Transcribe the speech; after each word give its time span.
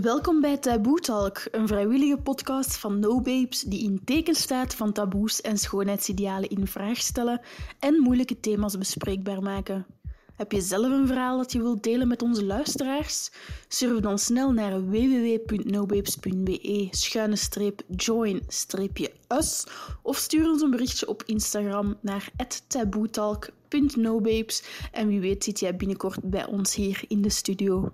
Welkom 0.00 0.40
bij 0.40 0.56
Taboe 0.56 1.00
Talk, 1.00 1.42
een 1.50 1.66
vrijwillige 1.66 2.16
podcast 2.16 2.76
van 2.76 2.98
No 2.98 3.20
Babes 3.20 3.60
die 3.60 3.84
in 3.84 4.00
teken 4.04 4.34
staat 4.34 4.74
van 4.74 4.92
taboes 4.92 5.40
en 5.40 5.58
schoonheidsidealen 5.58 6.48
in 6.48 6.66
vraag 6.66 6.96
stellen 6.96 7.40
en 7.78 7.94
moeilijke 7.94 8.40
thema's 8.40 8.78
bespreekbaar 8.78 9.42
maken. 9.42 9.86
Heb 10.34 10.52
je 10.52 10.60
zelf 10.60 10.92
een 10.92 11.06
verhaal 11.06 11.36
dat 11.36 11.52
je 11.52 11.62
wilt 11.62 11.82
delen 11.82 12.08
met 12.08 12.22
onze 12.22 12.44
luisteraars? 12.44 13.30
Surf 13.68 14.00
dan 14.00 14.18
snel 14.18 14.52
naar 14.52 14.90
www.nobabes.be 14.90 16.88
schuine 16.90 17.36
streep 17.36 17.82
join 17.96 18.42
streepje 18.46 19.12
us 19.28 19.66
of 20.02 20.16
stuur 20.16 20.48
ons 20.48 20.62
een 20.62 20.70
berichtje 20.70 21.08
op 21.08 21.22
Instagram 21.26 21.96
naar 22.00 22.30
taboetalk.nobabes 22.66 24.62
en 24.92 25.08
wie 25.08 25.20
weet 25.20 25.44
zit 25.44 25.60
jij 25.60 25.76
binnenkort 25.76 26.30
bij 26.30 26.46
ons 26.46 26.74
hier 26.74 27.04
in 27.08 27.22
de 27.22 27.30
studio. 27.30 27.90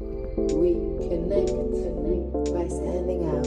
We 0.00 0.96
connect 1.08 1.52
by 2.54 2.66
standing 2.68 3.22
out. 3.28 3.46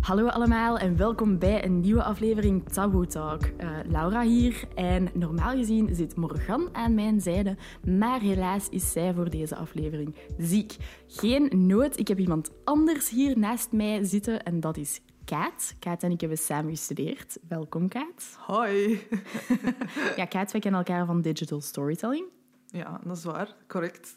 Hallo 0.00 0.26
allemaal 0.26 0.78
en 0.78 0.96
welkom 0.96 1.38
bij 1.38 1.64
een 1.64 1.80
nieuwe 1.80 2.02
aflevering 2.02 2.68
Taboe 2.68 3.06
Talk. 3.06 3.42
Eh, 3.42 3.68
Laura 3.88 4.22
hier 4.22 4.64
en 4.74 5.08
normaal 5.14 5.56
gezien 5.56 5.94
zit 5.94 6.16
Morgan 6.16 6.68
aan 6.72 6.94
mijn 6.94 7.20
zijde, 7.20 7.56
maar 7.84 8.20
helaas 8.20 8.68
is 8.68 8.92
zij 8.92 9.14
voor 9.14 9.30
deze 9.30 9.56
aflevering 9.56 10.14
ziek. 10.38 10.76
Geen 11.06 11.66
nood, 11.66 11.98
ik 11.98 12.08
heb 12.08 12.18
iemand 12.18 12.50
anders 12.64 13.10
hier 13.10 13.38
naast 13.38 13.72
mij 13.72 14.04
zitten 14.04 14.42
en 14.42 14.60
dat 14.60 14.76
is 14.76 15.00
Kaat. 15.30 15.74
Kaat 15.78 16.02
en 16.02 16.10
ik 16.10 16.20
hebben 16.20 16.38
samen 16.38 16.70
gestudeerd. 16.70 17.38
Welkom 17.48 17.88
Kaat. 17.88 18.36
Hoi. 18.38 19.06
Ja, 20.16 20.24
Kaat, 20.24 20.52
wij 20.52 20.60
kennen 20.60 20.80
elkaar 20.80 21.06
van 21.06 21.20
digital 21.20 21.60
storytelling. 21.60 22.24
Ja, 22.66 23.00
dat 23.04 23.16
is 23.16 23.24
waar. 23.24 23.54
Correct. 23.68 24.16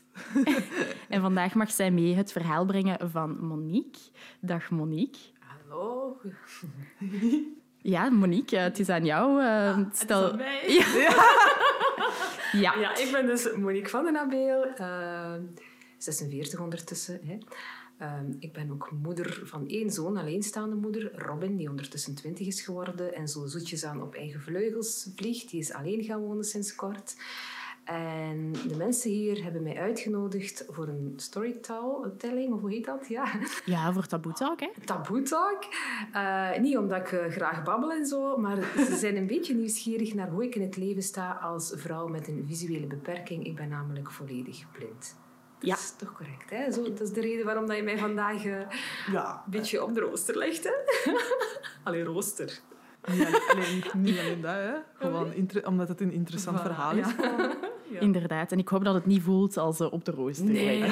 En 1.09 1.21
vandaag 1.21 1.53
mag 1.53 1.71
zij 1.71 1.91
mee 1.91 2.15
het 2.15 2.31
verhaal 2.31 2.65
brengen 2.65 3.09
van 3.11 3.45
Monique. 3.45 4.01
Dag 4.41 4.69
Monique. 4.69 5.19
Hallo. 5.39 6.17
Ja, 7.77 8.09
Monique, 8.09 8.57
eh, 8.57 8.63
het 8.63 8.79
is 8.79 8.89
aan 8.89 9.05
jou. 9.05 9.43
eh, 9.43 9.77
stel... 9.91 10.31
aan 10.31 10.37
mij? 10.37 10.63
Ja. 10.73 10.95
ja. 12.51 12.79
Ja, 12.79 12.95
ik 12.95 13.11
ben 13.11 13.25
dus 13.25 13.53
Monique 13.55 13.89
van 13.89 14.03
den 14.03 14.17
Abeel, 14.17 14.63
eh, 14.65 15.33
46 15.97 16.59
ondertussen. 16.59 17.19
Hè. 17.25 17.37
Ehm, 17.97 18.31
ik 18.39 18.53
ben 18.53 18.71
ook 18.71 18.91
moeder 18.91 19.41
van 19.43 19.67
één 19.67 19.89
zoon, 19.89 20.17
alleenstaande 20.17 20.75
moeder, 20.75 21.11
Robin, 21.15 21.55
die 21.55 21.69
ondertussen 21.69 22.15
20 22.15 22.47
is 22.47 22.61
geworden 22.61 23.13
en 23.15 23.27
zo 23.27 23.45
zoetjes 23.45 23.85
aan 23.85 24.01
op 24.01 24.15
eigen 24.15 24.41
vleugels 24.41 25.09
vliegt. 25.15 25.49
Die 25.49 25.59
is 25.59 25.73
alleen 25.73 26.03
gaan 26.03 26.21
wonen 26.21 26.43
sinds 26.43 26.75
kort. 26.75 27.15
En 27.83 28.51
de 28.67 28.75
mensen 28.77 29.11
hier 29.11 29.43
hebben 29.43 29.63
mij 29.63 29.77
uitgenodigd 29.77 30.65
voor 30.69 30.87
een 30.87 31.13
storytelling, 31.15 32.53
of 32.53 32.61
hoe 32.61 32.71
heet 32.71 32.85
dat? 32.85 33.07
Ja, 33.07 33.31
Ja, 33.65 33.93
voor 33.93 34.05
Taboe 34.05 34.33
Talk, 34.33 34.59
hè. 34.59 34.69
taboe 34.85 35.21
talk. 35.21 35.63
Eh, 36.13 36.57
niet 36.59 36.77
omdat 36.77 36.99
ik 36.99 37.11
eh, 37.11 37.31
graag 37.31 37.63
babbel 37.63 37.91
en 37.91 38.05
zo, 38.05 38.37
maar 38.37 38.57
ze 38.75 38.95
zijn 38.95 39.15
een 39.17 39.27
beetje 39.27 39.55
nieuwsgierig 39.55 40.13
naar 40.13 40.29
hoe 40.29 40.43
ik 40.43 40.55
in 40.55 40.61
het 40.61 40.77
leven 40.77 41.03
sta 41.03 41.31
als 41.31 41.73
vrouw 41.75 42.07
met 42.07 42.27
een 42.27 42.43
visuele 42.47 42.85
beperking. 42.87 43.45
Ik 43.45 43.55
ben 43.55 43.69
namelijk 43.69 44.11
volledig 44.11 44.71
blind. 44.71 45.15
Dat 45.63 45.71
Ja. 45.71 45.75
is 45.77 45.93
toch 45.97 46.13
correct, 46.13 46.49
hè? 46.49 46.71
Zo, 46.71 46.83
dat 46.83 47.01
is 47.01 47.11
de 47.13 47.21
reden 47.21 47.45
waarom 47.45 47.67
dat 47.67 47.75
je 47.75 47.83
mij 47.83 47.97
vandaag 47.97 48.45
eh, 48.45 48.59
Ja, 49.11 49.41
een 49.45 49.51
beetje 49.51 49.83
op 49.83 49.93
de 49.93 49.99
rooster 49.99 50.37
legt, 50.37 50.63
hè? 50.63 50.73
Allee, 51.83 52.03
rooster. 52.03 52.59
niet 53.11 53.41
alleen, 53.51 53.83
niet 53.93 54.19
alleen 54.19 54.41
dat, 54.41 54.53
hè. 54.55 54.73
Gewoon 54.93 55.33
omdat 55.65 55.87
het 55.87 56.01
een 56.01 56.11
interessant 56.11 56.61
verhaal 56.61 56.95
is. 56.95 57.07
Ja. 57.17 57.55
Inderdaad. 57.99 58.51
En 58.51 58.59
ik 58.59 58.67
hoop 58.67 58.83
dat 58.83 58.93
het 58.93 59.05
niet 59.05 59.21
voelt 59.21 59.57
als 59.57 59.79
eh, 59.79 59.91
op 59.91 60.05
de 60.05 60.11
rooster. 60.11 60.45
Nee, 60.45 60.79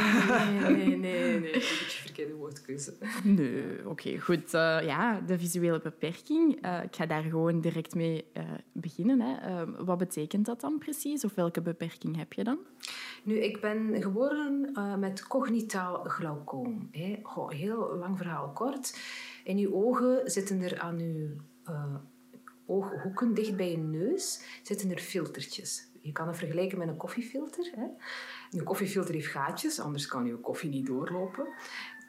nee, 0.61 0.75
nee, 0.75 0.97
nee, 0.97 0.97
nee. 0.97 1.35
Een 1.35 1.41
beetje 1.41 2.01
verkeerde 2.01 2.33
woordkeuze. 2.33 2.93
Nee, 3.23 3.89
oké, 3.89 4.19
goed. 4.19 4.53
Eh, 4.53 4.79
ja, 4.83 5.21
de 5.21 5.39
visuele 5.39 5.79
beperking. 5.79 6.61
Eh, 6.61 6.83
ik 6.83 6.95
ga 6.95 7.05
daar 7.05 7.23
gewoon 7.23 7.61
direct 7.61 7.95
mee 7.95 8.25
beginnen. 8.71 9.19
Hè. 9.19 9.35
Eh, 9.35 9.67
wat 9.85 9.97
betekent 9.97 10.45
dat 10.45 10.61
dan 10.61 10.77
precies? 10.77 11.25
Of 11.25 11.35
welke 11.35 11.61
beperking 11.61 12.17
heb 12.17 12.33
je 12.33 12.43
dan? 12.43 12.57
Nu, 13.23 13.35
ik 13.39 13.61
ben 13.61 14.01
geboren 14.01 14.71
met 14.99 15.27
cognitaal 15.27 16.03
glaucoom. 16.03 16.89
Hè. 16.91 17.19
Goh, 17.23 17.49
heel 17.49 17.95
lang 17.99 18.17
verhaal 18.17 18.49
kort. 18.49 18.99
In 19.43 19.57
uw 19.57 19.73
ogen 19.73 20.31
zitten 20.31 20.61
er 20.61 20.79
aan 20.79 20.99
uw 20.99 21.29
ooghoeken, 22.65 23.33
dicht 23.33 23.55
bij 23.55 23.71
je 23.71 23.77
neus, 23.77 24.41
zitten 24.61 24.91
er 24.91 24.99
filtertjes. 24.99 25.90
Je 26.01 26.11
kan 26.11 26.27
het 26.27 26.37
vergelijken 26.37 26.77
met 26.77 26.87
een 26.87 26.97
koffiefilter. 26.97 27.71
Hè. 27.75 27.87
Een 28.57 28.63
koffiefilter 28.63 29.13
heeft 29.13 29.27
gaatjes, 29.27 29.79
anders 29.79 30.07
kan 30.07 30.25
uw 30.25 30.39
koffie 30.39 30.69
niet 30.69 30.85
doorlopen. 30.85 31.47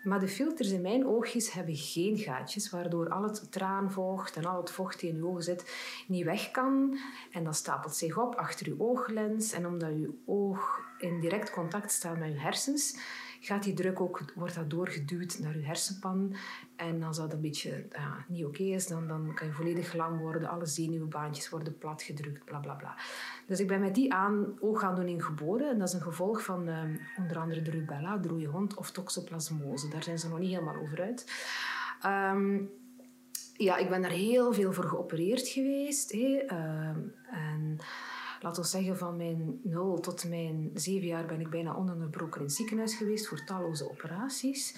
Maar 0.03 0.21
de 0.21 0.29
filters 0.29 0.71
in 0.71 0.81
mijn 0.81 1.07
oogjes 1.07 1.53
hebben 1.53 1.77
geen 1.77 2.19
gaatjes, 2.19 2.71
waardoor 2.71 3.09
al 3.09 3.23
het 3.23 3.53
traanvocht 3.53 4.37
en 4.37 4.45
al 4.45 4.61
het 4.61 4.71
vocht 4.71 5.01
die 5.01 5.11
in 5.11 5.17
uw 5.17 5.29
ogen 5.29 5.43
zit 5.43 5.75
niet 6.09 6.25
weg 6.25 6.51
kan. 6.51 6.99
En 7.33 7.45
dat 7.45 7.57
stapelt 7.57 7.95
zich 7.95 8.19
op 8.19 8.35
achter 8.35 8.67
uw 8.67 8.79
ooglens. 8.79 9.53
En 9.53 9.67
omdat 9.67 9.91
uw 9.91 10.15
oog 10.27 10.81
in 10.99 11.21
direct 11.21 11.51
contact 11.51 11.93
staat 11.93 12.19
met 12.19 12.31
uw 12.31 12.39
hersens, 12.39 12.99
gaat 13.45 13.63
die 13.63 13.75
druk 13.75 14.01
ook, 14.01 14.23
wordt 14.35 14.55
dat 14.55 14.71
doorgeduwd 14.71 15.39
naar 15.39 15.55
uw 15.55 15.63
hersenpan. 15.63 16.35
En 16.77 17.03
als 17.03 17.17
dat 17.17 17.33
een 17.33 17.41
beetje 17.41 17.87
ja, 17.91 18.25
niet 18.29 18.45
oké 18.45 18.63
is, 18.63 18.87
dan, 18.87 19.09
dan 19.09 19.35
kan 19.35 19.47
je 19.47 19.53
volledig 19.53 19.95
lang 19.95 20.21
worden. 20.21 20.49
Alle 20.49 20.67
zenuwbaantjes 20.67 21.49
worden 21.49 21.79
platgedrukt, 21.79 22.45
bla 22.45 22.59
bla 22.59 22.75
bla. 22.75 22.97
Dus 23.47 23.61
ik 23.61 23.69
ben 23.69 23.81
met 23.81 23.95
die 23.95 24.13
aan, 24.13 24.57
oogaandoening 24.61 25.25
geboren. 25.25 25.71
En 25.71 25.79
dat 25.79 25.89
is 25.89 25.95
een 25.95 26.03
gevolg 26.03 26.45
van 26.45 26.69
eh, 26.69 26.83
onder 27.17 27.39
andere 27.39 27.63
de 27.63 27.71
rubella, 27.71 28.17
de 28.17 28.45
hond, 28.45 28.75
of 28.75 28.91
toxoplasmose. 28.91 29.89
Daar 29.89 30.03
zijn 30.03 30.19
ze 30.19 30.29
nog 30.29 30.39
niet 30.39 30.51
helemaal 30.51 30.83
over 30.83 31.01
uit. 31.01 31.33
Ehm, 32.03 32.59
ja, 33.57 33.77
ik 33.77 33.89
ben 33.89 34.03
daar 34.03 34.11
heel 34.11 34.53
veel 34.53 34.73
voor 34.73 34.85
geopereerd 34.85 35.49
geweest. 35.49 36.11
Ehm, 36.11 36.99
en 37.31 37.79
laten 38.43 38.63
we 38.63 38.69
zeggen, 38.69 38.99
van 38.99 39.17
mijn 39.17 39.61
0 39.63 40.01
tot 40.01 40.29
mijn 40.29 40.71
7 40.75 41.07
jaar 41.07 41.27
ben 41.27 41.41
ik 41.41 41.51
bijna 41.51 41.75
ononderbroken 41.75 42.41
in 42.41 42.47
het 42.47 42.55
ziekenhuis 42.55 42.95
geweest 42.95 43.29
voor 43.29 43.45
talloze 43.45 43.91
operaties. 43.91 44.77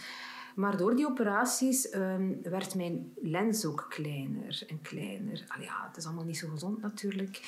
Maar 0.55 0.77
door 0.77 0.97
die 0.97 1.07
operaties 1.07 1.89
ehm, 1.89 2.33
werd 2.43 2.75
mijn 2.75 3.13
lens 3.23 3.65
ook 3.65 3.87
kleiner 3.89 4.63
en 4.67 4.81
kleiner. 4.83 5.45
Al 5.49 5.63
ja, 5.63 5.87
het 5.87 5.97
is 5.97 6.07
allemaal 6.07 6.25
niet 6.25 6.37
zo 6.37 6.49
gezond 6.49 6.83
natuurlijk. 6.83 7.41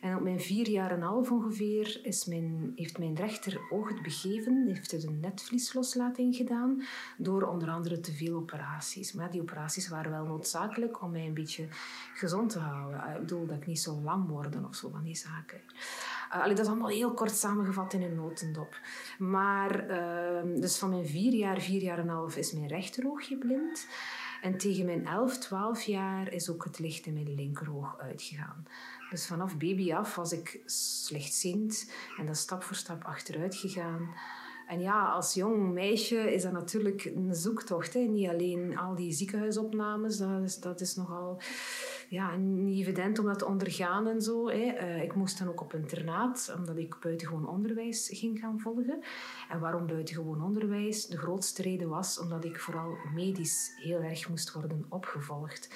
En 0.00 0.16
op 0.16 0.22
mijn 0.22 0.40
vier 0.40 0.68
jaar 0.68 0.90
en 0.90 1.00
half 1.00 1.30
ongeveer 1.30 2.00
is 2.02 2.24
mijn, 2.24 2.72
heeft 2.76 2.98
mijn 2.98 3.14
rechteroog 3.14 3.88
het 3.88 4.02
begeven, 4.02 4.66
heeft 4.66 4.90
het 4.90 5.04
een 5.04 5.20
netvliesloslating 5.20 6.36
gedaan, 6.36 6.82
door 7.16 7.42
onder 7.42 7.70
andere 7.70 8.00
te 8.00 8.12
veel 8.12 8.36
operaties. 8.36 9.12
Maar 9.12 9.30
die 9.30 9.40
operaties 9.40 9.88
waren 9.88 10.10
wel 10.10 10.24
noodzakelijk 10.24 11.02
om 11.02 11.10
mij 11.10 11.26
een 11.26 11.34
beetje 11.34 11.66
gezond 12.14 12.50
te 12.50 12.58
houden. 12.58 13.14
Ik 13.14 13.20
bedoel 13.20 13.46
dat 13.46 13.56
ik 13.56 13.66
niet 13.66 13.80
zo 13.80 14.00
lam 14.00 14.26
worden 14.26 14.64
of 14.64 14.74
zo 14.74 14.88
van 14.88 15.02
die 15.02 15.16
zaken. 15.16 15.60
Uh, 16.34 16.42
allee, 16.42 16.54
dat 16.54 16.64
is 16.64 16.70
allemaal 16.70 16.88
heel 16.88 17.14
kort 17.14 17.36
samengevat 17.36 17.92
in 17.92 18.02
een 18.02 18.14
notendop. 18.14 18.80
Maar 19.18 19.88
ehm, 19.88 20.60
dus 20.60 20.78
van 20.78 20.88
mijn 20.88 21.06
vier 21.06 21.32
jaar, 21.32 21.60
vier 21.60 21.82
jaar 21.82 21.98
en 21.98 22.08
een 22.08 22.14
half 22.14 22.36
is 22.36 22.52
mijn 22.52 22.68
rechteroogje 22.68 23.38
blind. 23.38 23.86
En 24.42 24.58
tegen 24.58 24.84
mijn 24.84 25.06
11, 25.06 25.38
12 25.38 25.82
jaar 25.82 26.32
is 26.32 26.50
ook 26.50 26.64
het 26.64 26.78
licht 26.78 27.06
in 27.06 27.12
mijn 27.12 27.34
linkeroog 27.34 27.98
uitgegaan. 27.98 28.66
Dus 29.10 29.26
vanaf 29.26 29.56
baby 29.56 29.92
af 29.92 30.14
was 30.14 30.32
ik 30.32 30.60
slechtziend 30.66 31.90
en 32.18 32.26
dat 32.26 32.36
stap 32.36 32.62
voor 32.62 32.76
stap 32.76 33.04
achteruit 33.04 33.54
gegaan. 33.54 34.14
En 34.66 34.80
ja, 34.80 35.04
als 35.04 35.34
jong 35.34 35.72
meisje 35.72 36.34
is 36.34 36.42
dat 36.42 36.52
natuurlijk 36.52 37.04
een 37.04 37.34
zoektocht. 37.34 37.94
Hè? 37.94 38.00
Niet 38.00 38.28
alleen 38.28 38.78
al 38.78 38.94
die 38.94 39.12
ziekenhuisopnames, 39.12 40.16
dat 40.16 40.42
is, 40.42 40.60
dat 40.60 40.80
is 40.80 40.94
nogal 40.94 41.40
ja, 42.08 42.36
niet 42.36 42.80
evident 42.80 43.18
om 43.18 43.26
dat 43.26 43.38
te 43.38 43.46
ondergaan 43.46 44.06
en 44.06 44.22
zo. 44.22 44.48
Hè. 44.48 44.64
Eh, 44.64 45.02
ik 45.02 45.14
moest 45.14 45.38
dan 45.38 45.48
ook 45.48 45.60
op 45.60 45.74
internaat, 45.74 46.54
omdat 46.58 46.76
ik 46.76 46.96
buitengewoon 47.00 47.48
onderwijs 47.48 48.10
ging 48.12 48.38
gaan 48.38 48.60
volgen. 48.60 49.00
En 49.50 49.60
waarom 49.60 49.86
buitengewoon 49.86 50.42
onderwijs? 50.42 51.06
De 51.06 51.18
grootste 51.18 51.62
reden 51.62 51.88
was 51.88 52.18
omdat 52.18 52.44
ik 52.44 52.60
vooral 52.60 52.96
medisch 53.14 53.72
heel 53.76 54.00
erg 54.00 54.28
moest 54.28 54.52
worden 54.52 54.84
opgevolgd. 54.88 55.68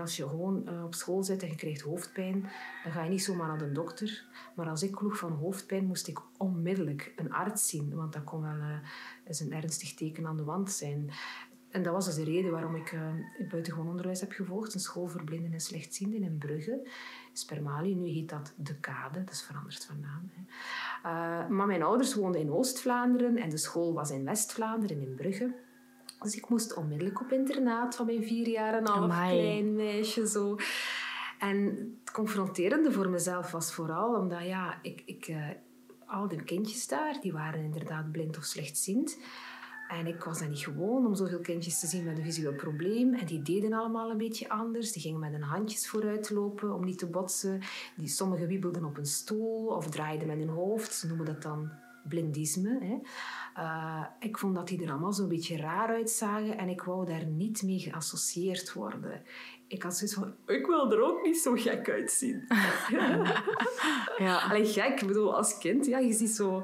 Als 0.00 0.16
je 0.16 0.28
gewoon 0.28 0.66
eh, 0.66 0.84
op 0.84 0.94
school 0.94 1.22
zit 1.22 1.42
en 1.42 1.48
je 1.48 1.54
krijgt 1.54 1.80
hoofdpijn, 1.80 2.40
dan 2.82 2.92
ga 2.92 3.02
je 3.02 3.10
niet 3.10 3.22
zomaar 3.22 3.48
naar 3.48 3.58
de 3.58 3.72
dokter. 3.72 4.24
Maar 4.54 4.68
als 4.68 4.82
ik 4.82 4.92
kloeg 4.92 5.18
van 5.18 5.32
hoofdpijn, 5.32 5.86
moest 5.86 6.08
ik 6.08 6.20
onmiddellijk 6.36 7.12
een 7.16 7.32
arts 7.32 7.68
zien. 7.68 7.94
Want 7.94 8.12
dat 8.12 8.24
kon 8.24 8.42
wel 8.42 8.50
eh, 8.50 8.76
eens 9.24 9.40
een 9.40 9.52
ernstig 9.52 9.94
teken 9.94 10.26
aan 10.26 10.36
de 10.36 10.44
wand 10.44 10.70
zijn. 10.70 11.10
En 11.70 11.82
dat 11.82 11.92
was 11.92 12.04
dus 12.04 12.14
de 12.14 12.24
reden 12.24 12.50
waarom 12.50 12.74
ik 12.74 12.92
uh, 12.92 13.00
buitengewoon 13.48 13.88
onderwijs 13.88 14.20
heb 14.20 14.32
gevolgd. 14.32 14.74
Een 14.74 14.80
school 14.80 15.06
voor 15.06 15.24
blinden 15.24 15.52
en 15.52 15.60
slechtzienden 15.60 16.22
in 16.22 16.38
Brugge. 16.38 16.88
Spermali, 17.32 17.94
nu 17.94 18.08
heet 18.08 18.28
dat 18.28 18.52
De 18.56 18.74
Kade. 18.74 19.24
Dat 19.24 19.34
is 19.34 19.42
veranderd 19.42 19.84
van 19.84 20.00
naam. 20.00 20.30
Hè. 20.32 21.48
Maar 21.48 21.66
mijn 21.66 21.82
ouders 21.82 22.14
woonden 22.14 22.40
in 22.40 22.52
Oost-Vlaanderen 22.52 23.36
en 23.36 23.50
de 23.50 23.56
school 23.56 23.92
was 23.92 24.10
in 24.10 24.24
West-Vlaanderen, 24.24 25.00
in 25.00 25.14
Brugge. 25.14 25.54
Dus 26.22 26.36
ik 26.36 26.48
moest 26.48 26.74
onmiddellijk 26.74 27.20
op 27.20 27.32
internaat 27.32 27.96
van 27.96 28.06
mijn 28.06 28.24
vier 28.24 28.48
jaar 28.48 28.74
en 28.74 28.80
een 28.80 28.86
half 28.86 29.02
Amai. 29.02 29.40
klein 29.40 29.74
meisje. 29.74 30.28
Zo. 30.28 30.56
En 31.38 31.56
het 32.00 32.10
confronterende 32.12 32.92
voor 32.92 33.08
mezelf 33.08 33.50
was 33.50 33.72
vooral 33.74 34.14
omdat 34.14 34.44
ja, 34.44 34.78
ik, 34.82 35.02
ik, 35.06 35.28
uh, 35.28 35.48
al 36.06 36.28
die 36.28 36.42
kindjes 36.42 36.88
daar, 36.88 37.18
die 37.20 37.32
waren 37.32 37.62
inderdaad 37.62 38.12
blind 38.12 38.36
of 38.36 38.44
slechtziend. 38.44 39.18
En 39.88 40.06
ik 40.06 40.24
was 40.24 40.38
dan 40.38 40.48
niet 40.48 40.58
gewoon 40.58 41.06
om 41.06 41.14
zoveel 41.14 41.40
kindjes 41.40 41.80
te 41.80 41.86
zien 41.86 42.04
met 42.04 42.18
een 42.18 42.24
visueel 42.24 42.54
probleem. 42.54 43.14
En 43.14 43.26
die 43.26 43.42
deden 43.42 43.72
allemaal 43.72 44.10
een 44.10 44.18
beetje 44.18 44.48
anders. 44.48 44.92
Die 44.92 45.02
gingen 45.02 45.20
met 45.20 45.32
hun 45.32 45.42
handjes 45.42 45.88
vooruit 45.88 46.30
lopen 46.30 46.74
om 46.74 46.84
niet 46.84 46.98
te 46.98 47.06
botsen. 47.06 47.60
Die, 47.96 48.08
sommigen 48.08 48.46
wiebelden 48.46 48.84
op 48.84 48.98
een 48.98 49.06
stoel 49.06 49.66
of 49.66 49.90
draaiden 49.90 50.26
met 50.26 50.38
hun 50.38 50.48
hoofd. 50.48 50.94
Ze 50.94 51.06
noemen 51.06 51.26
dat 51.26 51.42
dan 51.42 51.70
blindisme. 52.08 52.78
Hè. 52.80 52.98
Uh, 53.62 54.04
ik 54.20 54.38
vond 54.38 54.54
dat 54.54 54.68
die 54.68 54.82
er 54.82 54.90
allemaal 54.90 55.12
zo'n 55.12 55.28
beetje 55.28 55.56
raar 55.56 55.88
uitzagen 55.88 56.58
en 56.58 56.68
ik 56.68 56.82
wou 56.82 57.06
daar 57.06 57.26
niet 57.26 57.62
mee 57.62 57.78
geassocieerd 57.78 58.72
worden. 58.72 59.22
Ik 59.66 59.82
had 59.82 59.96
zoiets 59.96 60.16
van, 60.16 60.34
ik 60.46 60.66
wil 60.66 60.92
er 60.92 61.00
ook 61.00 61.22
niet 61.22 61.38
zo 61.38 61.54
gek 61.54 61.90
uitzien. 61.90 62.44
ja. 64.18 64.38
Alleen 64.48 64.66
gek, 64.66 65.00
ik 65.00 65.06
bedoel, 65.06 65.36
als 65.36 65.58
kind, 65.58 65.86
ja, 65.86 65.98
je 65.98 66.12
ziet 66.12 66.30
zo 66.30 66.62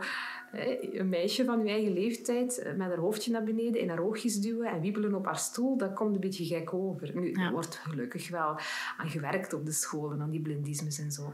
een 0.53 1.09
meisje 1.09 1.45
van 1.45 1.65
je 1.65 1.71
eigen 1.71 1.93
leeftijd 1.93 2.59
eh, 2.59 2.75
met 2.75 2.89
haar 2.89 2.99
hoofdje 2.99 3.31
naar 3.31 3.45
beneden 3.45 3.81
in 3.81 3.89
haar 3.89 4.03
oogjes 4.03 4.41
duwen 4.41 4.71
en 4.71 4.81
wiebelen 4.81 5.15
op 5.15 5.25
haar 5.25 5.39
stoel, 5.39 5.77
dat 5.77 5.93
komt 5.93 6.15
een 6.15 6.21
beetje 6.21 6.45
gek 6.45 6.75
over. 6.75 7.11
Nu, 7.15 7.33
er 7.33 7.53
wordt 7.53 7.77
gelukkig 7.77 8.29
wel 8.29 8.59
aan 8.97 9.09
gewerkt 9.09 9.53
op 9.53 9.67
de 9.67 9.73
scholen, 9.73 10.21
aan 10.21 10.31
die 10.31 10.41
blindismes 10.41 10.99
en 10.99 11.13
zo. 11.13 11.33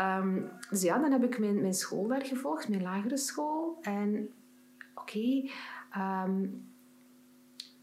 Um, 0.00 0.50
dus 0.70 0.82
ja, 0.82 0.98
dan 0.98 1.12
heb 1.12 1.24
ik 1.24 1.38
mijn, 1.38 1.60
mijn 1.60 1.74
school 1.74 2.06
daar 2.06 2.24
gevolgd, 2.24 2.68
mijn 2.68 2.82
lagere 2.82 3.16
school. 3.16 3.78
En 3.82 4.30
oké, 4.94 5.48
ehm, 5.90 6.46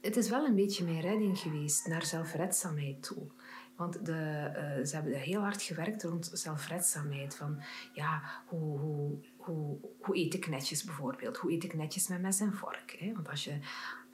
het 0.01 0.17
is 0.17 0.29
wel 0.29 0.45
een 0.45 0.55
beetje 0.55 0.83
mijn 0.83 1.01
redding 1.01 1.39
geweest 1.39 1.87
naar 1.87 2.05
zelfredzaamheid 2.05 3.03
toe. 3.03 3.27
Want 3.75 4.05
de, 4.05 4.51
uh, 4.81 4.85
ze 4.85 4.95
hebben 4.95 5.13
heel 5.13 5.41
hard 5.41 5.61
gewerkt 5.61 6.03
rond 6.03 6.29
zelfredzaamheid. 6.33 7.35
Van 7.35 7.61
ja, 7.93 8.21
hoe, 8.45 8.79
hoe, 8.79 9.17
hoe, 9.37 9.77
hoe 9.99 10.17
eet 10.17 10.33
ik 10.33 10.47
netjes 10.47 10.83
bijvoorbeeld? 10.83 11.37
Hoe 11.37 11.51
eet 11.51 11.63
ik 11.63 11.73
netjes 11.73 12.07
met 12.07 12.21
mes 12.21 12.39
en 12.39 12.53
vork? 12.53 12.95
Hè? 12.99 13.13
Want 13.13 13.29
als 13.29 13.43
je 13.43 13.59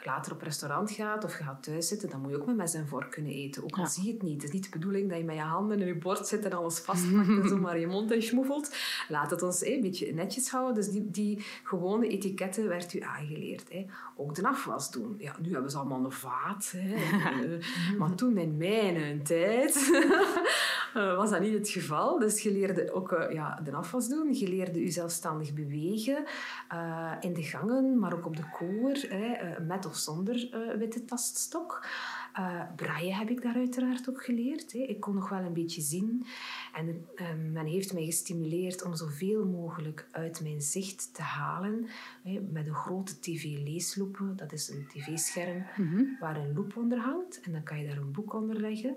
later 0.03 0.31
op 0.31 0.41
restaurant 0.41 0.91
gaat 0.91 1.23
of 1.23 1.37
je 1.37 1.43
gaat 1.43 1.63
thuis 1.63 1.87
zitten, 1.87 2.09
dan 2.09 2.21
moet 2.21 2.29
je 2.31 2.37
ook 2.37 2.45
met 2.45 2.55
mes 2.55 2.73
en 2.73 2.87
vork 2.87 3.11
kunnen 3.11 3.31
eten. 3.31 3.63
Ook 3.63 3.77
al 3.77 3.87
zie 3.87 4.05
je 4.05 4.11
het 4.11 4.21
niet. 4.21 4.33
Het 4.33 4.43
is 4.43 4.51
niet 4.51 4.63
de 4.63 4.69
bedoeling 4.69 5.09
dat 5.09 5.17
je 5.17 5.23
met 5.23 5.35
je 5.35 5.41
handen 5.41 5.79
in 5.79 5.87
je 5.87 5.95
bord 5.95 6.27
zit 6.27 6.45
en 6.45 6.53
alles 6.53 6.79
vastpakt 6.79 7.27
en 7.27 7.47
zomaar 7.55 7.79
je 7.79 7.87
mond 7.87 8.11
en 8.11 8.23
schmoefelt. 8.23 8.75
Laat 9.07 9.31
het 9.31 9.41
ons 9.41 9.65
een 9.65 9.81
beetje 9.81 10.13
netjes 10.13 10.49
houden. 10.49 10.75
Dus 10.75 10.89
die, 10.89 11.11
die 11.11 11.45
gewone 11.63 12.07
etiketten 12.07 12.67
werd 12.67 12.93
u 12.93 12.99
aangeleerd. 12.99 13.73
Hè. 13.73 13.85
Ook 14.15 14.35
de 14.35 14.47
afwas 14.47 14.91
doen. 14.91 15.15
Ja, 15.19 15.35
nu 15.41 15.53
hebben 15.53 15.71
ze 15.71 15.77
allemaal 15.77 16.05
een 16.05 16.11
vaat. 16.11 16.73
Hè. 16.77 16.95
maar 17.99 18.15
toen 18.15 18.37
in 18.37 18.57
mijn 18.57 19.23
tijd 19.23 19.91
eh, 20.95 21.15
was 21.15 21.29
dat 21.29 21.41
niet 21.41 21.53
het 21.53 21.69
geval. 21.69 22.19
Dus 22.19 22.41
je 22.41 22.51
leerde 22.51 22.93
ook 22.93 23.11
uh, 23.11 23.31
ja, 23.31 23.59
de 23.63 23.71
afwas 23.71 24.07
doen. 24.07 24.33
Je 24.33 24.47
leerde 24.47 24.79
je 24.79 24.91
zelfstandig 24.91 25.53
bewegen. 25.53 26.23
Uh, 26.73 27.11
in 27.19 27.33
de 27.33 27.43
gangen, 27.43 27.99
maar 27.99 28.13
ook 28.13 28.25
op 28.25 28.35
de 28.35 28.49
koer. 28.49 29.05
Hè, 29.09 29.59
met 29.59 29.85
of 29.85 29.95
zonder 29.95 30.49
witte 30.77 31.05
taststok. 31.05 31.85
Braille 32.75 33.13
heb 33.13 33.29
ik 33.29 33.41
daar 33.41 33.55
uiteraard 33.55 34.09
ook 34.09 34.23
geleerd. 34.23 34.71
Hè. 34.71 34.79
Ik 34.79 34.99
kon 34.99 35.15
nog 35.15 35.29
wel 35.29 35.39
een 35.39 35.53
beetje 35.53 35.81
zien. 35.81 36.25
En 36.73 37.07
men 37.51 37.65
heeft 37.65 37.93
mij 37.93 38.05
gestimuleerd 38.05 38.83
om 38.83 38.95
zoveel 38.95 39.45
mogelijk 39.45 40.07
uit 40.11 40.41
mijn 40.41 40.61
zicht 40.61 41.13
te 41.13 41.21
halen. 41.21 41.87
Hè, 42.23 42.39
met 42.51 42.67
een 42.67 42.75
grote 42.75 43.19
tv-leesloepen. 43.19 44.35
Dat 44.35 44.51
is 44.51 44.69
een 44.69 44.87
tv-scherm 44.87 45.65
waar 46.19 46.37
een 46.37 46.53
loep 46.53 46.77
onder 46.77 46.97
hangt. 46.99 47.41
En 47.41 47.51
dan 47.51 47.63
kan 47.63 47.79
je 47.79 47.87
daar 47.87 47.97
een 47.97 48.11
boek 48.11 48.33
onder 48.33 48.59
leggen. 48.59 48.95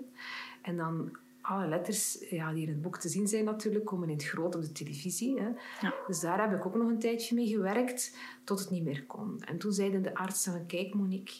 En 0.61 0.77
dan 0.77 1.17
alle 1.49 1.67
letters 1.67 2.25
ja, 2.29 2.53
die 2.53 2.63
in 2.63 2.69
het 2.69 2.81
boek 2.81 2.97
te 2.97 3.09
zien 3.09 3.27
zijn 3.27 3.45
natuurlijk, 3.45 3.85
komen 3.85 4.09
in 4.09 4.15
het 4.15 4.25
groot 4.25 4.55
op 4.55 4.61
de 4.61 4.71
televisie. 4.71 5.39
Hè. 5.39 5.47
Ja. 5.81 5.93
Dus 6.07 6.19
daar 6.19 6.41
heb 6.41 6.59
ik 6.59 6.65
ook 6.65 6.75
nog 6.75 6.89
een 6.89 6.99
tijdje 6.99 7.35
mee 7.35 7.47
gewerkt, 7.47 8.17
tot 8.43 8.59
het 8.59 8.69
niet 8.69 8.83
meer 8.83 9.05
kon. 9.05 9.41
En 9.41 9.57
toen 9.57 9.71
zeiden 9.71 10.01
de 10.01 10.15
artsen, 10.15 10.65
kijk 10.65 10.93
Monique, 10.93 11.33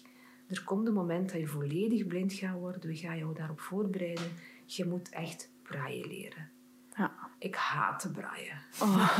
er 0.47 0.63
komt 0.63 0.87
een 0.87 0.93
moment 0.93 1.31
dat 1.31 1.39
je 1.39 1.47
volledig 1.47 2.07
blind 2.07 2.33
gaat 2.33 2.59
worden. 2.59 2.81
We 2.81 2.95
gaan 2.95 3.17
jou 3.17 3.35
daarop 3.35 3.59
voorbereiden. 3.59 4.31
Je 4.65 4.85
moet 4.85 5.09
echt 5.09 5.51
braille 5.63 6.07
leren. 6.07 6.49
Ja. 6.95 7.11
Ik 7.39 7.55
haat 7.55 7.99
te 7.99 8.11
braaien. 8.11 8.61
Oh. 8.81 9.19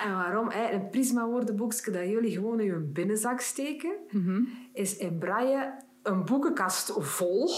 en 0.04 0.12
waarom? 0.12 0.50
Een 0.50 0.90
prisma-woordenboekje 0.90 1.90
dat 1.90 2.08
jullie 2.08 2.32
gewoon 2.32 2.60
in 2.60 2.66
je 2.66 2.78
binnenzak 2.78 3.40
steken, 3.40 3.92
mhm. 4.10 4.42
is 4.72 4.96
in 4.96 5.18
braaien 5.18 5.86
een 6.02 6.24
boekenkast 6.24 6.92
vol. 6.96 7.50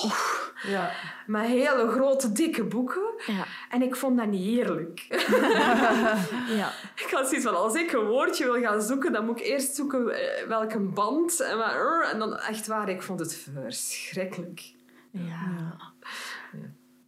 Ja. 0.63 0.91
Met 1.27 1.47
hele 1.47 1.89
grote, 1.91 2.33
dikke 2.33 2.65
boeken. 2.65 3.15
Ja. 3.27 3.45
En 3.71 3.83
ik 3.83 3.97
vond 3.97 4.17
dat 4.17 4.27
niet 4.27 4.59
eerlijk. 4.59 5.07
ja. 6.61 6.73
Ik 6.95 7.09
had 7.11 7.29
zoiets 7.29 7.47
van, 7.47 7.57
als 7.57 7.75
ik 7.75 7.93
een 7.93 8.07
woordje 8.07 8.45
wil 8.45 8.61
gaan 8.61 8.83
zoeken, 8.83 9.13
dan 9.13 9.27
moet 9.27 9.41
ik 9.41 9.47
eerst 9.47 9.75
zoeken 9.75 10.09
eh, 10.09 10.47
welke 10.49 10.79
band. 10.79 11.41
En, 11.41 11.61
en 12.13 12.19
dan 12.19 12.37
echt 12.37 12.67
waar, 12.67 12.89
ik 12.89 13.03
vond 13.03 13.21
het 13.21 13.35
verschrikkelijk. 13.55 14.73
ja. 15.11 15.77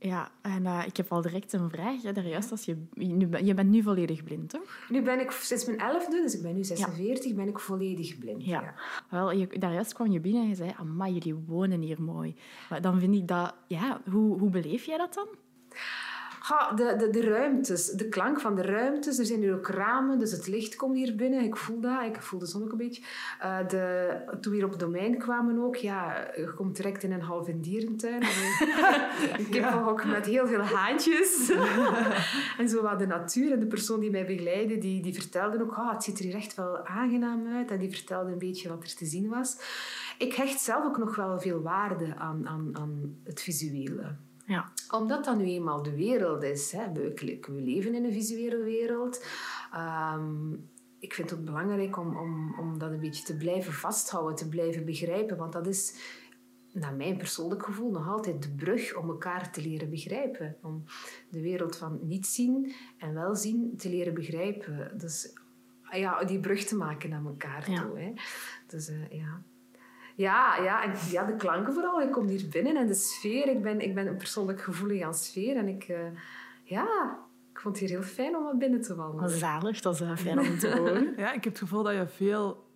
Ja, 0.05 0.31
en 0.41 0.65
uh, 0.65 0.83
ik 0.87 0.97
heb 0.97 1.13
al 1.13 1.23
direct 1.23 1.53
een 1.53 1.71
vraag. 1.71 2.01
Daar 2.01 2.27
juist 2.27 2.51
als 2.51 2.65
je, 2.65 2.77
nu, 2.95 3.29
je 3.45 3.55
bent 3.55 3.71
nu 3.71 3.83
volledig 3.83 4.25
blind, 4.25 4.51
toch? 4.51 4.87
Nu 4.89 5.03
ben 5.03 5.21
ik 5.21 5.31
sinds 5.31 5.65
mijn 5.65 5.79
elfde, 5.79 6.21
dus 6.23 6.35
ik 6.35 6.43
ben 6.43 6.55
nu 6.55 6.65
46, 6.65 7.35
ben 7.35 7.49
ik 7.49 7.59
volledig 7.59 8.19
blind. 8.19 8.45
Ja. 8.45 8.61
ja. 8.61 8.75
Wel, 9.11 9.33
je, 9.33 9.59
daar 9.59 9.73
juist 9.73 9.93
kwam 9.93 10.13
je 10.13 10.21
binnen 10.21 10.43
en 10.43 10.49
je 10.49 10.55
zei, 10.55 10.73
amai, 10.77 11.13
jullie 11.13 11.35
wonen 11.35 11.81
hier 11.81 12.03
mooi. 12.03 12.35
Maar 12.71 12.81
dan 12.81 13.01
vind 13.01 13.15
ik 13.15 13.29
dat... 13.29 13.55
Ja, 13.67 14.01
hoe, 14.11 14.39
hoe 14.39 14.51
beleef 14.51 14.85
jij 14.85 14.97
dat 14.97 15.15
dan? 15.15 15.29
Ha, 16.53 16.75
de, 16.75 16.97
de, 16.99 17.11
de 17.11 17.21
ruimtes, 17.21 17.91
de 17.91 18.09
klank 18.09 18.41
van 18.41 18.55
de 18.55 18.63
ruimtes. 18.63 19.19
Er 19.19 19.25
zijn 19.27 19.41
hier 19.41 19.55
ook 19.55 19.67
ramen, 19.67 20.19
dus 20.19 20.33
het 20.33 20.47
licht 20.47 20.77
komt 20.77 20.97
hier 20.97 21.15
binnen. 21.15 21.45
Ik 21.45 21.57
voel 21.57 21.81
dat, 21.81 22.05
ik 22.05 22.23
voel 22.23 22.39
de 22.39 22.47
zon 22.47 22.63
ook 22.63 22.73
een 22.73 22.79
beetje. 22.79 23.03
Uh, 23.43 23.69
de, 23.69 24.15
toen 24.41 24.53
we 24.53 24.59
hier 24.59 24.65
op 24.65 24.71
het 24.71 24.81
domein 24.81 25.19
kwamen 25.19 25.59
ook, 25.59 25.77
ja, 25.77 26.31
je 26.37 26.55
komt 26.55 26.77
direct 26.77 27.03
in 27.03 27.13
een 27.13 27.21
halve 27.21 27.61
dierentuin. 27.61 28.23
ik 29.47 29.55
heb 29.55 29.63
ja. 29.63 29.85
ook 29.89 30.05
met 30.05 30.27
heel 30.27 30.47
veel 30.47 30.61
haantjes. 30.61 31.53
en 32.59 32.69
zo 32.69 32.83
wat 32.83 32.99
de 32.99 33.07
natuur. 33.07 33.53
En 33.53 33.61
de 33.61 33.67
persoon 33.67 34.01
die 34.01 34.11
mij 34.11 34.27
begeleidde, 34.27 34.79
die, 34.79 35.03
die 35.03 35.15
vertelde 35.15 35.63
ook, 35.63 35.75
ah, 35.75 35.93
het 35.93 36.05
ziet 36.05 36.19
er 36.19 36.25
hier 36.25 36.35
echt 36.35 36.55
wel 36.55 36.87
aangenaam 36.87 37.47
uit. 37.57 37.71
En 37.71 37.79
die 37.79 37.91
vertelde 37.91 38.33
een 38.33 38.39
beetje 38.39 38.69
wat 38.69 38.83
er 38.83 38.95
te 38.95 39.07
zien 39.07 39.29
was. 39.29 39.57
Ik 40.19 40.35
hecht 40.35 40.61
zelf 40.61 40.85
ook 40.85 40.99
nog 40.99 41.17
wel 41.17 41.41
veel 41.41 41.63
waarde 41.63 42.15
aan, 42.17 42.49
aan, 42.49 42.71
aan 42.73 43.17
het 43.25 43.43
visuele. 43.43 44.17
Ja. 44.53 44.73
Omdat 44.91 45.25
dat 45.25 45.37
nu 45.37 45.45
eenmaal 45.45 45.83
de 45.83 45.97
wereld 45.97 46.43
is. 46.43 46.73
Hè. 46.73 46.93
We, 46.93 47.39
we 47.47 47.61
leven 47.61 47.95
in 47.95 48.05
een 48.05 48.13
visuele 48.13 48.63
wereld. 48.63 49.25
Um, 50.15 50.71
ik 50.99 51.15
vind 51.15 51.31
het 51.31 51.39
ook 51.39 51.45
belangrijk 51.45 51.97
om, 51.99 52.17
om, 52.17 52.59
om 52.59 52.79
dat 52.79 52.91
een 52.91 53.01
beetje 53.01 53.25
te 53.25 53.37
blijven 53.37 53.73
vasthouden, 53.73 54.37
te 54.37 54.49
blijven 54.49 54.85
begrijpen. 54.85 55.37
Want 55.37 55.53
dat 55.53 55.67
is, 55.67 55.94
naar 56.73 56.94
mijn 56.94 57.17
persoonlijk 57.17 57.65
gevoel, 57.65 57.91
nog 57.91 58.09
altijd 58.09 58.43
de 58.43 58.55
brug 58.55 58.97
om 58.97 59.09
elkaar 59.09 59.53
te 59.53 59.63
leren 59.63 59.91
begrijpen. 59.91 60.56
Om 60.63 60.85
de 61.31 61.41
wereld 61.41 61.77
van 61.77 61.99
niet 62.03 62.27
zien 62.27 62.75
en 62.99 63.15
wel 63.15 63.37
zien 63.37 63.77
te 63.77 63.89
leren 63.89 64.15
begrijpen. 64.15 64.99
Dus 64.99 65.32
ja, 65.91 66.25
die 66.25 66.41
brug 66.41 66.65
te 66.65 66.77
maken 66.77 67.11
naar 67.11 67.25
elkaar 67.25 67.65
toe. 67.65 67.99
Hè. 67.99 68.13
Dus 68.67 68.89
uh, 68.89 69.11
ja. 69.11 69.43
Ja, 70.15 70.63
ja, 70.63 70.85
en 70.85 70.93
ja, 71.11 71.25
de 71.25 71.37
klanken 71.37 71.73
vooral. 71.73 72.03
Ik 72.03 72.11
kom 72.11 72.27
hier 72.27 72.49
binnen 72.51 72.77
en 72.77 72.87
de 72.87 72.95
sfeer. 72.95 73.49
Ik 73.49 73.63
ben, 73.63 73.81
ik 73.81 73.95
ben 73.95 74.17
persoonlijk 74.17 74.61
gevoelig 74.61 75.03
aan 75.03 75.15
sfeer. 75.15 75.57
En 75.57 75.69
ik, 75.69 75.89
uh, 75.89 75.97
ja, 76.65 77.19
ik 77.53 77.61
vond 77.61 77.79
het 77.79 77.89
hier 77.89 77.99
heel 77.99 78.09
fijn 78.09 78.37
om 78.37 78.59
binnen 78.59 78.81
te 78.81 78.95
wandelen. 78.95 79.31
Zalig, 79.31 79.81
dat 79.81 79.95
is 79.95 80.01
uh, 80.01 80.17
fijn 80.17 80.39
om 80.39 80.59
te 80.59 80.71
horen. 80.77 81.15
ja, 81.17 81.33
ik 81.33 81.45
heb 81.45 81.53
het 81.53 81.59
gevoel 81.59 81.83
dat 81.83 81.95
je 81.95 82.07
veel... 82.07 82.71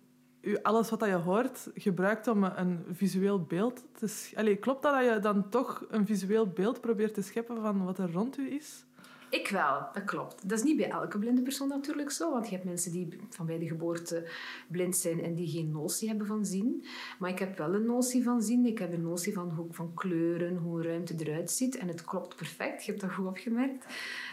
Alles 0.61 0.89
wat 0.89 1.05
je 1.05 1.11
hoort, 1.11 1.69
gebruikt 1.73 2.27
om 2.27 2.43
een 2.43 2.85
visueel 2.91 3.41
beeld 3.43 3.83
te... 3.99 4.31
Allee, 4.35 4.55
klopt 4.55 4.81
dat 4.81 4.93
dat 4.93 5.13
je 5.13 5.19
dan 5.19 5.49
toch 5.49 5.85
een 5.89 6.05
visueel 6.05 6.47
beeld 6.47 6.81
probeert 6.81 7.13
te 7.13 7.21
scheppen 7.21 7.61
van 7.61 7.85
wat 7.85 7.97
er 7.97 8.11
rond 8.11 8.37
u 8.37 8.51
is? 8.51 8.85
Ik 9.29 9.47
wel, 9.47 9.87
dat 9.93 10.03
klopt. 10.03 10.49
Dat 10.49 10.57
is 10.57 10.63
niet 10.63 10.77
bij 10.77 10.89
elke 10.89 11.19
blinde 11.19 11.41
persoon 11.41 11.67
natuurlijk 11.67 12.11
zo, 12.11 12.31
want 12.31 12.45
je 12.45 12.51
hebt 12.51 12.65
mensen 12.65 12.91
die 12.91 13.19
van 13.29 13.45
bij 13.45 13.59
de 13.59 13.67
geboorte 13.67 14.29
blind 14.67 14.95
zijn 14.95 15.23
en 15.23 15.35
die 15.35 15.47
geen 15.47 15.71
notie 15.71 16.07
hebben 16.07 16.27
van 16.27 16.45
zien. 16.45 16.85
Maar 17.19 17.29
ik 17.29 17.39
heb 17.39 17.57
wel 17.57 17.73
een 17.73 17.85
notie 17.85 18.23
van 18.23 18.41
zien. 18.41 18.65
Ik 18.65 18.79
heb 18.79 18.93
een 18.93 19.01
notie 19.01 19.33
van, 19.33 19.49
hoe, 19.49 19.65
van 19.69 19.93
kleuren, 19.93 20.57
hoe 20.57 20.77
een 20.77 20.85
ruimte 20.85 21.15
eruit 21.17 21.51
ziet. 21.51 21.77
En 21.77 21.87
het 21.87 22.03
klopt 22.03 22.35
perfect, 22.35 22.85
je 22.85 22.91
hebt 22.91 23.03
dat 23.03 23.13
goed 23.13 23.25
opgemerkt. 23.25 23.85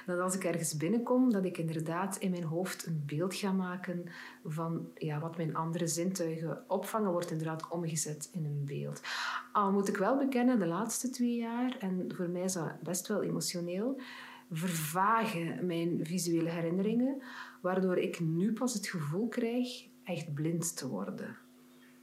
Dat 0.06 0.20
als 0.20 0.34
ik 0.34 0.44
ergens 0.44 0.76
binnenkom, 0.76 1.32
dat 1.32 1.44
ik 1.44 1.58
inderdaad 1.58 2.16
in 2.16 2.30
mijn 2.30 2.44
hoofd 2.44 2.86
een 2.86 3.02
beeld 3.06 3.34
ga 3.34 3.52
maken 3.52 4.04
van 4.44 4.88
ja, 4.94 5.20
wat 5.20 5.36
mijn 5.36 5.56
andere 5.56 5.86
zintuigen 5.86 6.64
opvangen, 6.68 7.12
wordt 7.12 7.30
inderdaad 7.30 7.68
omgezet 7.68 8.28
in 8.32 8.44
een 8.44 8.62
beeld. 8.64 9.00
Al 9.52 9.72
moet 9.72 9.88
ik 9.88 9.96
wel 9.96 10.16
bekennen, 10.16 10.58
de 10.58 10.66
laatste 10.66 11.10
twee 11.10 11.36
jaar, 11.36 11.76
en 11.78 12.12
voor 12.14 12.28
mij 12.28 12.42
is 12.42 12.52
dat 12.52 12.80
best 12.80 13.08
wel 13.08 13.22
emotioneel 13.22 14.00
vervagen 14.50 15.66
mijn 15.66 16.06
visuele 16.06 16.50
herinneringen, 16.50 17.22
waardoor 17.60 17.98
ik 17.98 18.20
nu 18.20 18.52
pas 18.52 18.74
het 18.74 18.86
gevoel 18.86 19.28
krijg 19.28 19.86
echt 20.04 20.34
blind 20.34 20.76
te 20.76 20.88
worden. 20.88 21.36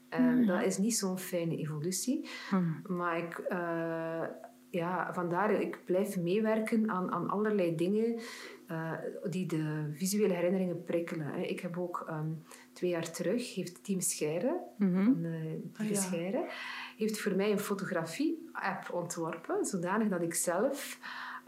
En 0.09 0.33
hmm. 0.33 0.45
dat 0.45 0.63
is 0.63 0.77
niet 0.77 0.95
zo'n 0.95 1.19
fijne 1.19 1.57
evolutie. 1.57 2.29
Hmm. 2.49 2.81
Maar 2.87 3.17
ik, 3.17 3.45
uh, 3.49 4.23
ja, 4.69 5.13
vandaar, 5.13 5.61
ik 5.61 5.81
blijf 5.85 6.17
meewerken 6.17 6.89
aan, 6.89 7.11
aan 7.11 7.29
allerlei 7.29 7.75
dingen 7.75 8.19
eh, 8.67 8.91
die 9.29 9.45
de 9.45 9.89
visuele 9.93 10.33
herinneringen 10.33 10.83
prikkelen. 10.83 11.27
Hè. 11.27 11.41
Ik 11.41 11.59
heb 11.59 11.77
ook 11.77 12.03
ehm, 12.07 12.31
twee 12.73 12.89
jaar 12.89 13.11
terug, 13.11 13.55
heeft 13.55 13.83
Team 13.83 13.99
Scheire, 13.99 14.59
van 14.77 15.17
uh, 15.23 15.89
ja. 15.89 15.95
Scheire, 15.95 16.49
heeft 16.97 17.19
voor 17.19 17.35
mij 17.35 17.51
een 17.51 17.59
fotografie-app 17.59 18.93
ontworpen, 18.93 19.65
zodanig 19.65 20.07
dat 20.07 20.21
ik 20.21 20.33
zelf 20.33 20.99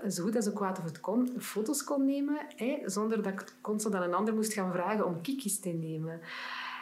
zo 0.10 0.24
goed 0.24 0.36
als 0.36 0.48
ik 0.48 0.54
kwaad 0.54 0.78
of 0.78 0.84
het 0.84 1.00
kon, 1.00 1.30
foto's 1.40 1.84
kon 1.84 2.06
nemen, 2.06 2.38
hè, 2.56 2.82
zonder 2.86 3.24
dat 3.24 3.34
ik 3.34 3.54
constant 3.62 3.96
aan 3.96 4.04
een 4.04 4.14
ander 4.14 4.34
moest 4.34 4.54
gaan 4.54 4.72
vragen 4.72 5.06
om 5.06 5.22
kikjes 5.22 5.60
te 5.60 5.70
nemen. 5.70 6.20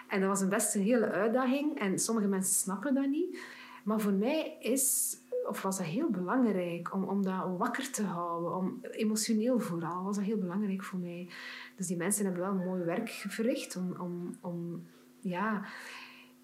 En 0.08 0.20
dat 0.20 0.30
was 0.30 0.42
een 0.42 0.50
best 0.50 0.76
een 0.76 0.82
hele 0.82 1.10
uitdaging 1.12 1.80
en 1.80 2.00
sommige 2.00 2.28
mensen 2.28 2.54
snappen 2.54 2.94
dat 2.94 3.08
niet. 3.08 3.40
Maar 3.84 4.00
voor 4.00 4.14
mij 4.14 4.58
is, 4.60 5.18
of 5.48 5.62
was 5.62 5.78
dat 5.78 5.86
heel 5.86 6.10
belangrijk 6.10 6.94
om, 6.94 7.04
om 7.04 7.24
dat 7.24 7.58
wakker 7.58 7.92
te 7.92 8.04
houden, 8.04 8.56
om, 8.56 8.80
emotioneel 8.92 9.60
vooral, 9.60 10.04
was 10.04 10.16
dat 10.16 10.26
heel 10.26 10.38
belangrijk 10.38 10.84
voor 10.84 11.00
mij. 11.00 11.30
Dus 11.76 11.88
die 11.88 11.98
mensen 11.98 12.26
hebben 12.26 12.42
wel 12.42 12.54
mooi 12.54 12.84
werk 12.84 13.10
verricht 13.10 13.76
om, 13.76 13.96
om, 14.00 14.38
om 14.42 14.84
ja, 15.20 15.66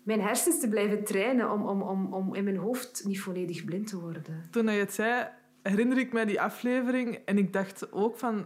mijn 0.03 0.21
hersens 0.21 0.59
te 0.59 0.69
blijven 0.69 1.03
trainen, 1.03 1.51
om, 1.51 1.67
om, 1.67 1.81
om, 1.81 2.13
om 2.13 2.35
in 2.35 2.43
mijn 2.43 2.57
hoofd 2.57 3.03
niet 3.05 3.21
volledig 3.21 3.65
blind 3.65 3.87
te 3.87 3.99
worden. 3.99 4.47
Toen 4.51 4.65
je 4.65 4.79
het 4.79 4.93
zei, 4.93 5.27
herinner 5.69 5.97
ik 5.97 6.13
mij 6.13 6.25
die 6.25 6.41
aflevering 6.41 7.15
en 7.25 7.37
ik 7.37 7.53
dacht 7.53 7.91
ook 7.91 8.17
van... 8.17 8.45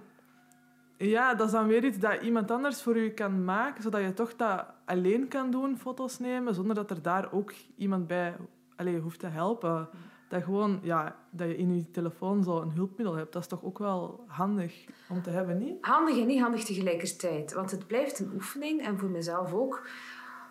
Ja, 0.97 1.35
dat 1.35 1.47
is 1.47 1.53
dan 1.53 1.67
weer 1.67 1.83
iets 1.83 1.97
dat 1.97 2.21
iemand 2.21 2.51
anders 2.51 2.81
voor 2.81 2.97
u 2.97 3.09
kan 3.09 3.43
maken, 3.43 3.83
zodat 3.83 4.01
je 4.01 4.13
toch 4.13 4.35
dat 4.35 4.65
alleen 4.85 5.27
kan 5.27 5.51
doen, 5.51 5.77
foto's 5.77 6.19
nemen, 6.19 6.55
zonder 6.55 6.75
dat 6.75 6.89
er 6.89 7.01
daar 7.01 7.31
ook 7.33 7.53
iemand 7.75 8.07
bij 8.07 8.35
allee, 8.75 8.99
hoeft 8.99 9.19
te 9.19 9.27
helpen. 9.27 9.89
Dat, 10.29 10.43
gewoon, 10.43 10.79
ja, 10.83 11.15
dat 11.29 11.47
je 11.47 11.57
in 11.57 11.75
je 11.75 11.91
telefoon 11.91 12.43
zo 12.43 12.61
een 12.61 12.71
hulpmiddel 12.71 13.15
hebt, 13.15 13.33
dat 13.33 13.41
is 13.41 13.47
toch 13.47 13.63
ook 13.63 13.79
wel 13.79 14.23
handig 14.27 14.85
om 15.09 15.21
te 15.21 15.29
hebben, 15.29 15.57
niet? 15.57 15.77
Handig 15.81 16.17
en 16.17 16.27
niet 16.27 16.41
handig 16.41 16.63
tegelijkertijd. 16.63 17.53
Want 17.53 17.71
het 17.71 17.87
blijft 17.87 18.19
een 18.19 18.31
oefening 18.33 18.81
en 18.81 18.99
voor 18.99 19.09
mezelf 19.09 19.53
ook. 19.53 19.87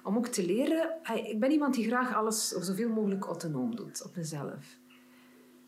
Om 0.03 0.17
ook 0.17 0.27
te 0.27 0.47
leren. 0.47 0.91
Ik 1.15 1.41
ben 1.41 1.51
iemand 1.51 1.75
die 1.75 1.87
graag 1.87 2.15
alles 2.15 2.49
zoveel 2.49 2.89
mogelijk 2.89 3.25
autonoom 3.25 3.77
doet 3.77 4.05
op 4.05 4.17
mezelf. 4.17 4.79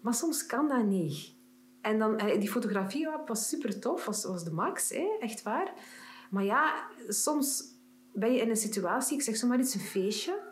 Maar 0.02 0.14
soms 0.14 0.46
kan 0.46 0.68
dat 0.68 0.84
niet. 0.84 1.34
En 1.80 1.98
dan, 1.98 2.18
eh, 2.18 2.40
die 2.40 2.50
fotografie-app 2.50 3.28
was 3.28 3.48
super 3.48 3.80
tof, 3.80 4.04
was, 4.04 4.24
was 4.24 4.44
de 4.44 4.52
max, 4.52 4.90
hè? 4.90 5.16
echt 5.20 5.42
waar. 5.42 5.72
Maar 6.30 6.44
ja, 6.44 6.86
soms 7.08 7.64
ben 8.12 8.32
je 8.32 8.40
in 8.40 8.50
een 8.50 8.56
situatie, 8.56 9.16
ik 9.16 9.22
zeg 9.22 9.36
zomaar 9.36 9.58
iets, 9.58 9.74
een 9.74 9.80
feestje. 9.80 10.51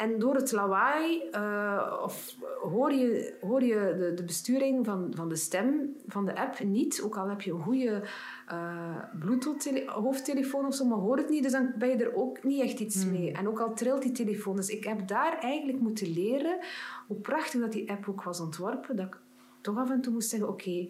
En 0.00 0.18
door 0.18 0.34
het 0.34 0.52
lawaai 0.52 1.22
eh, 1.30 2.00
of 2.02 2.36
hoor 2.62 2.92
je, 2.92 3.36
hoor 3.40 3.62
je 3.62 3.96
de, 3.98 4.14
de 4.14 4.24
besturing 4.24 4.86
van, 4.86 5.12
van 5.14 5.28
de 5.28 5.36
stem 5.36 5.96
van 6.06 6.24
de 6.24 6.36
app 6.36 6.60
niet. 6.60 7.02
Ook 7.04 7.16
al 7.16 7.28
heb 7.28 7.40
je 7.40 7.52
een 7.52 7.62
goede 7.62 8.02
eh 8.46 8.96
Bluetooth-hoofdtelefoon 9.18 10.66
of 10.66 10.74
zo, 10.74 10.84
maar 10.84 10.98
hoor 10.98 11.16
het 11.16 11.28
niet. 11.28 11.42
Dus 11.42 11.52
dan 11.52 11.72
ben 11.78 11.88
je 11.88 12.04
er 12.04 12.14
ook 12.14 12.44
niet 12.44 12.62
echt 12.62 12.80
iets 12.80 13.04
mee. 13.04 13.32
En 13.32 13.48
ook 13.48 13.60
al 13.60 13.74
trilt 13.74 14.02
die 14.02 14.12
telefoon. 14.12 14.56
Dus 14.56 14.68
ik 14.68 14.84
heb 14.84 15.08
daar 15.08 15.38
eigenlijk 15.38 15.80
moeten 15.80 16.12
leren 16.12 16.58
hoe 17.06 17.16
prachtig 17.16 17.60
dat 17.60 17.72
die 17.72 17.90
app 17.90 18.08
ook 18.08 18.22
was 18.22 18.40
ontworpen. 18.40 18.96
Dat 18.96 19.06
ik 19.06 19.18
toch 19.60 19.76
af 19.78 19.90
en 19.90 20.00
toe 20.00 20.12
moest 20.12 20.28
zeggen, 20.28 20.48
oké, 20.48 20.88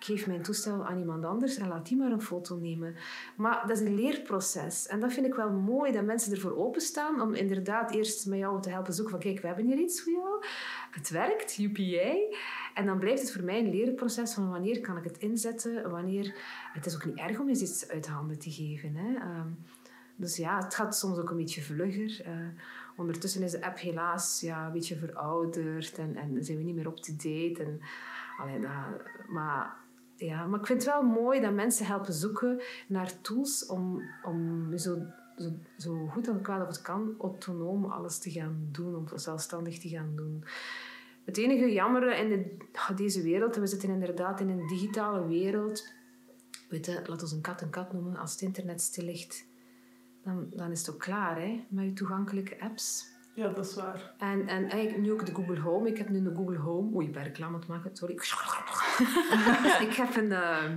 ik 0.00 0.06
geef 0.06 0.26
mijn 0.26 0.42
toestel 0.42 0.86
aan 0.86 0.98
iemand 0.98 1.24
anders 1.24 1.56
en 1.56 1.68
laat 1.68 1.86
die 1.86 1.96
maar 1.96 2.12
een 2.12 2.22
foto 2.22 2.56
nemen. 2.56 2.94
Maar 3.36 3.64
dat 3.66 3.80
is 3.80 3.86
een 3.86 3.94
leerproces. 3.94 4.86
En 4.86 5.00
dat 5.00 5.12
vind 5.12 5.26
ik 5.26 5.34
wel 5.34 5.50
mooi, 5.50 5.92
dat 5.92 6.04
mensen 6.04 6.32
ervoor 6.32 6.56
openstaan 6.56 7.20
om 7.20 7.34
inderdaad 7.34 7.90
eerst 7.90 8.26
met 8.26 8.38
jou 8.38 8.62
te 8.62 8.70
helpen 8.70 8.94
zoeken 8.94 9.12
van, 9.12 9.22
kijk, 9.22 9.40
we 9.40 9.46
hebben 9.46 9.66
hier 9.66 9.78
iets 9.78 10.02
voor 10.02 10.12
jou. 10.12 10.44
Het 10.90 11.10
werkt, 11.10 11.58
UPA. 11.58 12.14
En 12.74 12.86
dan 12.86 12.98
blijft 12.98 13.22
het 13.22 13.32
voor 13.32 13.44
mij 13.44 13.58
een 13.58 13.70
leerproces 13.70 14.32
van 14.32 14.50
wanneer 14.50 14.80
kan 14.80 14.96
ik 14.96 15.04
het 15.04 15.18
inzetten, 15.18 15.90
wanneer... 15.90 16.34
Het 16.72 16.86
is 16.86 16.94
ook 16.94 17.04
niet 17.04 17.18
erg 17.18 17.38
om 17.38 17.48
eens 17.48 17.60
iets 17.60 17.88
uit 17.88 18.04
de 18.04 18.10
handen 18.10 18.38
te 18.38 18.50
geven. 18.50 18.94
Hè. 18.94 19.14
Ehm, 19.14 19.48
dus 20.16 20.36
ja, 20.36 20.62
het 20.62 20.74
gaat 20.74 20.96
soms 20.96 21.18
ook 21.18 21.30
een 21.30 21.36
beetje 21.36 21.62
vlugger. 21.62 22.20
Eh, 22.24 22.32
ondertussen 22.96 23.42
is 23.42 23.50
de 23.50 23.64
app 23.64 23.78
helaas 23.78 24.40
ja, 24.40 24.66
een 24.66 24.72
beetje 24.72 24.96
verouderd 24.96 25.98
en, 25.98 26.16
en 26.16 26.44
zijn 26.44 26.58
we 26.58 26.64
niet 26.64 26.74
meer 26.74 26.86
up-to-date. 26.86 27.62
En, 27.62 27.80
maar, 29.28 29.76
ja, 30.16 30.46
maar 30.46 30.60
ik 30.60 30.66
vind 30.66 30.82
het 30.82 30.92
wel 30.92 31.02
mooi 31.02 31.40
dat 31.40 31.52
mensen 31.52 31.86
helpen 31.86 32.12
zoeken 32.12 32.62
naar 32.88 33.20
tools 33.20 33.66
om, 33.66 34.02
om 34.22 34.78
zo, 34.78 34.98
zo, 35.76 36.06
goed 36.06 36.28
en 36.28 36.42
kwaad 36.42 36.66
als 36.66 36.76
het 36.76 36.86
kan 36.86 37.14
autonoom 37.20 37.84
alles 37.84 38.18
te 38.18 38.30
gaan 38.30 38.68
doen, 38.72 38.96
om 38.96 39.06
zelfstandig 39.14 39.78
te 39.78 39.88
gaan 39.88 40.16
doen. 40.16 40.44
Het 41.24 41.36
enige 41.36 41.72
jammere 41.72 42.14
in 42.14 42.60
ah, 42.72 42.96
deze 42.96 43.22
wereld, 43.22 43.56
we 43.56 43.66
zitten 43.66 43.88
inderdaad 43.88 44.40
in 44.40 44.48
een 44.48 44.66
digitale 44.66 45.26
wereld, 45.26 45.92
weet 46.68 46.86
je, 46.86 47.02
laat 47.06 47.22
ons 47.22 47.32
een 47.32 47.40
kat 47.40 47.60
een 47.60 47.70
kat 47.70 47.92
noemen, 47.92 48.16
als 48.16 48.32
het 48.32 48.40
internet 48.40 48.80
stil 48.80 49.04
ligt, 49.04 49.46
dan, 50.24 50.46
dan 50.50 50.70
is 50.70 50.80
het 50.80 50.90
ook 50.94 51.00
klaar 51.00 51.40
hè, 51.40 51.64
met 51.68 51.84
je 51.84 51.92
toegankelijke 51.92 52.60
apps. 52.60 53.18
Ja, 53.34 53.48
dat 53.48 53.66
is 53.66 53.74
waar. 53.74 54.12
En, 54.18 54.48
en 54.48 54.68
eigenlijk 54.70 55.02
nu 55.02 55.12
ook 55.12 55.26
de 55.26 55.34
Google 55.34 55.60
Home. 55.60 55.88
Ik 55.88 55.98
heb 55.98 56.08
nu 56.08 56.22
de 56.22 56.34
Google 56.34 56.58
Home. 56.58 56.94
Oei, 56.94 57.06
ik 57.06 57.12
ben 57.12 57.22
reclame 57.22 57.56
het 57.56 57.66
maken, 57.66 57.96
sorry. 57.96 58.14
ik 59.88 59.92
heb 59.92 60.16
een, 60.16 60.32
eh, 60.32 60.70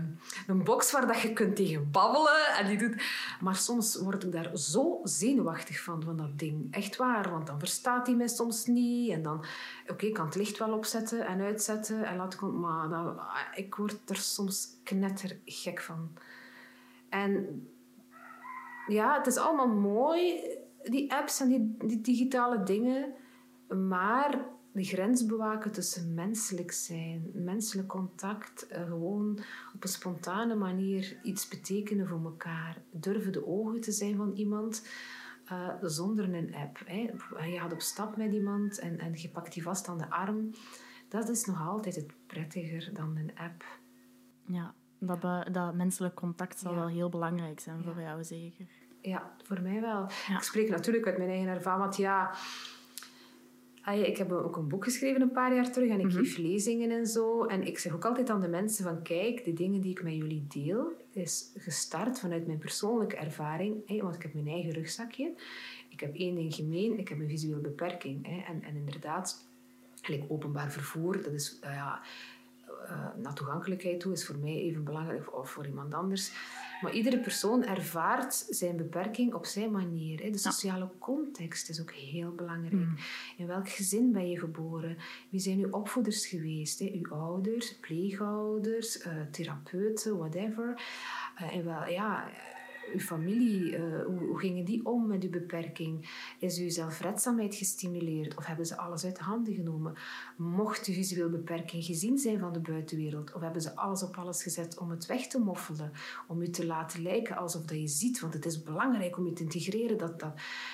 een 0.48 0.64
box 0.64 0.92
waar 0.92 1.08
dat 1.08 1.22
je 1.22 1.34
kunt 1.34 1.56
tegen 1.56 1.92
babbelen. 1.92 2.46
En 2.58 2.68
die 2.68 2.78
doet... 2.78 3.04
Maar 3.40 3.56
soms 3.56 3.96
word 3.96 4.24
ik 4.24 4.32
daar 4.32 4.58
zo 4.58 5.00
zenuwachtig 5.04 5.80
van, 5.80 6.04
van 6.04 6.18
dat 6.18 6.40
ding. 6.40 6.74
Echt 6.74 6.96
waar, 6.96 7.32
want 7.32 7.48
dan 7.48 7.60
verstaat 7.60 8.08
hij 8.08 8.16
mij 8.16 8.28
soms 8.28 8.66
niet. 8.66 9.12
En 9.12 9.24
dan... 9.24 9.46
Oké, 9.88 10.06
ik 10.06 10.14
kan 10.14 10.26
het 10.26 10.36
licht 10.36 10.58
wel 10.58 10.74
opzetten 10.74 11.26
en 11.26 11.42
uitzetten. 11.42 12.06
En 12.06 12.16
laat 12.16 12.34
ik... 12.34 12.42
Maar 12.42 12.90
dan, 12.90 13.20
ik 13.56 13.76
word 13.76 14.10
er 14.10 14.16
soms 14.16 14.68
knettergek 14.84 15.82
van. 15.82 16.12
En 17.10 17.68
ja, 18.88 19.18
het 19.18 19.28
is 19.28 19.38
allemaal 19.38 19.68
mooi, 19.68 20.42
die 20.84 21.14
apps 21.14 21.40
en 21.42 21.48
die, 21.48 21.78
die 21.88 22.02
digitale 22.02 22.64
dingen. 22.64 23.14
Maar 23.88 24.46
de 24.72 24.84
grens 24.84 25.26
bewaken 25.26 25.72
tussen 25.72 26.14
menselijk 26.14 26.72
zijn, 26.72 27.32
menselijk 27.34 27.88
contact, 27.88 28.68
eh, 28.68 28.84
gewoon 28.84 29.40
op 29.76 29.84
een 29.84 29.90
spontane 29.90 30.56
manier 30.56 31.20
iets 31.24 31.48
betekenen 31.48 32.08
voor 32.08 32.24
elkaar. 32.24 32.82
Durven 32.92 33.32
de 33.32 33.48
ogen 33.48 33.82
te 33.82 33.92
zijn 33.92 34.16
van 34.16 34.32
iemand 34.32 34.88
eh, 35.46 35.70
zonder 35.82 36.34
een 36.34 36.56
app. 36.56 36.80
Hè. 36.86 37.12
Je 37.46 37.58
gaat 37.60 37.74
op 37.74 37.82
stap 37.82 38.18
met 38.18 38.34
iemand 38.34 38.80
en, 38.80 39.00
en 39.00 39.12
je 39.16 39.30
pakt 39.30 39.54
die 39.54 39.64
vast 39.64 39.88
aan 39.88 39.98
de 39.98 40.10
arm. 40.10 40.50
Dat 41.10 41.30
is 41.30 41.46
nog 41.46 41.62
altijd 41.68 41.96
het 41.96 42.12
prettiger 42.28 42.90
dan 42.94 43.18
een 43.18 43.32
app. 43.38 43.64
Ja, 44.46 44.74
dat, 45.00 45.20
be- 45.20 45.48
dat 45.52 45.74
menselijk 45.76 46.16
contact 46.16 46.60
zal 46.60 46.72
Ja. 46.72 46.78
wel 46.78 46.88
heel 46.88 47.10
belangrijk 47.10 47.60
zijn 47.60 47.78
Ja. 47.78 47.84
voor 47.84 48.02
jou, 48.02 48.24
zeker. 48.24 48.66
Ja, 49.04 49.36
voor 49.44 49.62
mij 49.62 49.82
wel. 49.82 50.08
Ja. 50.28 50.36
Ik 50.36 50.44
spreek 50.44 50.70
natuurlijk 50.70 51.06
uit 51.08 51.18
mijn 51.18 51.30
eigen 51.30 51.48
ervaring, 51.48 51.84
want 51.84 51.98
ja... 51.98 52.36
Ik 53.92 54.18
heb 54.18 54.32
ook 54.32 54.56
een 54.58 54.68
boek 54.68 54.84
geschreven 54.84 55.22
een 55.22 55.32
paar 55.32 55.56
jaar 55.56 55.72
terug 55.72 55.90
en 55.90 56.00
ik 56.00 56.12
geef 56.12 56.38
lezingen 56.38 56.92
en 56.92 57.08
zo. 57.08 57.46
En 57.46 57.64
ik 57.64 57.80
zeg 57.80 57.94
ook 57.94 58.06
altijd 58.06 58.30
aan 58.30 58.40
de 58.40 58.48
mensen 58.48 58.84
van 58.84 59.02
kijk, 59.02 59.46
de 59.46 59.54
dingen 59.54 59.82
die 59.82 59.92
ik 59.92 60.04
met 60.04 60.14
jullie 60.14 60.46
deel, 60.48 60.92
is 61.12 61.52
gestart 61.56 62.20
vanuit 62.20 62.48
mijn 62.48 62.58
persoonlijke 62.58 63.16
ervaring. 63.16 64.02
Want 64.02 64.16
ik 64.16 64.22
heb 64.22 64.34
mijn 64.34 64.48
eigen 64.48 64.72
rugzakje. 64.72 65.34
Ik 65.90 66.00
heb 66.00 66.16
één 66.16 66.36
ding 66.36 66.54
gemeen, 66.54 67.00
ik 67.00 67.08
heb 67.08 67.20
een 67.20 67.30
visuele 67.30 67.62
beperking. 67.62 68.46
En, 68.48 68.64
en 68.64 68.76
inderdaad, 68.76 69.48
openbaar 70.28 70.72
vervoer, 70.72 71.22
dat 71.24 71.34
is... 71.34 71.60
eh, 71.62 71.74
ja, 71.74 72.02
eh, 72.88 73.08
naar 73.18 73.34
toegankelijkheid 73.34 74.00
toe 74.00 74.12
is 74.14 74.26
voor 74.26 74.38
mij 74.38 74.56
even 74.56 74.84
belangrijk 74.84 75.38
of 75.38 75.50
voor 75.50 75.66
iemand 75.68 75.94
anders. 75.94 76.32
Maar 76.84 76.94
iedere 76.94 77.20
persoon 77.20 77.66
ervaart 77.66 78.46
zijn 78.50 78.78
beperking 78.78 79.34
op 79.34 79.46
zijn 79.46 79.72
manier. 79.72 80.24
Hè. 80.24 80.30
De 80.30 80.38
sociale 80.38 80.90
context 81.00 81.70
is 81.70 81.82
ook 81.82 81.92
heel 81.92 82.32
belangrijk. 82.32 82.88
In 83.38 83.48
welk 83.48 83.70
gezin 83.70 84.12
ben 84.12 84.30
je 84.30 84.40
geboren? 84.40 84.98
Wie 85.30 85.40
zijn 85.40 85.60
uw 85.60 85.72
opvoeders 85.72 86.26
geweest? 86.28 86.80
Hè? 86.80 86.92
Uw 86.94 87.16
ouders, 87.16 87.76
pleegouders, 87.76 88.98
eh, 88.98 89.12
therapeuten, 89.32 90.18
whatever. 90.18 90.82
Eh, 91.36 91.56
en 91.56 91.66
wel, 91.66 91.88
ja, 91.88 92.32
uw 92.94 93.00
familie, 93.00 93.76
eh, 93.76 94.06
hoe, 94.06 94.40
gingen 94.40 94.66
die 94.66 94.86
om 94.86 95.08
met 95.08 95.24
uw 95.24 95.30
beperking? 95.30 96.10
Is 96.40 96.60
uw 96.60 96.70
zelfredzaamheid 96.70 97.56
gestimuleerd 97.56 98.38
of 98.38 98.46
hebben 98.46 98.66
ze 98.66 98.78
alles 98.78 99.06
uit 99.06 99.16
de 99.16 99.24
handen 99.24 99.54
genomen? 99.54 99.94
Mocht 100.38 100.88
uw 100.88 100.94
visueel 100.94 101.30
beperking 101.30 101.84
gezien 101.84 102.18
zijn 102.18 102.40
van 102.40 102.54
de 102.54 102.60
buitenwereld 102.60 103.34
of 103.34 103.42
hebben 103.42 103.62
ze 103.62 103.76
alles 103.76 104.04
op 104.04 104.18
alles 104.18 104.44
gezet 104.44 104.78
om 104.78 104.90
het 104.90 105.06
weg 105.06 105.28
te 105.28 105.40
moffelen, 105.40 105.92
om 106.28 106.42
u 106.42 106.50
te 106.50 106.66
laten 106.66 107.02
lijken 107.02 107.38
alsof 107.38 107.66
dat 107.66 107.80
je 107.80 107.88
ziet? 107.88 108.20
Want 108.20 108.34
het 108.34 108.46
is 108.46 108.64
belangrijk 108.64 109.18
om 109.18 109.26
je 109.26 109.34
te 109.34 109.44
integreren. 109.44 109.98
Dat, 109.98 110.20
dat... 110.20 110.34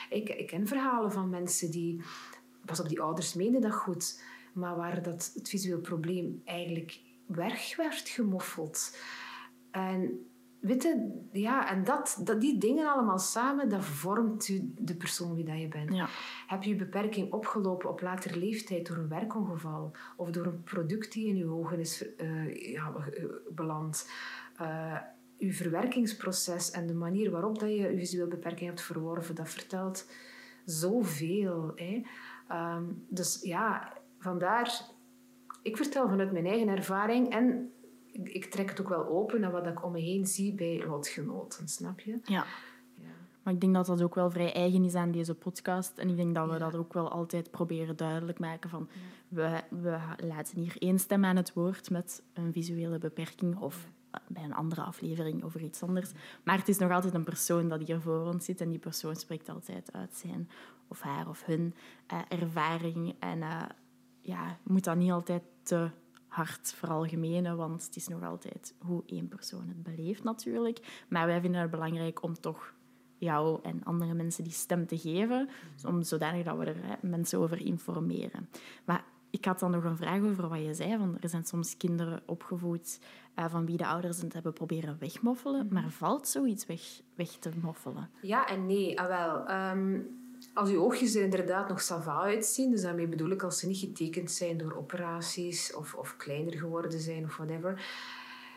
Ik, 0.09 0.29
ik 0.29 0.47
ken 0.47 0.67
verhalen 0.67 1.11
van 1.11 1.29
mensen 1.29 1.71
die, 1.71 2.01
pas 2.65 2.79
op, 2.79 2.89
die 2.89 3.01
ouders 3.01 3.33
meenden 3.33 3.61
dat 3.61 3.73
goed, 3.73 4.21
maar 4.53 4.75
waar 4.75 5.03
dat 5.03 5.31
het 5.33 5.49
visueel 5.49 5.79
probleem 5.79 6.41
eigenlijk 6.45 6.99
weg 7.25 7.75
werd 7.75 8.09
gemoffeld. 8.09 8.97
En 9.71 10.28
weet 10.59 10.83
je, 10.83 11.21
ja, 11.31 11.69
en 11.69 11.83
dat, 11.83 12.21
dat, 12.23 12.41
die 12.41 12.57
dingen 12.57 12.91
allemaal 12.91 13.19
samen, 13.19 13.69
dat 13.69 13.85
vormt 13.85 14.47
u 14.47 14.73
de 14.77 14.95
persoon 14.95 15.35
wie 15.35 15.45
dat 15.45 15.59
je 15.59 15.67
bent. 15.67 15.93
Ja. 15.93 16.07
Heb 16.47 16.63
je 16.63 16.69
je 16.69 16.75
beperking 16.75 17.33
opgelopen 17.33 17.89
op 17.89 18.01
latere 18.01 18.39
leeftijd 18.39 18.87
door 18.87 18.97
een 18.97 19.09
werkongeval 19.09 19.91
of 20.15 20.29
door 20.29 20.45
een 20.45 20.63
product 20.63 21.11
die 21.11 21.27
in 21.27 21.35
je 21.35 21.45
ogen 21.45 21.79
is 21.79 22.15
eh, 22.15 22.71
ja, 22.71 22.93
eh, 22.95 23.23
beland? 23.49 24.09
Eh, 24.57 24.97
uw 25.39 25.51
verwerkingsproces 25.51 26.71
en 26.71 26.87
de 26.87 26.93
manier 26.93 27.31
waarop 27.31 27.59
dat 27.59 27.69
je 27.69 27.75
je 27.75 27.97
visuele 27.97 28.27
beperking 28.27 28.69
hebt 28.69 28.81
verworven, 28.81 29.35
dat 29.35 29.49
vertelt 29.49 30.09
zoveel. 30.65 31.71
Hè? 31.75 32.01
Ehm, 32.47 32.83
dus 33.07 33.39
ja, 33.41 33.93
vandaar, 34.17 34.81
ik 35.61 35.77
vertel 35.77 36.09
vanuit 36.09 36.31
mijn 36.31 36.45
eigen 36.45 36.67
ervaring 36.67 37.29
en 37.29 37.71
ik, 38.23 38.45
trek 38.45 38.69
het 38.69 38.81
ook 38.81 38.89
wel 38.89 39.07
open 39.07 39.39
naar 39.39 39.51
wat 39.51 39.67
ik 39.67 39.85
om 39.85 39.91
me 39.91 39.99
heen 39.99 40.25
zie 40.25 40.53
bij 40.53 40.83
lotgenoten, 40.87 41.67
snap 41.67 41.99
je? 41.99 42.19
Ja. 42.23 42.45
Ja. 42.95 43.07
Maar 43.43 43.53
ik 43.53 43.61
denk 43.61 43.73
dat 43.73 43.85
dat 43.85 44.01
ook 44.01 44.15
wel 44.15 44.31
vrij 44.31 44.53
eigen 44.53 44.83
is 44.83 44.95
aan 44.95 45.11
deze 45.11 45.35
podcast. 45.35 45.97
En 45.97 46.09
ik 46.09 46.15
denk 46.15 46.35
dat 46.35 46.49
we 46.49 46.57
dat 46.57 46.75
ook 46.75 46.93
wel 46.93 47.09
altijd 47.09 47.51
proberen 47.51 47.95
duidelijk 47.95 48.39
maken 48.39 48.69
van... 48.69 48.89
We, 49.27 49.61
we 49.69 49.97
laten 50.23 50.59
hier 50.59 50.75
één 50.79 50.99
stem 50.99 51.25
aan 51.25 51.35
het 51.35 51.53
woord 51.53 51.89
met 51.89 52.23
een 52.33 52.53
visuele 52.53 52.97
beperking 52.97 53.57
of 53.57 53.89
bij 54.27 54.43
een 54.43 54.53
andere 54.53 54.81
aflevering 54.81 55.43
over 55.43 55.61
iets 55.61 55.83
anders. 55.83 56.11
Maar 56.43 56.57
het 56.57 56.67
is 56.67 56.77
nog 56.77 56.91
altijd 56.91 57.13
een 57.13 57.23
persoon 57.23 57.67
dat 57.67 57.87
hier 57.87 58.01
voor 58.01 58.25
ons 58.25 58.45
zit 58.45 58.61
en 58.61 58.69
die 58.69 58.79
persoon 58.79 59.15
spreekt 59.15 59.49
altijd 59.49 59.93
uit 59.93 60.15
zijn 60.15 60.49
of 60.87 61.01
haar 61.01 61.29
of 61.29 61.45
hun 61.45 61.73
eh, 62.07 62.19
ervaring. 62.29 63.15
En 63.19 63.41
eh, 63.41 63.61
ja, 64.21 64.57
moet 64.63 64.83
dat 64.83 64.95
niet 64.95 65.11
altijd 65.11 65.43
te 65.63 65.89
hard 66.29 66.73
veralgemenen, 66.75 67.57
want 67.57 67.85
het 67.85 67.95
is 67.95 68.07
nog 68.07 68.23
altijd 68.23 68.73
hoe 68.77 69.03
één 69.05 69.27
persoon 69.27 69.67
het 69.67 69.83
beleeft 69.83 70.23
natuurlijk. 70.23 71.05
Maar 71.09 71.25
wij 71.25 71.41
vinden 71.41 71.61
het 71.61 71.71
belangrijk 71.71 72.23
om 72.23 72.39
toch 72.39 72.73
jou 73.17 73.59
en 73.63 73.83
andere 73.83 74.13
mensen 74.13 74.43
die 74.43 74.53
stem 74.53 74.87
te 74.87 74.97
geven, 74.97 75.49
om 75.87 76.03
zodanig 76.03 76.45
dat 76.45 76.57
we 76.57 76.65
er 76.65 76.85
hè, 76.85 76.95
mensen 77.01 77.39
over 77.39 77.65
informeren. 77.65 78.49
Maar 78.85 79.03
ik 79.29 79.45
had 79.45 79.59
dan 79.59 79.71
nog 79.71 79.83
een 79.83 79.97
vraag 79.97 80.21
over 80.21 80.47
wat 80.47 80.63
je 80.63 80.73
zei, 80.73 80.97
van 80.97 81.17
er 81.19 81.29
zijn 81.29 81.45
soms 81.45 81.77
kinderen 81.77 82.21
opgevoed 82.25 82.99
eh, 83.33 83.45
van 83.49 83.65
wie 83.65 83.77
de 83.77 83.85
ouders 83.85 84.21
het 84.21 84.33
hebben 84.33 84.53
proberen 84.53 84.97
wegmoffelen, 84.99 85.67
maar 85.71 85.89
valt 85.89 86.27
zoiets 86.27 86.65
weg, 86.65 86.81
weg 87.15 87.27
te 87.27 87.51
moffelen? 87.61 88.09
Ja 88.21 88.47
en 88.47 88.65
nee. 88.65 88.99
Ah, 88.99 89.07
wel. 89.07 89.47
Ehm, 89.47 89.99
als 90.53 90.69
uw 90.69 90.81
oogjes 90.81 91.15
er 91.15 91.23
inderdaad 91.23 91.69
nog 91.69 91.81
sava 91.81 92.19
uitzien, 92.21 92.71
dus 92.71 92.81
daarmee 92.81 93.07
bedoel 93.07 93.29
ik 93.29 93.43
als 93.43 93.59
ze 93.59 93.67
niet 93.67 93.77
getekend 93.77 94.31
zijn 94.31 94.57
door 94.57 94.77
operaties 94.77 95.73
of, 95.75 95.93
of 95.95 96.17
kleiner 96.17 96.53
geworden 96.57 96.99
zijn 96.99 97.23
of 97.25 97.37
whatever, 97.37 97.81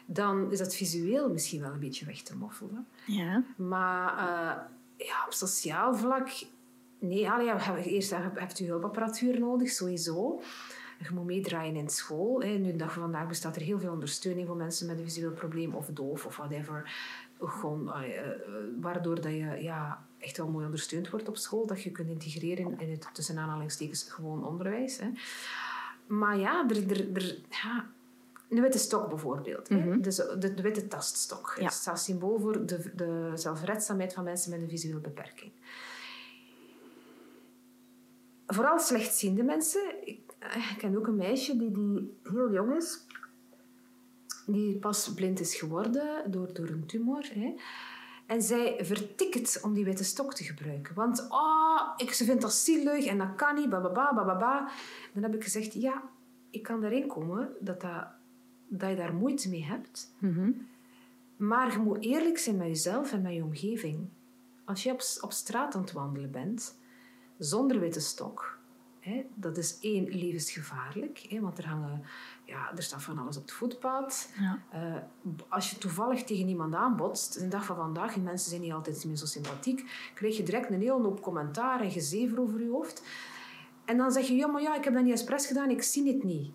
dan 0.06 0.50
is 0.52 0.58
dat 0.58 0.74
visueel 0.74 1.30
misschien 1.30 1.60
wel 1.60 1.72
een 1.72 1.80
beetje 1.80 2.06
weg 2.06 2.22
te 2.22 2.36
moffelen. 2.36 2.86
Ja. 3.06 3.42
Maar 3.56 4.08
eh, 4.18 5.06
ja, 5.06 5.24
op 5.26 5.32
sociaal 5.32 5.94
vlak, 5.94 6.28
nee, 6.98 7.30
allee, 7.30 7.46
ja, 7.46 7.58
hebben- 7.58 7.84
eerst 7.84 8.10
heb- 8.10 8.38
hebt 8.38 8.60
u 8.60 8.66
hulpapparatuur 8.66 9.38
nodig, 9.38 9.70
sowieso. 9.70 10.40
Je 10.98 11.08
moet 11.14 11.24
meedraaien 11.24 11.76
in 11.76 11.88
school. 11.88 12.42
Hè. 12.42 12.48
Nu, 12.48 12.70
de 12.70 12.76
dag 12.76 12.92
van 12.92 13.02
vandaag 13.02 13.28
bestaat 13.28 13.56
er 13.56 13.62
heel 13.62 13.78
veel 13.78 13.92
ondersteuning 13.92 14.46
voor 14.46 14.56
mensen 14.56 14.86
met 14.86 14.98
een 14.98 15.04
visueel 15.04 15.30
probleem 15.32 15.74
of 15.74 15.86
doof 15.86 16.26
of 16.26 16.36
whatever. 16.36 16.94
Gewoon, 17.40 17.92
eh, 17.94 18.18
eh, 18.18 18.26
waardoor 18.80 19.14
dat 19.20 19.32
je 19.32 19.56
ja, 19.60 20.06
echt 20.22 20.36
wel 20.36 20.48
mooi 20.48 20.64
ondersteund 20.64 21.10
wordt 21.10 21.28
op 21.28 21.36
school. 21.36 21.66
Dat 21.66 21.82
je 21.82 21.90
kunt 21.90 22.08
integreren 22.08 22.78
in 22.80 22.90
het 22.90 23.08
tussen 23.12 23.38
aanhalingstekens 23.38 24.02
gewoon 24.02 24.46
onderwijs. 24.46 24.98
Hè. 24.98 25.10
Maar 26.06 26.38
ja, 26.38 26.68
er, 26.68 26.90
er, 26.90 27.16
er, 27.16 27.38
ja, 27.48 27.90
de 28.48 28.60
witte 28.60 28.78
stok 28.78 29.08
bijvoorbeeld. 29.08 29.68
hè. 29.68 30.00
Dus 30.00 30.16
de, 30.16 30.54
de 30.54 30.62
witte 30.62 30.88
taststok. 30.88 31.54
Ja. 31.58 31.64
Het 31.64 31.72
staat 31.72 32.00
symbool 32.00 32.40
voor 32.40 32.66
de, 32.66 32.92
de 32.94 33.32
zelfredzaamheid 33.34 34.14
van 34.14 34.24
mensen 34.24 34.50
met 34.50 34.60
een 34.60 34.68
visuele 34.68 35.00
beperking. 35.00 35.52
Vooral 38.46 38.78
slechtziende 38.78 39.42
mensen. 39.42 39.82
Ik, 40.04 40.20
eh, 40.38 40.70
ik 40.70 40.78
ken 40.78 40.96
ook 40.96 41.06
een 41.06 41.16
meisje 41.16 41.56
die, 41.56 41.70
die 41.70 42.18
heel 42.22 42.52
jong 42.52 42.76
is. 42.76 43.06
Die 44.46 44.78
pas 44.78 45.12
blind 45.14 45.40
is 45.40 45.54
geworden 45.54 46.30
door, 46.30 46.52
door 46.52 46.68
een 46.68 46.86
tumor. 46.86 47.28
Hè. 47.32 47.54
En 48.32 48.42
zij 48.42 48.78
vertikt 48.80 49.60
om 49.62 49.74
die 49.74 49.84
witte 49.84 50.04
stok 50.04 50.34
te 50.34 50.44
gebruiken. 50.44 50.94
Want 50.94 51.26
oh, 51.30 51.80
ik, 51.96 52.12
ze 52.12 52.24
vindt 52.24 52.42
dat 52.42 52.52
zielig 52.52 53.04
en 53.06 53.18
dat 53.18 53.34
kan 53.36 53.54
niet, 53.54 53.68
bababa, 53.68 54.14
bababa. 54.14 54.70
Dan 55.14 55.22
heb 55.22 55.34
ik 55.34 55.42
gezegd, 55.42 55.72
ja, 55.72 56.02
ik 56.50 56.62
kan 56.62 56.80
daarin 56.80 57.06
komen 57.06 57.52
dat, 57.60 57.80
dat, 57.80 58.06
dat 58.68 58.90
je 58.90 58.96
daar 58.96 59.14
moeite 59.14 59.48
mee 59.48 59.64
hebt. 59.64 60.14
Maar 61.36 61.72
je 61.72 61.78
moet 61.78 62.04
eerlijk 62.04 62.38
zijn 62.38 62.56
met 62.56 62.66
jezelf 62.66 63.12
en 63.12 63.22
met 63.22 63.34
je 63.34 63.42
omgeving. 63.42 64.08
Als 64.64 64.82
je 64.82 64.92
op, 64.92 65.02
op 65.20 65.32
straat 65.32 65.74
aan 65.74 65.80
het 65.80 65.92
wandelen 65.92 66.30
bent, 66.30 66.78
zonder 67.38 67.80
witte 67.80 68.00
stok, 68.00 68.58
hè, 69.02 69.26
dat 69.34 69.56
is 69.56 69.78
één, 69.80 70.08
levensgevaarlijk. 70.08 71.26
Hè, 71.28 71.40
want 71.40 71.58
er, 71.58 71.66
hangen, 71.66 72.04
ja, 72.44 72.72
er 72.76 72.82
staat 72.82 73.02
van 73.02 73.18
alles 73.18 73.36
op 73.36 73.42
het 73.42 73.52
voetpad. 73.52 74.32
Ja. 74.40 74.62
Eh, 74.70 75.02
als 75.48 75.70
je 75.70 75.78
toevallig 75.78 76.24
tegen 76.24 76.48
iemand 76.48 76.74
aanbotst, 76.74 77.40
de 77.40 77.48
dag 77.48 77.64
van 77.64 77.76
vandaag, 77.76 78.14
en 78.14 78.22
mensen 78.22 78.50
zijn 78.50 78.62
niet 78.62 78.72
altijd 78.72 79.04
meer 79.04 79.16
zo 79.16 79.26
sympathiek, 79.26 80.10
krijg 80.14 80.36
je 80.36 80.42
direct 80.42 80.70
een 80.70 80.80
hele 80.80 80.92
hoop 80.92 81.22
commentaar 81.22 81.80
en 81.80 81.90
gezever 81.90 82.40
over 82.40 82.60
je 82.60 82.70
hoofd. 82.70 83.02
En 83.84 83.96
dan 83.96 84.12
zeg 84.12 84.26
je, 84.26 84.34
ja, 84.34 84.46
maar 84.46 84.62
ja, 84.62 84.76
ik 84.76 84.84
heb 84.84 84.94
dat 84.94 85.02
niet 85.02 85.12
expres 85.12 85.46
gedaan, 85.46 85.70
ik 85.70 85.82
zie 85.82 86.12
het 86.12 86.22
niet. 86.22 86.52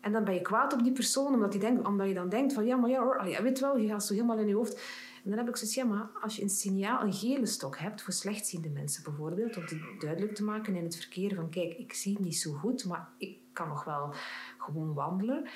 En 0.00 0.12
dan 0.12 0.24
ben 0.24 0.34
je 0.34 0.42
kwaad 0.42 0.72
op 0.72 0.82
die 0.82 0.92
persoon, 0.92 1.34
omdat, 1.34 1.52
die 1.52 1.60
denkt, 1.60 1.86
omdat 1.86 2.08
je 2.08 2.14
dan 2.14 2.28
denkt 2.28 2.52
van, 2.52 2.64
ja, 2.64 2.76
maar 2.76 2.90
ja, 2.90 3.02
hoor, 3.02 3.18
allee, 3.18 3.40
weet 3.40 3.60
wel, 3.60 3.76
je 3.76 3.88
gaat 3.88 4.04
zo 4.04 4.14
helemaal 4.14 4.38
in 4.38 4.46
je 4.46 4.54
hoofd. 4.54 4.80
En 5.24 5.30
dan 5.30 5.38
heb 5.38 5.48
ik 5.48 5.56
zoiets, 5.56 5.76
ja, 5.76 5.84
maar 5.84 6.08
als 6.20 6.36
je 6.36 6.42
een 6.42 6.48
signaal, 6.48 7.02
een 7.02 7.12
gele 7.12 7.46
stok 7.46 7.78
hebt, 7.78 8.02
voor 8.02 8.12
slechtziende 8.12 8.68
mensen 8.68 9.02
bijvoorbeeld, 9.02 9.56
om 9.56 9.66
te 9.66 9.96
duidelijk 9.98 10.34
te 10.34 10.44
maken 10.44 10.76
in 10.76 10.84
het 10.84 10.96
verkeer 10.96 11.34
van, 11.34 11.50
kijk, 11.50 11.78
ik 11.78 11.92
zie 11.92 12.20
niet 12.20 12.36
zo 12.36 12.52
goed, 12.52 12.84
maar 12.84 13.08
ik 13.16 13.38
kan 13.52 13.68
nog 13.68 13.84
wel 13.84 14.14
gewoon 14.58 14.94
wandelen. 14.94 15.48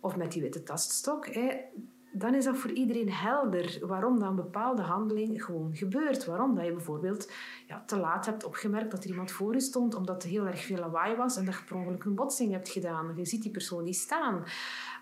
Of 0.00 0.16
met 0.16 0.32
die 0.32 0.42
witte 0.42 0.62
taststok, 0.62 1.26
hè, 1.26 1.56
dan 2.12 2.34
is 2.34 2.44
dat 2.44 2.56
voor 2.56 2.70
iedereen 2.70 3.12
helder 3.12 3.78
waarom 3.82 4.18
dan 4.18 4.36
bepaalde 4.36 4.82
handeling 4.82 5.44
gewoon 5.44 5.76
gebeurt. 5.76 6.24
Waarom 6.24 6.54
dat 6.54 6.64
je 6.64 6.72
bijvoorbeeld 6.72 7.32
ja, 7.66 7.82
te 7.86 7.96
laat 7.96 8.26
hebt 8.26 8.44
opgemerkt 8.44 8.90
dat 8.90 9.04
er 9.04 9.10
iemand 9.10 9.30
voor 9.30 9.54
je 9.54 9.60
stond 9.60 9.94
omdat 9.94 10.22
er 10.22 10.28
heel 10.28 10.46
erg 10.46 10.64
veel 10.64 10.78
lawaai 10.78 11.16
was 11.16 11.36
en 11.36 11.44
dat 11.44 11.54
je 11.68 11.74
een 11.74 12.14
botsing 12.14 12.52
hebt 12.52 12.68
gedaan. 12.68 13.12
Je 13.16 13.24
ziet 13.24 13.42
die 13.42 13.50
persoon 13.50 13.84
niet 13.84 13.96
staan. 13.96 14.44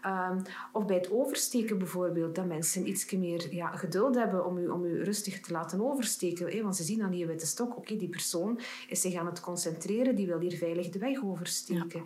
Ehm, 0.02 0.40
of 0.72 0.86
bij 0.86 0.96
het 0.96 1.10
oversteken 1.10 1.78
bijvoorbeeld, 1.78 2.34
dat 2.34 2.46
mensen 2.46 2.88
iets 2.88 3.12
meer 3.12 3.54
ja, 3.54 3.76
geduld 3.76 4.14
hebben 4.14 4.46
om 4.46 4.58
u, 4.58 4.68
om 4.68 4.84
u 4.84 5.02
rustig 5.02 5.40
te 5.40 5.52
laten 5.52 5.90
oversteken. 5.90 6.50
Hè? 6.50 6.62
Want 6.62 6.76
ze 6.76 6.82
zien 6.82 7.02
aan 7.02 7.10
die 7.10 7.26
witte 7.26 7.46
stok, 7.46 7.76
oké, 7.76 7.96
die 7.96 8.08
persoon 8.08 8.60
is 8.88 9.00
zich 9.00 9.14
aan 9.14 9.26
het 9.26 9.40
concentreren, 9.40 10.14
die 10.14 10.26
wil 10.26 10.38
hier 10.38 10.56
veilig 10.56 10.88
de 10.88 10.98
weg 10.98 11.24
oversteken. 11.24 12.02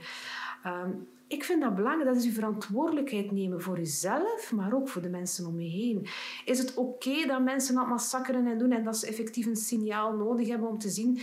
Ehm, 0.62 0.90
ik 1.30 1.44
vind 1.44 1.60
dat 1.62 1.74
belangrijk. 1.74 2.08
Dat 2.08 2.16
is 2.16 2.24
uw 2.24 2.32
verantwoordelijkheid 2.32 3.30
nemen 3.30 3.62
voor 3.62 3.78
uzelf, 3.78 4.52
maar 4.52 4.74
ook 4.74 4.88
voor 4.88 5.02
de 5.02 5.08
mensen 5.08 5.46
om 5.46 5.60
je 5.60 5.68
heen. 5.68 6.06
Is 6.44 6.58
het 6.58 6.74
oké 6.74 7.26
dat 7.26 7.42
mensen 7.42 7.74
dat 7.74 7.88
massakkeren 7.88 8.46
en 8.46 8.58
doen 8.58 8.72
en 8.72 8.84
dat 8.84 8.96
ze 8.96 9.06
effectief 9.06 9.46
een 9.46 9.56
signaal 9.56 10.16
nodig 10.16 10.48
hebben 10.48 10.68
om 10.68 10.78
te 10.78 10.90
zien... 10.90 11.20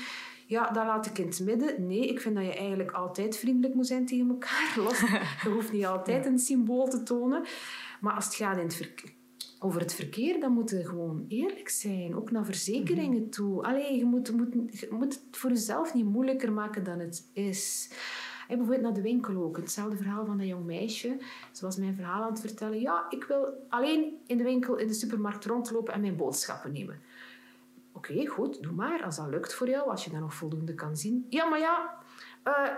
Ja, 0.48 0.66
dat 0.72 0.86
laat 0.86 1.06
ik 1.06 1.18
in 1.18 1.28
het 1.28 1.40
midden. 1.40 1.88
Nee, 1.88 2.08
ik 2.08 2.22
vind 2.22 2.36
dat 2.36 2.46
je 2.46 2.54
eigenlijk 2.54 2.92
altijd 2.92 3.38
vriendelijk 3.38 3.74
moet 3.74 3.88
zijn 3.88 4.06
tegen 4.06 4.30
elkaar. 4.30 4.74
Los, 4.84 5.00
je 5.44 5.50
hoeft 5.50 5.72
niet 5.72 5.86
altijd 5.86 6.26
een 6.26 6.40
symbool 6.40 6.88
te 6.88 7.04
tonen. 7.04 7.46
Maar 8.02 8.14
als 8.14 8.26
het 8.26 8.36
gaat 8.36 8.58
in 8.58 8.64
het 8.64 8.76
verkeer, 8.76 9.14
over 9.60 9.82
het 9.82 9.94
verkeer, 9.94 10.40
dan 10.40 10.52
moet 10.52 10.70
je 10.70 10.86
gewoon 10.86 11.26
eerlijk 11.28 11.70
zijn. 11.70 12.16
Ook 12.16 12.32
naar 12.32 12.46
verzekeringen 12.46 13.30
toe. 13.30 13.64
Allee, 13.64 13.98
je 13.98 14.06
moet, 14.06 14.32
moet, 14.32 14.54
je 14.80 14.88
moet 14.92 15.14
het 15.14 15.38
voor 15.38 15.50
jezelf 15.50 15.94
niet 15.94 16.06
moeilijker 16.06 16.52
maken 16.52 16.84
dan 16.84 17.00
het 17.00 17.30
is. 17.34 17.90
Hey, 18.48 18.58
bijvoorbeeld 18.58 18.86
naar 18.86 18.94
de 18.94 19.02
winkel 19.02 19.44
ook. 19.44 19.58
Hetzelfde 19.58 19.98
verhaal 19.98 20.26
van 20.26 20.38
dat 20.38 20.48
jong 20.48 20.66
meisje. 20.66 21.18
Ze 21.52 21.66
was 21.66 21.78
mijn 21.78 21.96
verhaal 21.96 22.24
aan 22.24 22.32
het 22.32 22.40
vertellen. 22.40 22.80
Ja, 22.80 23.06
ik 23.10 23.24
wil 23.24 23.66
alleen 23.70 24.18
in 24.28 24.38
de 24.38 24.44
winkel, 24.44 24.76
in 24.76 24.88
de 24.88 24.94
supermarkt 24.94 25.46
rondlopen 25.46 25.94
en 25.94 26.02
mijn 26.02 26.16
boodschappen 26.16 26.72
nemen. 26.72 27.00
Oké, 27.98 28.26
goed, 28.28 28.64
doe 28.64 28.72
maar. 28.72 29.04
Als 29.04 29.16
dat 29.16 29.28
lukt 29.28 29.54
voor 29.54 29.70
jou, 29.70 29.90
als 29.90 30.04
je 30.04 30.10
dat 30.10 30.20
nog 30.20 30.34
voldoende 30.34 30.74
kan 30.74 30.98
zien. 30.98 31.26
Ja, 31.30 31.46
maar 31.46 31.60
ja, 31.60 31.94
eh, 32.44 32.76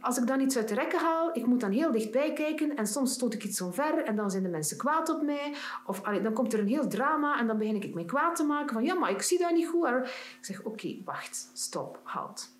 als 0.00 0.18
ik 0.18 0.26
dan 0.26 0.40
iets 0.40 0.56
uit 0.56 0.68
de 0.68 0.74
rekken 0.74 0.98
haal, 1.00 1.36
ik 1.36 1.46
moet 1.46 1.60
dan 1.60 1.70
heel 1.70 1.92
dichtbij 1.92 2.32
kijken 2.32 2.76
en 2.76 2.86
soms 2.86 3.12
stoot 3.12 3.34
ik 3.34 3.44
iets 3.44 3.60
omver 3.60 4.04
en 4.04 4.16
dan 4.16 4.30
zijn 4.30 4.42
de 4.42 4.48
mensen 4.48 4.76
kwaad 4.76 5.08
op 5.08 5.22
mij. 5.22 5.54
Of 5.86 6.00
dan 6.00 6.32
komt 6.32 6.52
er 6.52 6.58
een 6.58 6.68
heel 6.68 6.88
drama 6.88 7.38
en 7.38 7.46
dan 7.46 7.58
begin 7.58 7.82
ik 7.82 7.94
mij 7.94 8.04
kwaad 8.04 8.36
te 8.36 8.44
maken 8.44 8.74
van 8.74 8.84
ja, 8.84 8.94
maar 8.94 9.10
ik 9.10 9.22
zie 9.22 9.38
dat 9.38 9.52
niet 9.52 9.66
goed. 9.66 9.88
Ik 9.88 10.38
zeg, 10.40 10.62
oké, 10.62 10.96
wacht, 11.04 11.50
stop, 11.52 12.00
halt. 12.02 12.54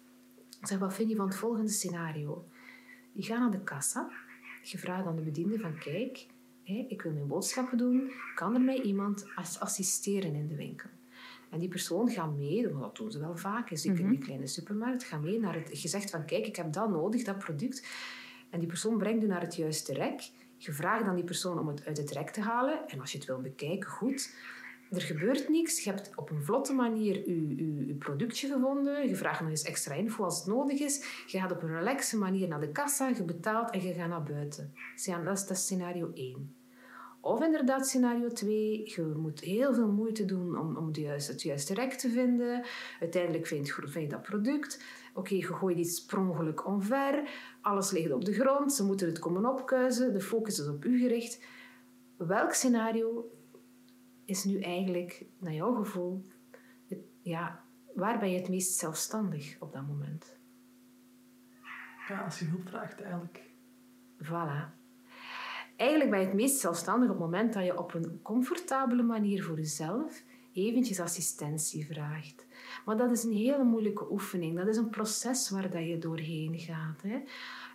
Ik 0.60 0.66
zeg, 0.66 0.78
wat 0.78 0.94
vind 0.94 1.10
je 1.10 1.16
van 1.16 1.26
het 1.26 1.36
volgende 1.36 1.70
scenario? 1.70 2.44
Je 3.12 3.22
gaat 3.22 3.38
naar 3.38 3.50
de 3.50 3.60
kassa, 3.60 4.08
je 4.62 4.78
vraagt 4.78 5.06
aan 5.06 5.16
de 5.16 5.22
bediende 5.22 5.58
van 5.58 5.78
kijk, 5.78 6.26
ik 6.88 7.02
wil 7.02 7.12
mijn 7.12 7.26
boodschappen 7.26 7.78
doen, 7.78 8.12
kan 8.34 8.54
er 8.54 8.60
mij 8.60 8.80
iemand 8.80 9.26
as- 9.34 9.60
assisteren 9.60 10.34
in 10.34 10.48
de 10.48 10.56
winkel? 10.56 10.88
En 11.52 11.58
die 11.58 11.68
persoon 11.68 12.10
gaat 12.10 12.36
mee, 12.36 12.68
dat 12.68 12.96
doen 12.96 13.10
ze 13.10 13.18
wel 13.18 13.36
vaak, 13.36 13.70
is 13.70 13.82
zeker 13.82 14.00
in 14.00 14.08
die 14.08 14.18
kleine 14.18 14.46
supermarkt, 14.46 15.04
gaat 15.04 15.22
mee 15.22 15.40
naar 15.40 15.54
het 15.54 15.70
gezegd 15.72 16.10
van 16.10 16.24
kijk, 16.24 16.46
ik 16.46 16.56
heb 16.56 16.72
dat 16.72 16.90
nodig, 16.90 17.24
dat 17.24 17.38
product. 17.38 17.86
En 18.50 18.58
die 18.58 18.68
persoon 18.68 18.98
brengt 18.98 19.24
u 19.24 19.26
naar 19.26 19.40
het 19.40 19.56
juiste 19.56 19.94
rek. 19.94 20.30
Je 20.56 20.72
vraagt 20.72 21.04
dan 21.04 21.14
die 21.14 21.24
persoon 21.24 21.58
om 21.58 21.68
het 21.68 21.86
uit 21.86 21.96
het 21.96 22.10
rek 22.10 22.30
te 22.30 22.40
halen. 22.40 22.88
En 22.88 23.00
als 23.00 23.12
je 23.12 23.18
het 23.18 23.26
wil 23.26 23.40
bekijken, 23.40 23.90
goed. 23.90 24.34
Er 24.90 25.00
gebeurt 25.00 25.48
niks. 25.48 25.84
Je 25.84 25.90
hebt 25.90 26.10
op 26.14 26.30
een 26.30 26.42
vlotte 26.42 26.72
manier 26.72 27.28
je, 27.28 27.56
je, 27.56 27.86
je 27.86 27.94
productje 27.94 28.48
gevonden. 28.48 29.08
Je 29.08 29.16
vraagt 29.16 29.40
nog 29.40 29.48
eens 29.48 29.62
extra 29.62 29.94
info 29.94 30.24
als 30.24 30.38
het 30.38 30.46
nodig 30.46 30.80
is. 30.80 31.24
Je 31.26 31.38
gaat 31.38 31.52
op 31.52 31.62
een 31.62 31.74
relaxe 31.78 32.18
manier 32.18 32.48
naar 32.48 32.60
de 32.60 32.72
kassa, 32.72 33.08
je 33.08 33.24
betaalt 33.24 33.70
en 33.70 33.82
je 33.82 33.92
gaat 33.92 34.08
naar 34.08 34.22
buiten. 34.22 34.72
Dat 35.04 35.26
is, 35.26 35.46
dat 35.46 35.50
is 35.50 35.62
scenario 35.62 36.10
1. 36.14 36.61
Of 37.24 37.42
inderdaad 37.42 37.86
scenario 37.86 38.28
2, 38.28 38.82
je 38.84 39.02
moet 39.02 39.40
heel 39.40 39.74
veel 39.74 39.92
moeite 39.92 40.24
doen 40.24 40.58
om, 40.58 40.76
om 40.76 40.92
de 40.92 41.00
juiste, 41.00 41.32
het 41.32 41.42
juiste 41.42 41.74
rek 41.74 41.92
te 41.92 42.10
vinden. 42.10 42.64
Uiteindelijk 43.00 43.46
vind 43.46 43.66
je, 43.66 43.72
vind 43.72 44.04
je 44.04 44.08
dat 44.08 44.22
product. 44.22 44.84
Oké, 45.14 45.34
je 45.34 45.42
gooit 45.42 45.78
iets 45.78 46.04
per 46.04 46.18
ongeluk 46.18 46.66
omver. 46.66 47.28
Alles 47.60 47.90
ligt 47.90 48.12
op 48.12 48.24
de 48.24 48.32
grond, 48.32 48.72
ze 48.72 48.84
moeten 48.84 49.06
het 49.06 49.18
komen 49.18 49.46
opkuisen. 49.46 50.12
De 50.12 50.20
focus 50.20 50.58
is 50.58 50.68
op 50.68 50.84
u 50.84 50.98
gericht. 50.98 51.44
Welk 52.16 52.52
scenario 52.52 53.30
is 54.24 54.44
nu 54.44 54.60
eigenlijk, 54.60 55.26
naar 55.38 55.54
jouw 55.54 55.74
gevoel, 55.74 56.26
het, 56.88 56.98
ja, 57.20 57.64
waar 57.94 58.18
ben 58.18 58.30
je 58.30 58.38
het 58.38 58.48
meest 58.48 58.78
zelfstandig 58.78 59.56
op 59.60 59.72
dat 59.72 59.86
moment? 59.86 60.38
Ja, 62.08 62.24
als 62.24 62.38
je 62.38 62.44
hulp 62.44 62.68
vraagt 62.68 63.00
eigenlijk. 63.00 63.50
Voilà. 64.24 64.81
Eigenlijk 65.82 66.10
ben 66.10 66.20
je 66.20 66.26
het 66.26 66.34
meest 66.34 66.58
zelfstandig 66.58 67.08
op 67.08 67.14
het 67.14 67.24
moment 67.24 67.52
dat 67.52 67.64
je 67.64 67.78
op 67.78 67.94
een 67.94 68.20
comfortabele 68.22 69.02
manier 69.02 69.44
voor 69.44 69.56
jezelf 69.56 70.22
eventjes 70.52 71.00
assistentie 71.00 71.86
vraagt. 71.86 72.46
Maar 72.84 72.96
dat 72.96 73.10
is 73.10 73.24
een 73.24 73.32
hele 73.32 73.64
moeilijke 73.64 74.12
oefening. 74.12 74.56
Dat 74.56 74.66
is 74.66 74.76
een 74.76 74.88
proces 74.90 75.50
waar 75.50 75.70
dat 75.70 75.86
je 75.86 75.98
doorheen 75.98 76.58
gaat. 76.58 77.02
Hè. 77.02 77.22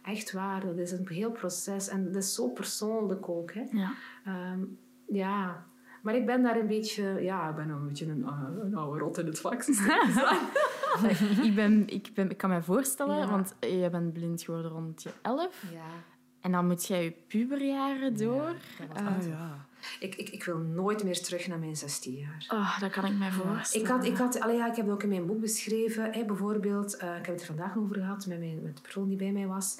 Echt 0.04 0.32
waar, 0.32 0.66
dat 0.66 0.78
is 0.78 0.92
een 0.92 1.08
heel 1.08 1.32
proces. 1.32 1.88
En 1.88 2.06
dat 2.06 2.16
is 2.16 2.34
zo 2.34 2.50
persoonlijk 2.50 3.30
ook. 3.30 3.54
Hè. 3.54 3.64
Ja. 3.72 3.94
Ehm, 4.26 4.60
ja, 5.08 5.66
maar 6.02 6.16
ik 6.16 6.26
ben 6.26 6.44
daar 6.44 6.60
een 6.60 6.68
beetje... 6.68 7.04
Ja, 7.04 7.50
ik 7.50 7.56
ben 7.56 7.70
een 7.70 7.88
beetje 7.88 8.06
een, 8.06 8.20
uh, 8.20 8.42
een 8.64 8.76
oude 8.76 9.00
rot 9.00 9.18
in 9.18 9.26
het 9.26 9.40
vak. 9.40 9.64
ik, 11.44 11.56
ben, 11.56 11.88
ik, 11.88 12.12
ben, 12.14 12.30
ik 12.30 12.38
kan 12.38 12.50
me 12.50 12.62
voorstellen, 12.62 13.18
Ja. 13.18 13.30
want 13.30 13.56
je 13.60 13.90
bent 13.92 14.14
blind 14.14 14.42
geworden 14.42 14.72
rond 14.72 15.04
je 15.04 15.10
elf. 15.22 15.64
ja. 15.74 16.16
En 16.48 16.54
dan 16.54 16.68
moet 16.68 16.86
jij 16.86 17.04
je 17.04 17.14
puberjaren 17.28 18.18
door. 18.18 18.56
Ah 18.94 19.26
ja. 19.28 19.66
Ik, 20.00 20.16
ik, 20.16 20.30
ik 20.30 20.44
wil 20.44 20.58
nooit 20.58 21.04
meer 21.04 21.22
terug 21.22 21.48
naar 21.48 21.60
mijn 21.60 21.76
16 21.76 22.14
jaar. 22.14 22.46
oh, 22.50 22.80
dat 22.80 22.92
kan 22.92 23.06
ik 23.06 23.18
mij 23.18 23.32
voorstellen. 23.32 23.86
Ik, 23.86 23.92
had, 23.92 24.06
ik, 24.06 24.18
had, 24.18 24.40
allee, 24.40 24.56
ja, 24.56 24.70
ik 24.70 24.76
heb 24.76 24.86
het 24.86 24.94
ook 24.94 25.04
in 25.04 25.10
mijn 25.10 25.26
boek 25.26 25.40
beschreven. 25.40 26.14
Hè, 26.14 26.26
bijvoorbeeld, 26.26 26.98
eh, 26.98 27.18
ik 27.18 27.26
heb 27.26 27.36
het 27.36 27.40
er 27.40 27.46
vandaag 27.46 27.78
over 27.78 27.96
gehad 27.96 28.26
met, 28.26 28.40
mijn, 28.40 28.62
met 28.62 28.76
de 28.76 28.82
persoon 28.82 29.08
die 29.08 29.18
bij 29.18 29.32
mij 29.32 29.48
was. 29.48 29.80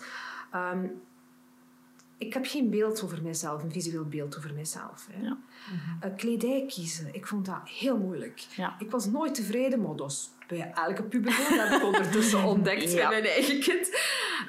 Ehm, 0.52 0.86
ik 2.18 2.34
heb 2.34 2.46
geen 2.46 2.70
beeld 2.70 3.04
over 3.04 3.24
mezelf, 3.24 3.64
een 3.64 3.72
visueel 3.72 4.06
beeld 4.06 4.38
over 4.38 4.54
mezelf. 4.54 5.08
Hè. 5.12 5.22
Ja. 5.22 5.38
Eh, 6.00 6.16
kledij 6.16 6.66
kiezen, 6.68 7.14
ik 7.14 7.28
vond 7.28 7.46
dat 7.46 7.60
heel 7.64 7.98
moeilijk. 7.98 8.48
Ik 8.80 8.92
was 8.92 9.06
nooit 9.06 9.36
tevreden, 9.36 9.82
maar 9.82 9.96
dat 9.96 10.12
is 10.12 10.30
bij 10.48 10.72
elke 10.74 11.04
puber. 11.04 11.32
Dat 11.32 11.68
heb 11.70 11.80
ik 11.82 11.86
ondertussen 11.86 12.44
ontdekt 12.44 12.92
Ja. 12.92 13.10
bij 13.10 13.22
mijn 13.22 13.34
eigen 13.34 13.60
kind. 13.60 13.90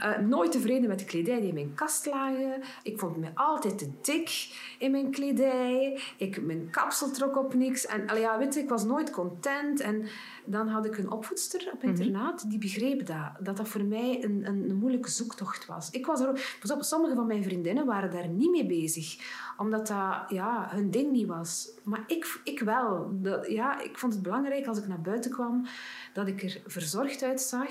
Eh, 0.00 0.18
nooit 0.18 0.52
tevreden 0.52 0.88
met 0.88 0.98
de 0.98 1.04
kledij 1.04 1.38
die 1.38 1.48
in 1.48 1.54
mijn 1.54 1.74
kast 1.74 2.06
lagen. 2.06 2.62
Ik 2.82 2.98
vond 2.98 3.16
me 3.16 3.28
altijd 3.34 3.78
te 3.78 3.90
dik 4.02 4.48
in 4.78 4.90
mijn 4.90 5.10
kledij. 5.10 6.00
Ik, 6.16 6.42
mijn 6.42 6.68
kapsel 6.70 7.10
trok 7.10 7.36
op 7.36 7.54
niks. 7.54 7.86
En 7.86 8.08
allee, 8.08 8.22
ja, 8.22 8.38
weet 8.38 8.54
je, 8.54 8.60
ik 8.60 8.68
was 8.68 8.84
nooit 8.84 9.10
content. 9.10 9.80
En 9.80 10.06
dan 10.44 10.68
had 10.68 10.84
ik 10.86 10.98
een 10.98 11.10
opvoedster 11.10 11.70
op 11.72 11.82
internaat 11.82 12.50
die 12.50 12.58
begreep 12.58 13.06
dat. 13.06 13.30
Dat 13.40 13.56
dat 13.56 13.68
voor 13.68 13.84
mij 13.84 14.24
een, 14.24 14.42
een, 14.46 14.70
een 14.70 14.76
moeilijke 14.76 15.10
zoektocht 15.10 15.66
was. 15.66 15.90
Ik 15.90 16.06
was 16.06 16.20
er 16.20 16.28
ook... 16.28 16.38
Pas 16.60 16.70
op, 16.70 16.82
sommige 16.82 17.14
van 17.14 17.26
mijn 17.26 17.42
vriendinnen 17.42 17.86
waren 17.86 18.10
daar 18.10 18.28
niet 18.28 18.50
mee 18.50 18.66
bezig. 18.66 19.16
Omdat 19.56 19.86
dat 19.86 20.24
ja, 20.28 20.68
hun 20.70 20.90
ding 20.90 21.10
niet 21.12 21.26
was. 21.26 21.68
Maar 21.84 22.04
ik, 22.06 22.40
ik 22.44 22.60
wel. 22.60 23.10
Dat, 23.12 23.46
ja, 23.50 23.80
ik 23.80 23.98
vond 23.98 24.12
het 24.12 24.22
belangrijk 24.22 24.66
als 24.66 24.78
ik 24.78 24.88
naar 24.88 25.00
buiten 25.00 25.30
kwam 25.30 25.66
dat 26.12 26.26
ik 26.26 26.42
er 26.42 26.60
verzorgd 26.66 27.22
uitzag 27.22 27.70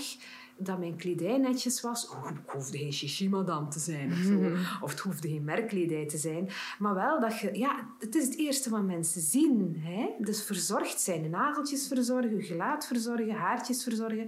dat 0.58 0.80
mijn 0.80 0.96
kledij 0.96 1.38
netjes 1.38 1.82
was. 1.82 2.10
Oh, 2.10 2.30
ik 2.30 2.50
hoefde 2.50 2.78
geen 2.78 2.92
chichi-madame 2.92 3.68
te 3.68 3.80
zijn 3.80 4.12
of 4.12 4.18
zo. 4.18 4.52
Of 4.82 4.90
het 4.90 5.00
hoefde 5.00 5.28
geen 5.28 5.44
merkkledij 5.44 6.08
te 6.08 6.18
zijn. 6.18 6.50
Maar 6.80 6.94
wel 6.94 7.20
dat 7.20 7.40
je... 7.40 7.58
Ja, 7.58 7.88
het 8.00 8.16
is 8.16 8.26
het 8.26 8.38
eerste 8.38 8.70
wat 8.70 8.84
mensen 8.84 9.22
zien. 9.22 9.76
Hè? 9.80 10.10
Dus 10.20 10.44
verzorgd 10.44 11.02
zijn. 11.02 11.30
Nageltjes 11.30 11.88
verzorgen, 11.88 12.42
gelaat 12.42 12.88
verzorgen, 12.88 13.36
haartjes 13.36 13.84
verzorgen. 13.84 14.28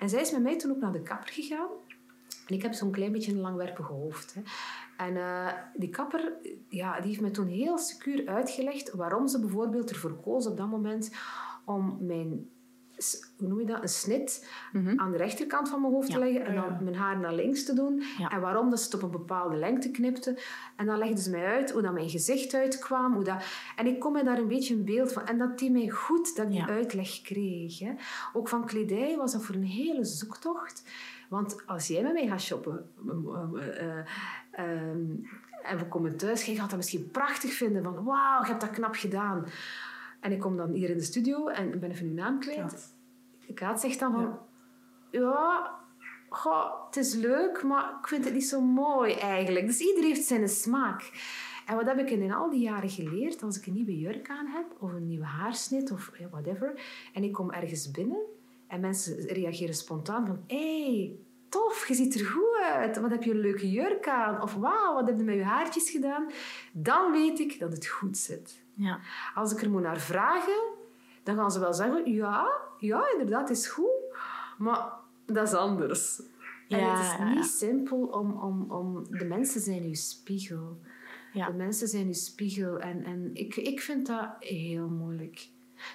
En 0.00 0.08
zij 0.08 0.20
is 0.20 0.32
met 0.32 0.42
mij 0.42 0.58
toen 0.58 0.70
ook 0.70 0.80
naar 0.80 0.92
de 0.92 1.02
kapper 1.02 1.32
gegaan. 1.32 1.68
En 2.46 2.54
ik 2.54 2.62
heb 2.62 2.72
zo'n 2.72 2.90
klein 2.90 3.12
beetje 3.12 3.32
een 3.32 3.40
langwerpige 3.40 3.92
hoofd. 3.92 4.34
Hè. 4.34 4.40
En 5.06 5.16
eh, 5.16 5.52
die 5.74 5.88
kapper 5.88 6.32
ja, 6.68 7.00
die 7.00 7.08
heeft 7.08 7.20
me 7.20 7.30
toen 7.30 7.46
heel 7.46 7.78
secuur 7.78 8.28
uitgelegd 8.28 8.92
waarom 8.92 9.28
ze 9.28 9.40
bijvoorbeeld 9.40 9.90
ervoor 9.90 10.20
koos 10.20 10.46
op 10.46 10.56
dat 10.56 10.68
moment 10.68 11.10
om 11.64 11.96
mijn, 12.00 12.48
hoe 13.38 13.48
noem 13.48 13.60
je 13.60 13.66
dat, 13.66 13.82
een 13.82 13.88
snit 13.88 14.48
aan 14.96 15.10
de 15.10 15.16
rechterkant 15.16 15.68
van 15.68 15.80
mijn 15.80 15.92
hoofd 15.92 16.10
te 16.10 16.18
leggen 16.18 16.44
en 16.44 16.54
dan 16.54 16.76
mijn 16.84 16.96
haar 16.96 17.18
naar 17.18 17.34
links 17.34 17.64
te 17.64 17.74
doen. 17.74 18.02
Ja. 18.18 18.28
En 18.30 18.40
waarom 18.40 18.70
dat 18.70 18.78
ze 18.80 18.84
het 18.84 18.94
op 18.94 19.02
een 19.02 19.10
bepaalde 19.10 19.56
lengte 19.56 19.90
knipte. 19.90 20.38
En 20.76 20.86
dan 20.86 20.98
legde 20.98 21.20
ze 21.20 21.30
mij 21.30 21.44
uit 21.46 21.70
hoe 21.70 21.82
dat 21.82 21.92
mijn 21.92 22.10
gezicht 22.10 22.54
uitkwam. 22.54 23.14
Hoe 23.14 23.24
dat... 23.24 23.42
En 23.76 23.86
ik 23.86 24.00
kon 24.00 24.12
me 24.12 24.24
daar 24.24 24.38
een 24.38 24.48
beetje 24.48 24.74
een 24.74 24.84
beeld 24.84 25.12
van. 25.12 25.26
En 25.26 25.38
dat 25.38 25.58
deed 25.58 25.72
mij 25.72 25.88
goed 25.88 26.36
dat 26.36 26.44
ik 26.46 26.50
die 26.52 26.60
Ja. 26.60 26.68
uitleg 26.68 27.20
kreeg. 27.22 27.78
Hè. 27.78 27.92
Ook 28.32 28.48
van 28.48 28.66
kledij 28.66 29.16
was 29.16 29.32
dat 29.32 29.44
voor 29.44 29.54
een 29.54 29.62
hele 29.64 30.04
zoektocht. 30.04 30.82
Want 31.28 31.66
als 31.66 31.86
jij 31.86 32.02
met 32.02 32.12
mij 32.12 32.26
gaat 32.26 32.40
shoppen 32.40 32.90
eh, 33.08 33.80
eh, 33.80 34.06
ehm, 34.50 35.06
en 35.62 35.78
we 35.78 35.86
komen 35.88 36.16
thuis, 36.16 36.44
jij 36.44 36.54
gaat 36.54 36.68
dat 36.68 36.78
misschien 36.78 37.10
prachtig 37.10 37.52
vinden. 37.52 37.82
Van 37.82 38.04
wauw, 38.04 38.40
je 38.42 38.46
hebt 38.48 38.60
dat 38.60 38.70
knap 38.70 38.94
gedaan. 38.94 39.46
En 40.20 40.32
ik 40.32 40.40
kom 40.40 40.56
dan 40.56 40.70
hier 40.70 40.90
in 40.90 40.96
de 40.96 41.02
studio 41.02 41.46
en 41.48 41.72
ik 41.72 41.80
ben 41.80 41.90
even 41.90 42.06
uw 42.06 42.14
naam 42.14 42.38
kwijt. 42.40 42.56
Kaat. 42.56 42.94
Kaat 43.54 43.80
zegt 43.80 43.98
dan 43.98 44.12
van... 44.12 44.22
Ja. 44.22 44.46
Ja, 45.10 45.78
goh, 46.28 46.86
het 46.86 46.96
is 46.96 47.14
leuk, 47.14 47.62
maar 47.62 47.96
ik 48.00 48.08
vind 48.08 48.24
het 48.24 48.34
niet 48.34 48.46
zo 48.48 48.60
mooi 48.60 49.12
eigenlijk. 49.12 49.66
Dus 49.66 49.80
iedereen 49.80 50.08
heeft 50.08 50.26
zijn 50.26 50.48
smaak. 50.48 51.10
En 51.66 51.76
wat 51.76 51.86
heb 51.86 51.98
ik 51.98 52.10
in 52.10 52.32
al 52.32 52.50
die 52.50 52.60
jaren 52.60 52.88
geleerd? 52.88 53.42
Als 53.42 53.58
ik 53.58 53.66
een 53.66 53.72
nieuwe 53.72 53.98
jurk 53.98 54.30
aan 54.30 54.46
heb, 54.46 54.76
of 54.78 54.92
een 54.92 55.06
nieuwe 55.06 55.24
haarsnit, 55.24 55.90
of 55.90 56.12
whatever, 56.30 56.80
en 57.14 57.24
ik 57.24 57.32
kom 57.32 57.50
ergens 57.50 57.90
binnen 57.90 58.20
en 58.66 58.80
mensen 58.80 59.26
reageren 59.26 59.74
spontaan 59.74 60.26
van... 60.26 60.44
hey, 60.46 61.16
tof, 61.48 61.88
je 61.88 61.94
ziet 61.94 62.14
er 62.14 62.26
goed 62.26 62.58
uit. 62.62 63.00
Wat 63.00 63.10
heb 63.10 63.22
je 63.22 63.30
een 63.30 63.40
leuke 63.40 63.70
jurk 63.70 64.08
aan? 64.08 64.42
Of 64.42 64.54
wauw, 64.54 64.94
wat 64.94 65.06
heb 65.06 65.18
je 65.18 65.24
met 65.24 65.36
je 65.36 65.42
haartjes 65.42 65.90
gedaan? 65.90 66.30
Dan 66.72 67.12
weet 67.12 67.38
ik 67.38 67.58
dat 67.58 67.72
het 67.72 67.86
goed 67.86 68.16
zit. 68.16 68.66
Ja. 68.78 68.98
Als 69.34 69.52
ik 69.52 69.62
er 69.62 69.70
moet 69.70 69.82
naar 69.82 70.00
vragen, 70.00 70.62
dan 71.22 71.36
gaan 71.36 71.50
ze 71.50 71.60
wel 71.60 71.74
zeggen: 71.74 72.12
ja, 72.12 72.48
ja, 72.78 73.10
inderdaad, 73.12 73.50
is 73.50 73.68
goed. 73.68 74.16
Maar 74.58 74.90
dat 75.26 75.46
is 75.46 75.54
anders. 75.54 76.22
en 76.68 76.78
Ja, 76.78 76.96
het 76.96 77.20
is 77.20 77.34
niet 77.34 77.44
simpel 77.44 77.98
om, 78.06 78.32
om, 78.32 78.70
om... 78.70 79.04
De 79.10 79.24
mensen 79.24 79.60
zijn 79.60 79.82
uw 79.82 79.94
spiegel. 79.94 80.80
Ja. 81.32 81.46
De 81.46 81.56
mensen 81.56 81.88
zijn 81.88 82.06
uw 82.06 82.12
spiegel. 82.12 82.78
En, 82.78 83.04
en 83.04 83.30
ik, 83.32 83.56
ik 83.56 83.80
vind 83.80 84.06
dat 84.06 84.28
heel 84.38 84.88
moeilijk. 84.88 85.48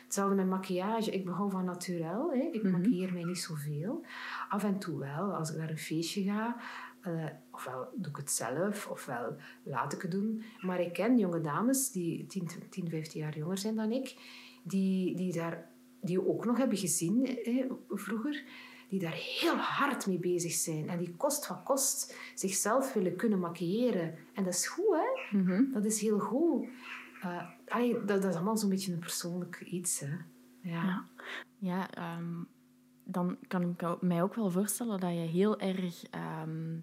Hetzelfde 0.03 0.35
met 0.35 0.47
maquillage. 0.47 1.11
Ik 1.11 1.27
hou 1.27 1.51
van 1.51 1.65
naturel. 1.65 2.31
Hè. 2.31 2.49
Ik 2.51 2.63
Mhm. 2.63 2.71
maquilleer 2.71 3.13
mij 3.13 3.23
niet 3.23 3.39
zoveel. 3.39 4.05
Af 4.49 4.63
en 4.63 4.79
toe 4.79 4.99
wel. 4.99 5.33
Als 5.35 5.51
ik 5.51 5.57
naar 5.57 5.69
een 5.69 5.77
feestje 5.77 6.23
ga... 6.23 6.55
eh, 7.03 7.25
ofwel 7.51 7.87
doe 7.95 8.11
ik 8.11 8.17
het 8.17 8.31
zelf, 8.31 8.87
ofwel 8.87 9.35
laat 9.63 9.93
ik 9.93 10.01
het 10.01 10.11
doen. 10.11 10.43
Maar 10.61 10.81
ik 10.81 10.93
ken 10.93 11.17
jonge 11.17 11.41
dames 11.41 11.91
die 11.91 12.25
10, 12.25 12.49
10 12.69 12.89
15 12.89 13.21
jaar 13.21 13.37
jonger 13.37 13.57
zijn 13.57 13.75
dan 13.75 13.91
ik... 13.91 14.15
Die, 14.63 15.15
die, 15.15 15.33
daar, 15.33 15.69
die 16.01 16.27
ook 16.27 16.45
nog 16.45 16.57
hebben 16.57 16.77
gezien 16.77 17.39
vroeger... 17.89 18.43
Die 18.89 19.01
daar 19.01 19.21
heel 19.39 19.55
hard 19.55 20.07
mee 20.07 20.19
bezig 20.19 20.51
zijn. 20.51 20.89
En 20.89 20.97
die 20.97 21.15
kost 21.15 21.47
wat 21.47 21.63
kost 21.63 22.15
zichzelf 22.35 22.93
willen 22.93 23.15
kunnen 23.15 23.39
maquilleren. 23.39 24.15
En 24.33 24.43
dat 24.43 24.53
is 24.53 24.67
goed, 24.67 24.95
hè? 24.95 25.37
Mhm. 25.37 25.71
Dat 25.71 25.85
is 25.85 26.01
heel 26.01 26.19
goed. 26.19 26.67
Eh, 27.21 27.49
allee, 27.67 27.93
dat, 27.93 28.21
dat 28.21 28.25
is 28.25 28.35
allemaal 28.35 28.57
zo'n 28.57 28.69
beetje 28.69 28.93
een 28.93 28.99
persoonlijk 28.99 29.61
iets. 29.61 29.99
Hè. 29.99 30.07
Ja. 30.61 30.83
Ja. 30.83 31.05
Ja, 31.57 31.91
ehm, 31.91 32.43
dan 33.03 33.37
kan 33.47 33.61
ik 33.79 34.01
mij 34.01 34.21
ook 34.23 34.35
wel 34.35 34.49
voorstellen 34.51 34.99
dat 34.99 35.09
je 35.11 35.15
heel 35.17 35.59
erg 35.59 36.03
ehm, 36.09 36.77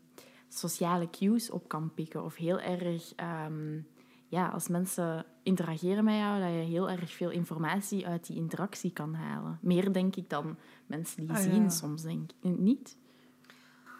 sociale 0.48 1.11
cues 1.11 1.50
op 1.50 1.68
kan 1.68 1.94
pikken. 1.94 2.24
Of 2.24 2.37
heel 2.37 2.61
erg, 2.61 3.12
ehm, 3.16 3.80
ja, 4.28 4.48
als 4.48 4.68
mensen 4.68 5.24
interageren 5.42 6.04
met 6.04 6.14
jou, 6.14 6.40
dat 6.40 6.48
je 6.50 6.54
heel 6.70 6.90
erg 6.90 7.12
veel 7.12 7.30
informatie 7.30 8.06
uit 8.06 8.26
die 8.26 8.37
interactie 8.37 8.92
kan 8.92 9.14
halen. 9.14 9.59
Meer 9.62 9.92
denk 9.92 10.16
ik 10.16 10.30
dan 10.30 10.56
mensen 10.87 11.20
die 11.26 11.30
Ah, 11.37 11.42
zien 11.42 11.62
ja. 11.62 11.68
soms, 11.68 12.02
denk 12.02 12.30
ik. 12.42 12.59
Niet? 12.59 12.96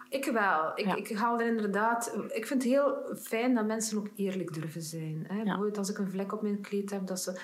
Ik 0.09 0.25
wel. 0.25 0.71
Ik, 0.75 0.85
Ja. 0.85 0.95
ik 0.95 1.11
haal 1.15 1.39
er 1.39 1.47
inderdaad... 1.47 2.15
Ik 2.29 2.47
vind 2.47 2.63
het 2.63 2.71
heel 2.71 3.15
fijn 3.15 3.55
dat 3.55 3.65
mensen 3.65 3.97
ook 3.97 4.09
eerlijk 4.15 4.53
durven 4.53 4.81
zijn. 4.81 5.25
Hè. 5.27 5.43
Bijvoorbeeld 5.43 5.77
als 5.77 5.89
ik 5.89 5.97
een 5.97 6.09
vlek 6.09 6.33
op 6.33 6.41
mijn 6.41 6.61
kleed 6.61 6.89
heb, 6.91 7.07
dat 7.07 7.19
ze 7.19 7.41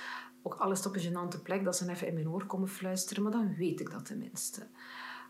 ook 0.48 0.60
alles 0.60 0.86
op 0.86 0.96
een 0.96 1.02
gênante 1.02 1.42
plek, 1.44 1.64
dat 1.64 1.76
ze 1.76 1.90
even 1.90 2.08
in 2.08 2.14
mijn 2.14 2.30
oor 2.30 2.46
komen 2.46 2.68
fluisteren, 2.68 3.24
maar 3.24 3.32
dan 3.32 3.56
weet 3.56 3.80
ik 3.80 3.92
dat 3.92 4.06
tenminste. 4.06 4.68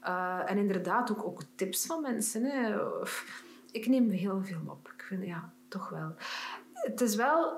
Eh, 0.01 0.51
en 0.51 0.57
inderdaad 0.57 1.11
ook, 1.11 1.23
ook 1.23 1.41
tips 1.55 1.85
van 1.85 2.01
mensen. 2.01 2.43
Hè. 2.43 2.77
Ik 3.71 3.87
neem 3.87 4.09
heel 4.09 4.43
veel 4.43 4.61
op. 4.65 4.91
Ik 4.95 5.03
vind, 5.03 5.25
ja, 5.25 5.53
toch 5.67 5.89
wel. 5.89 6.15
Het 6.73 7.01
is 7.01 7.15
wel, 7.15 7.53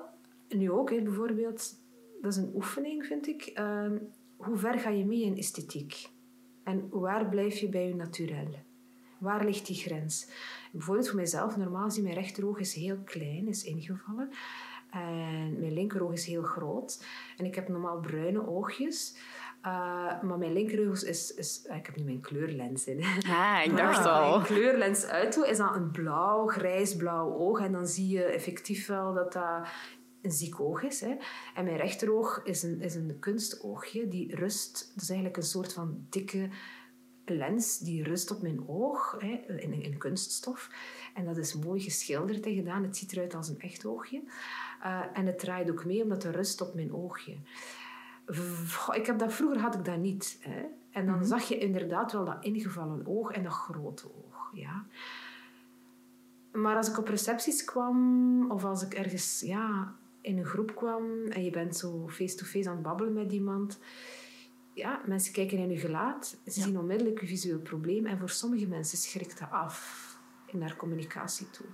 nu 0.50 0.72
ook 0.72 0.90
hè, 0.90 1.02
bijvoorbeeld, 1.02 1.76
dat 2.22 2.32
is 2.32 2.38
een 2.38 2.52
oefening 2.56 3.06
vind 3.06 3.28
ik. 3.28 3.46
Ehm, 3.46 3.98
hoe 4.38 4.58
ver 4.58 4.80
ga 4.80 4.90
je 4.90 5.06
mee 5.06 5.24
in 5.24 5.38
esthetiek? 5.38 6.10
En 6.64 6.90
waar 6.90 7.30
blijf 7.30 7.58
je 7.58 7.70
bij 7.70 7.88
je 7.88 7.96
naturel? 7.96 8.56
Waar 9.18 9.46
ligt 9.46 9.68
die 9.68 9.76
grens? 9.76 10.28
Bijvoorbeeld 10.72 11.08
voor 11.08 11.16
mijzelf, 11.16 11.58
normaal 11.58 11.84
gezien 11.84 12.04
mijn 12.04 12.16
rechteroog 12.16 12.60
is 12.60 12.74
heel 12.74 12.98
klein, 13.06 13.48
is 13.48 13.64
ingevallen. 13.64 14.30
En 14.92 15.60
mijn 15.60 15.74
linkeroog 15.74 16.14
is 16.14 16.26
heel 16.26 16.44
groot. 16.44 17.04
En 17.38 17.46
ik 17.46 17.56
heb 17.56 17.68
normaal 17.68 18.00
bruine 18.00 18.48
oogjes. 18.48 19.16
Uh, 19.66 20.22
maar 20.22 20.38
mijn 20.38 20.54
linkeroog 20.54 21.04
is, 21.04 21.34
is... 21.34 21.66
Ik 21.66 21.86
heb 21.86 21.96
nu 21.96 22.04
mijn 22.04 22.22
kleurlens 22.22 22.88
in. 22.88 23.04
Ah, 23.28 23.62
ik 23.66 23.78
dacht 23.84 23.98
Als 23.98 24.06
al. 24.06 24.40
ik 24.40 24.46
kleurlens 24.46 25.06
uitdoe, 25.06 25.48
is 25.48 25.58
dat 25.58 25.76
een 25.76 25.92
blauw, 25.92 26.48
grijs-blauw 26.48 27.34
oog. 27.34 27.60
En 27.60 27.72
dan 27.72 27.88
zie 27.88 28.08
je 28.08 28.24
effectief 28.24 28.88
wel 28.88 29.14
dat 29.14 29.34
dat 29.34 29.68
een 30.22 30.32
ziek 30.32 30.60
oog 30.60 30.84
is. 30.84 31.02
Hè. 31.02 31.16
En 31.56 31.64
mijn 31.64 31.78
rechteroog 31.78 32.42
is 32.44 32.64
een, 32.64 32.82
is 32.82 32.96
een 32.96 33.18
kunstoogje 33.20 34.08
die 34.08 34.36
rust... 34.36 34.92
Dat 34.94 35.04
is 35.04 35.10
eigenlijk 35.10 35.38
een 35.38 35.44
soort 35.44 35.74
van 35.74 36.06
dikke 36.10 36.50
lens 37.30 37.80
die 37.80 38.04
rust 38.04 38.32
op 38.32 38.42
mijn 38.42 38.68
oog 38.68 39.16
hè, 39.20 39.58
in, 39.58 39.74
in 39.84 39.98
kunststof. 39.98 40.70
En 41.14 41.26
dat 41.26 41.38
is 41.38 41.54
mooi 41.54 41.80
geschilderd 41.80 42.46
en 42.46 42.56
gedaan. 42.56 42.84
Het 42.84 42.98
ziet 42.98 43.12
eruit 43.12 43.36
als 43.36 43.50
een 43.50 43.60
echt 43.60 43.86
oogje. 43.86 44.22
Uh, 44.84 45.02
en 45.14 45.26
het 45.26 45.40
draait 45.40 45.72
ook 45.72 45.86
mee 45.86 46.04
omdat 46.04 46.24
er 46.24 46.32
rust 46.32 46.62
op 46.62 46.74
mijn 46.74 46.94
oogje. 46.94 47.38
Ik 48.94 49.06
heb 49.06 49.20
dat, 49.20 49.34
vroeger 49.34 49.60
had 49.60 49.76
ik 49.76 49.86
dat 49.86 49.98
niet. 49.98 50.38
Hè. 50.42 50.66
En 50.92 51.06
dan 51.06 51.26
zag 51.26 51.48
je 51.48 51.58
inderdaad 51.58 52.12
wel 52.12 52.26
dat 52.26 52.38
ingevallen 52.42 53.08
oog 53.08 53.32
en 53.32 53.44
dat 53.44 53.52
grote 53.52 54.06
oog. 54.06 54.52
Ja. 54.54 54.86
Maar 56.52 56.76
als 56.76 56.90
ik 56.90 56.98
op 56.98 57.08
recepties 57.08 57.64
kwam, 57.64 58.52
of 58.52 58.64
als 58.66 58.84
ik 58.84 58.94
ergens 58.94 59.42
ja, 59.46 59.96
in 60.22 60.38
een 60.38 60.46
groep 60.46 60.76
kwam 60.76 61.26
en 61.28 61.44
je 61.44 61.50
bent 61.50 61.78
zo 61.78 62.08
face-to-face 62.08 62.70
aan 62.70 62.76
het 62.76 62.84
babbelen 62.84 63.14
met 63.14 63.32
iemand, 63.32 63.80
ja, 64.80 65.02
mensen 65.06 65.34
kijken 65.34 65.58
in 65.58 65.70
je 65.70 65.78
gelaat, 65.78 66.38
ze 66.46 66.62
zien 66.62 66.80
onmiddellijk 66.80 67.22
je 67.22 67.28
visueel 67.28 67.60
probleem 67.60 68.06
en 68.06 68.20
voor 68.20 68.30
sommige 68.30 68.68
mensen 68.68 68.98
schrikt 68.98 69.40
dat 69.40 69.52
af 69.52 70.08
naar 70.52 70.76
communicatie 70.76 71.50
toe. 71.50 71.66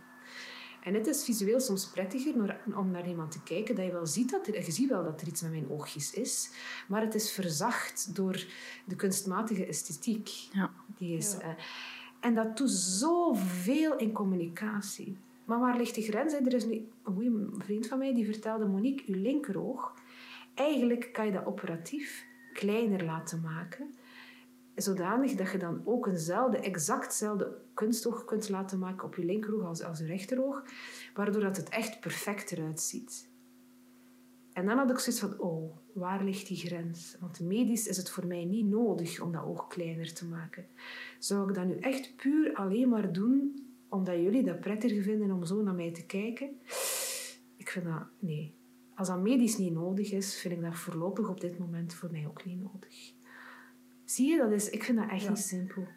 En 0.85 0.93
het 0.93 1.07
is 1.07 1.23
visueel 1.23 1.59
soms 1.59 1.89
prettiger 1.89 2.59
om 2.75 2.91
naar 2.91 3.07
iemand 3.07 3.31
te 3.31 3.43
kijken, 3.43 3.75
dat 3.75 3.85
je 3.85 3.91
wel 3.91 4.05
ziet 4.05 4.31
dat 4.31 4.47
er, 4.47 4.55
je 4.55 4.71
ziet 4.71 4.89
wel 4.89 5.03
dat 5.03 5.21
er 5.21 5.27
iets 5.27 5.41
met 5.41 5.51
mijn 5.51 5.69
oogjes 5.69 6.13
is, 6.13 6.51
maar 6.87 7.01
het 7.01 7.15
is 7.15 7.31
verzacht 7.31 8.15
door 8.15 8.45
de 8.85 8.95
kunstmatige 8.95 9.65
esthetiek. 9.65 10.29
Ja. 10.51 10.71
Die 10.97 11.17
is, 11.17 11.37
eh, 11.37 11.49
en 12.19 12.35
dat 12.35 12.57
doet 12.57 12.71
zoveel 12.71 13.97
in 13.97 14.11
communicatie. 14.11 15.17
Maar 15.45 15.59
waar 15.59 15.77
ligt 15.77 15.95
de 15.95 16.01
grens? 16.01 16.33
hè? 16.33 16.39
Er 16.39 16.53
is 16.53 16.65
nu 16.65 16.73
een 17.03 17.13
goede 17.13 17.49
vriend 17.57 17.87
van 17.87 17.97
mij 17.97 18.13
die 18.13 18.25
vertelde, 18.25 18.65
Monique, 18.65 19.13
uw 19.13 19.21
linkeroog, 19.21 19.93
eigenlijk 20.53 21.09
kan 21.13 21.25
je 21.25 21.31
dat 21.31 21.45
operatief 21.45 22.25
kleiner 22.55 23.03
laten 23.03 23.41
maken, 23.41 23.93
zodanig 24.75 25.35
dat 25.35 25.51
je 25.51 25.57
dan 25.57 25.81
ook 25.85 26.07
eenzelfde, 26.07 26.57
exactzelfde 26.57 27.57
kunstoog 27.73 28.25
kunt 28.25 28.49
laten 28.49 28.79
maken 28.79 29.07
op 29.07 29.15
je 29.15 29.25
linkeroog 29.25 29.67
als, 29.67 29.83
als 29.83 29.99
je 29.99 30.05
rechteroog, 30.05 30.63
waardoor 31.13 31.41
dat 31.41 31.57
het 31.57 31.69
echt 31.69 31.99
perfect 31.99 32.51
eruit 32.51 32.81
ziet. 32.81 33.29
En 34.53 34.65
dan 34.65 34.77
had 34.77 34.89
ik 34.89 34.99
zoiets 34.99 35.21
van, 35.21 35.39
oh, 35.39 35.77
waar 35.93 36.23
ligt 36.23 36.47
die 36.47 36.57
grens? 36.57 37.17
Want 37.19 37.39
medisch 37.39 37.87
is 37.87 37.97
het 37.97 38.09
voor 38.09 38.25
mij 38.25 38.45
niet 38.45 38.65
nodig 38.65 39.21
om 39.21 39.31
dat 39.31 39.43
oog 39.43 39.67
kleiner 39.67 40.13
te 40.13 40.25
maken. 40.25 40.65
Zou 41.19 41.49
ik 41.49 41.55
dat 41.55 41.65
nu 41.65 41.77
echt 41.77 42.15
puur 42.15 42.53
alleen 42.53 42.89
maar 42.89 43.13
doen 43.13 43.65
omdat 43.89 44.15
jullie 44.15 44.43
dat 44.43 44.59
prettiger 44.59 45.03
vinden 45.03 45.31
om 45.31 45.45
zo 45.45 45.61
naar 45.61 45.73
mij 45.73 45.91
te 45.91 46.05
kijken? 46.05 46.49
Ik 47.57 47.69
vind 47.69 47.85
dat, 47.85 48.03
nee. 48.19 48.55
Als 48.95 49.07
dat 49.07 49.21
medisch 49.21 49.57
niet 49.57 49.73
nodig 49.73 50.11
is, 50.11 50.39
vind 50.39 50.53
ik 50.53 50.61
dat 50.61 50.75
voorlopig 50.75 51.29
op 51.29 51.41
dit 51.41 51.59
moment 51.59 51.93
voor 51.93 52.11
mij 52.11 52.27
ook 52.27 52.45
niet 52.45 52.61
nodig. 52.61 53.13
Zie 54.05 54.31
je, 54.31 54.37
dat 54.37 54.51
is, 54.51 54.69
ik 54.69 54.83
vind 54.83 54.97
dat 54.97 55.09
echt 55.09 55.23
Ja. 55.23 55.29
niet 55.29 55.37
simpel. 55.39 55.87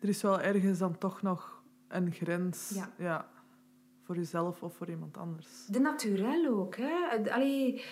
Er 0.00 0.08
is 0.08 0.22
wel 0.22 0.40
ergens 0.40 0.78
dan 0.78 0.98
toch 0.98 1.22
nog 1.22 1.62
een 1.88 2.12
grens 2.12 2.84
Ja. 2.98 3.28
voor 4.02 4.16
jezelf 4.16 4.62
of 4.62 4.76
voor 4.76 4.90
iemand 4.90 5.16
anders. 5.16 5.66
De 5.66 5.78
naturel 5.80 6.46
ook. 6.58 6.76
Hè? 6.76 7.30
Allee, 7.32 7.84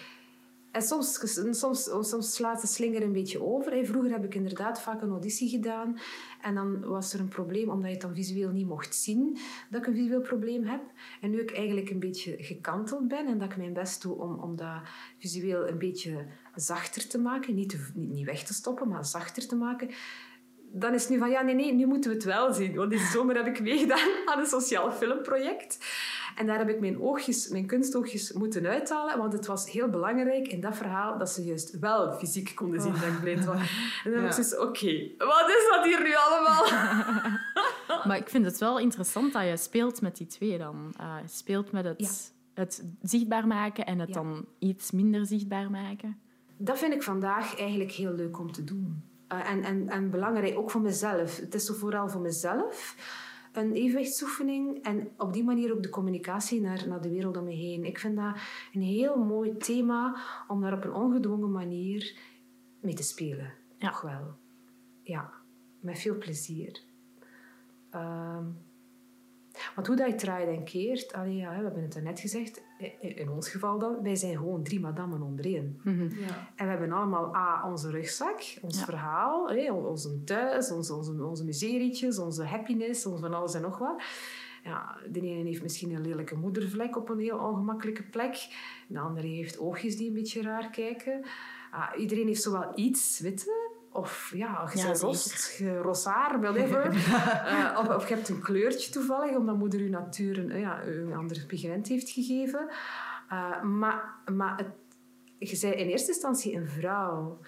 en 0.70 0.82
soms, 0.82 1.20
soms, 1.50 1.90
soms 2.00 2.34
slaat 2.34 2.60
de 2.60 2.66
slinger 2.66 3.02
een 3.02 3.12
beetje 3.12 3.42
over. 3.42 3.86
Vroeger 3.86 4.10
heb 4.10 4.24
ik 4.24 4.34
inderdaad 4.34 4.80
vaak 4.80 5.02
een 5.02 5.10
auditie 5.10 5.48
gedaan. 5.48 5.98
En 6.40 6.54
dan 6.54 6.80
was 6.80 7.12
er 7.12 7.20
een 7.20 7.28
probleem, 7.28 7.68
omdat 7.68 7.86
je 7.86 7.92
het 7.92 8.00
dan 8.00 8.14
visueel 8.14 8.50
niet 8.50 8.66
mocht 8.66 8.94
zien, 8.94 9.38
dat 9.70 9.80
ik 9.80 9.86
een 9.86 9.94
visueel 9.94 10.20
probleem 10.20 10.64
heb. 10.64 10.80
En 11.20 11.30
nu 11.30 11.40
ik 11.40 11.52
eigenlijk 11.52 11.90
een 11.90 11.98
beetje 11.98 12.36
gekanteld 12.38 13.08
ben 13.08 13.26
en 13.26 13.38
dat 13.38 13.50
ik 13.50 13.56
mijn 13.56 13.72
best 13.72 14.02
doe 14.02 14.14
om, 14.14 14.38
om 14.38 14.56
dat 14.56 14.80
visueel 15.18 15.68
een 15.68 15.78
beetje 15.78 16.26
zachter 16.54 17.08
te 17.08 17.18
maken. 17.18 17.54
Niet, 17.54 17.78
niet 17.94 18.26
weg 18.26 18.42
te 18.42 18.54
stoppen, 18.54 18.88
maar 18.88 19.04
zachter 19.04 19.46
te 19.46 19.56
maken. 19.56 19.90
Dan 20.72 20.94
is 20.94 21.02
het 21.02 21.10
nu 21.10 21.18
van, 21.18 21.30
ja, 21.30 21.42
nee, 21.42 21.54
nee, 21.54 21.74
nu 21.74 21.86
moeten 21.86 22.10
we 22.10 22.16
het 22.16 22.26
wel 22.26 22.52
zien. 22.52 22.74
Want 22.74 22.90
deze 22.90 23.06
zomer 23.06 23.36
heb 23.36 23.46
ik 23.46 23.62
meegedaan 23.62 24.08
aan 24.26 24.38
een 24.38 24.46
sociaal 24.46 24.92
filmproject. 24.92 25.78
En 26.36 26.46
daar 26.46 26.58
heb 26.58 26.68
ik 26.68 26.80
mijn 26.80 27.00
oogjes, 27.00 27.48
mijn 27.48 27.66
kunstoogjes 27.66 28.32
moeten 28.32 28.66
uithalen, 28.66 29.18
want 29.18 29.32
het 29.32 29.46
was 29.46 29.70
heel 29.70 29.88
belangrijk 29.88 30.48
in 30.48 30.60
dat 30.60 30.76
verhaal 30.76 31.18
dat 31.18 31.30
ze 31.30 31.44
juist 31.44 31.78
wel 31.78 32.12
fysiek 32.12 32.52
konden 32.54 32.80
zien 32.80 32.92
dat 32.92 33.02
ik 33.02 33.20
blind 33.20 33.44
was. 33.44 33.56
En 34.04 34.10
dan 34.10 34.20
ik 34.20 34.26
Ja. 34.26 34.32
zoiets 34.32 34.56
oké, 34.58 35.24
wat 35.26 35.48
is 35.48 35.68
dat 35.70 35.84
hier 35.84 36.02
nu 36.02 36.14
allemaal? 36.14 36.64
Maar 38.06 38.16
ik 38.16 38.28
vind 38.28 38.44
het 38.44 38.58
wel 38.58 38.78
interessant 38.78 39.32
dat 39.32 39.42
je 39.46 39.56
speelt 39.56 40.00
met 40.00 40.16
die 40.16 40.26
twee 40.26 40.58
dan. 40.58 40.94
Je 41.22 41.28
speelt 41.28 41.72
met 41.72 41.84
het, 41.84 42.00
Ja. 42.54 42.62
het 42.62 42.84
zichtbaar 43.02 43.46
maken 43.46 43.86
en 43.86 43.98
het 43.98 44.08
Ja. 44.08 44.14
dan 44.14 44.44
iets 44.58 44.90
minder 44.90 45.26
zichtbaar 45.26 45.70
maken. 45.70 46.18
Dat 46.56 46.78
vind 46.78 46.92
ik 46.94 47.02
vandaag 47.02 47.58
eigenlijk 47.58 47.90
heel 47.90 48.12
leuk 48.12 48.38
om 48.38 48.52
te 48.52 48.64
doen. 48.64 49.02
Eh, 49.28 49.50
en, 49.50 49.62
en, 49.62 49.88
en 49.88 50.10
belangrijk 50.10 50.58
ook 50.58 50.70
voor 50.70 50.80
mezelf. 50.80 51.36
Het 51.36 51.54
is 51.54 51.64
zo 51.64 51.74
vooral 51.74 52.08
voor 52.08 52.20
mezelf 52.20 52.96
een 53.52 53.72
evenwichtsoefening 53.72 54.82
en 54.82 55.10
op 55.16 55.32
die 55.32 55.44
manier 55.44 55.72
ook 55.72 55.82
de 55.82 55.88
communicatie 55.88 56.60
naar, 56.60 56.88
naar 56.88 57.00
de 57.00 57.10
wereld 57.10 57.36
om 57.36 57.44
me 57.44 57.52
heen. 57.52 57.84
Ik 57.84 57.98
vind 57.98 58.16
dat 58.16 58.36
een 58.72 58.82
heel 58.82 59.16
mooi 59.16 59.56
thema 59.56 60.16
om 60.48 60.60
daar 60.60 60.72
op 60.72 60.84
een 60.84 60.94
ongedwongen 60.94 61.50
manier 61.50 62.18
mee 62.80 62.94
te 62.94 63.02
spelen. 63.02 63.52
Ja. 63.76 63.90
Toch 63.90 64.00
wel. 64.00 64.34
Ja, 65.02 65.32
met 65.80 65.98
veel 65.98 66.18
plezier. 66.18 66.80
Ehm, 67.90 68.44
want 69.74 69.86
hoe 69.86 69.96
dat 69.96 70.06
je 70.10 70.14
draait 70.14 70.48
en 70.48 70.64
keert, 70.64 71.12
allee, 71.12 71.36
ja, 71.36 71.48
we 71.56 71.62
hebben 71.64 71.82
het 71.82 71.94
er 71.94 72.02
net 72.02 72.20
gezegd, 72.20 72.62
in 73.00 73.30
ons 73.30 73.48
geval 73.48 73.78
dan, 73.78 74.02
wij 74.02 74.16
zijn 74.16 74.36
gewoon 74.36 74.62
drie 74.62 74.80
madammen 74.80 75.22
onder 75.22 75.44
één. 75.44 75.80
Mhm. 75.84 76.02
Ja. 76.02 76.48
En 76.56 76.64
we 76.64 76.70
hebben 76.70 76.92
allemaal 76.92 77.34
A, 77.36 77.68
onze 77.70 77.90
rugzak, 77.90 78.58
ons 78.62 78.78
Ja. 78.78 78.84
verhaal, 78.84 79.50
hè, 79.50 79.72
onze 79.72 80.24
thuis, 80.24 80.70
onze, 80.70 80.94
onze, 80.94 81.24
onze 81.24 81.44
miserietjes, 81.44 82.18
onze 82.18 82.44
happiness, 82.44 83.06
ons 83.06 83.20
van 83.20 83.34
alles 83.34 83.54
en 83.54 83.62
nog 83.62 83.78
wat. 83.78 84.02
Ja, 84.64 84.96
de 85.10 85.20
ene 85.20 85.48
heeft 85.48 85.62
misschien 85.62 85.94
een 85.94 86.00
lelijke 86.06 86.36
moedervlek 86.36 86.96
op 86.96 87.08
een 87.08 87.18
heel 87.18 87.38
ongemakkelijke 87.38 88.02
plek. 88.02 88.48
De 88.88 88.98
andere 88.98 89.26
heeft 89.26 89.58
oogjes 89.58 89.96
die 89.96 90.08
een 90.08 90.14
beetje 90.14 90.42
raar 90.42 90.70
kijken. 90.70 91.24
Ah, 91.70 92.00
iedereen 92.00 92.26
heeft 92.26 92.42
zowel 92.42 92.72
iets, 92.74 93.20
witte, 93.20 93.69
of 93.92 94.32
ja, 94.34 94.68
je 94.72 94.78
Ja, 94.78 94.86
bent 94.86 95.00
rost, 95.00 95.56
je 95.58 95.78
rosaar, 95.78 96.40
whatever. 96.40 96.92
Eh, 97.44 97.78
of, 97.78 97.88
of 97.88 98.08
je 98.08 98.14
hebt 98.14 98.28
een 98.28 98.40
kleurtje 98.40 98.92
toevallig, 98.92 99.36
omdat 99.36 99.56
moeder 99.56 99.82
je 99.82 99.88
natuur 99.88 100.38
een, 100.38 100.60
ja, 100.60 100.82
een 100.82 101.12
ander 101.12 101.44
pigment 101.46 101.88
heeft 101.88 102.10
gegeven. 102.10 102.68
Eh, 103.28 103.62
maar 103.62 104.14
maar 104.32 104.56
het, 104.56 104.68
je 105.38 105.56
zei 105.56 105.72
in 105.72 105.86
eerste 105.88 106.10
instantie 106.10 106.56
een 106.56 106.68
vrouw. 106.68 107.40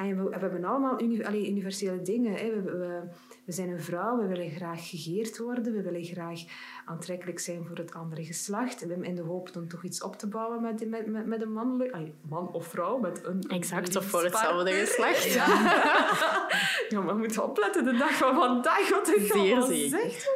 En 0.00 0.16
we, 0.16 0.28
we 0.30 0.36
hebben 0.38 0.64
allemaal 0.64 1.02
uni, 1.02 1.24
allee, 1.24 1.50
universele 1.50 2.02
dingen. 2.02 2.32
Hè. 2.32 2.62
We, 2.62 2.62
we, 2.62 3.00
we 3.44 3.52
zijn 3.52 3.70
een 3.70 3.80
vrouw, 3.80 4.18
we 4.18 4.26
willen 4.26 4.50
graag 4.50 4.88
gegeerd 4.88 5.38
worden, 5.38 5.72
we 5.72 5.82
willen 5.82 6.04
graag 6.04 6.40
aantrekkelijk 6.84 7.38
zijn 7.38 7.66
voor 7.66 7.76
het 7.76 7.94
andere 7.94 8.24
geslacht. 8.24 8.82
In 8.82 9.14
de 9.14 9.22
hoop 9.22 9.52
dan 9.52 9.66
toch 9.66 9.84
iets 9.84 10.02
op 10.02 10.16
te 10.16 10.26
bouwen 10.26 10.62
met, 10.62 10.88
met, 10.88 11.06
met, 11.06 11.26
met 11.26 11.42
een 11.42 11.52
mannelijk... 11.52 11.92
allee, 11.92 12.14
man 12.28 12.52
of 12.52 12.66
vrouw, 12.66 12.98
met 12.98 13.24
een... 13.24 13.40
Exact, 13.48 13.96
of 13.96 14.04
voor 14.04 14.24
hetzelfde 14.24 14.72
geslacht. 14.72 15.32
Ja. 15.32 15.46
ja, 16.88 17.00
maar 17.00 17.14
we 17.14 17.20
moeten 17.20 17.44
opletten 17.44 17.84
de 17.84 17.96
dag 17.96 18.12
van 18.12 18.34
vandaag, 18.34 18.90
wat 18.90 19.08
ik 19.08 19.32
allemaal 19.32 19.62
zeg. 19.62 20.26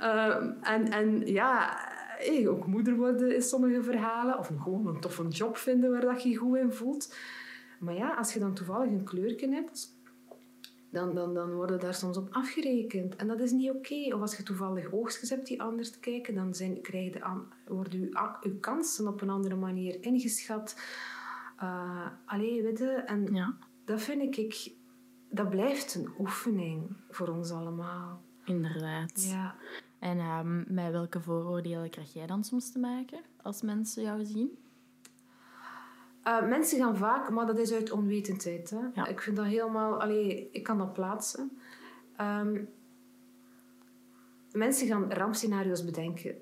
Ehm, 0.00 0.50
en, 0.62 0.90
en 0.90 1.26
ja, 1.26 1.78
eh, 2.18 2.50
ook 2.50 2.66
moeder 2.66 2.96
worden 2.96 3.34
in 3.34 3.42
sommige 3.42 3.82
verhalen. 3.82 4.38
Of 4.38 4.50
gewoon 4.62 4.86
een 4.86 5.00
toffe 5.00 5.28
job 5.28 5.56
vinden 5.56 5.90
waar 5.90 6.00
dat 6.00 6.22
je 6.22 6.28
je 6.28 6.36
goed 6.36 6.56
in 6.56 6.72
voelt. 6.72 7.14
Maar 7.78 7.94
ja, 7.94 8.14
als 8.14 8.32
je 8.32 8.38
dan 8.38 8.54
toevallig 8.54 8.90
een 8.90 9.04
kleurje 9.04 9.48
hebt, 9.48 9.94
dan, 10.90 11.14
dan, 11.14 11.34
dan 11.34 11.52
worden 11.54 11.80
daar 11.80 11.94
soms 11.94 12.16
op 12.16 12.28
afgerekend. 12.30 13.16
En 13.16 13.26
dat 13.26 13.40
is 13.40 13.50
niet 13.50 13.70
oké. 13.70 14.14
Of 14.14 14.20
als 14.20 14.36
je 14.36 14.42
toevallig 14.42 14.92
oogstjes 14.92 15.30
hebt 15.30 15.46
die 15.46 15.62
anders 15.62 15.90
te 15.90 15.98
kijken, 15.98 16.34
dan 16.34 16.54
zijn, 16.54 16.80
krijg 16.80 17.12
je 17.12 17.22
aan, 17.22 17.52
worden 17.66 18.00
je 18.40 18.58
kansen 18.60 19.08
op 19.08 19.20
een 19.20 19.30
andere 19.30 19.56
manier 19.56 20.02
ingeschat. 20.02 20.80
Eh 21.58 22.06
allee, 22.26 22.62
weet 22.62 22.78
je, 22.78 22.90
en 22.90 23.34
Ja, 23.34 23.56
dat 23.84 24.02
vind 24.02 24.38
ik... 24.38 24.72
Dat 25.30 25.50
blijft 25.50 25.94
een 25.94 26.08
oefening 26.18 26.96
voor 27.10 27.28
ons 27.28 27.50
allemaal. 27.50 28.22
inderdaad. 28.44 29.26
Ja. 29.30 29.54
En 29.98 30.18
ehm, 30.18 30.74
met 30.74 30.92
welke 30.92 31.20
vooroordelen 31.20 31.90
krijg 31.90 32.12
jij 32.12 32.26
dan 32.26 32.44
soms 32.44 32.72
te 32.72 32.78
maken 32.78 33.20
als 33.42 33.62
mensen 33.62 34.02
jou 34.02 34.24
zien? 34.24 34.58
Uh, 36.26 36.48
mensen 36.48 36.78
gaan 36.78 36.96
vaak, 36.96 37.30
maar 37.30 37.46
dat 37.46 37.58
is 37.58 37.72
uit 37.72 37.90
onwetendheid. 37.90 38.70
Hè? 38.70 38.78
Ja. 38.94 39.06
Ik 39.06 39.20
vind 39.20 39.36
dat 39.36 39.46
helemaal... 39.46 40.00
Allee, 40.00 40.48
ik 40.52 40.62
kan 40.62 40.78
dat 40.78 40.92
plaatsen. 40.92 41.58
Ehm, 42.16 42.60
mensen 44.52 44.86
gaan 44.86 45.12
rampscenario's 45.12 45.84
bedenken 45.84 46.36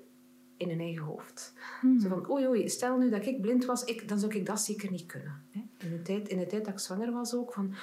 in 0.57 0.69
hun 0.69 0.79
eigen 0.79 1.03
hoofd. 1.03 1.53
Zo 2.01 2.09
van, 2.09 2.29
oei, 2.31 2.47
oei, 2.47 2.69
stel 2.69 2.97
nu 2.97 3.09
dat 3.09 3.25
ik 3.25 3.41
blind 3.41 3.65
was, 3.65 3.83
ik, 3.83 4.07
dan 4.07 4.19
zou 4.19 4.35
ik 4.35 4.45
dat 4.45 4.59
zeker 4.59 4.91
niet 4.91 5.05
kunnen. 5.05 5.43
Hè? 5.51 5.59
In, 5.77 5.89
de 5.89 6.01
tijd, 6.01 6.27
in 6.27 6.37
de 6.37 6.47
tijd 6.47 6.65
dat 6.65 6.73
ik 6.73 6.79
zwanger 6.79 7.11
was 7.11 7.33
ook, 7.33 7.53
van... 7.53 7.73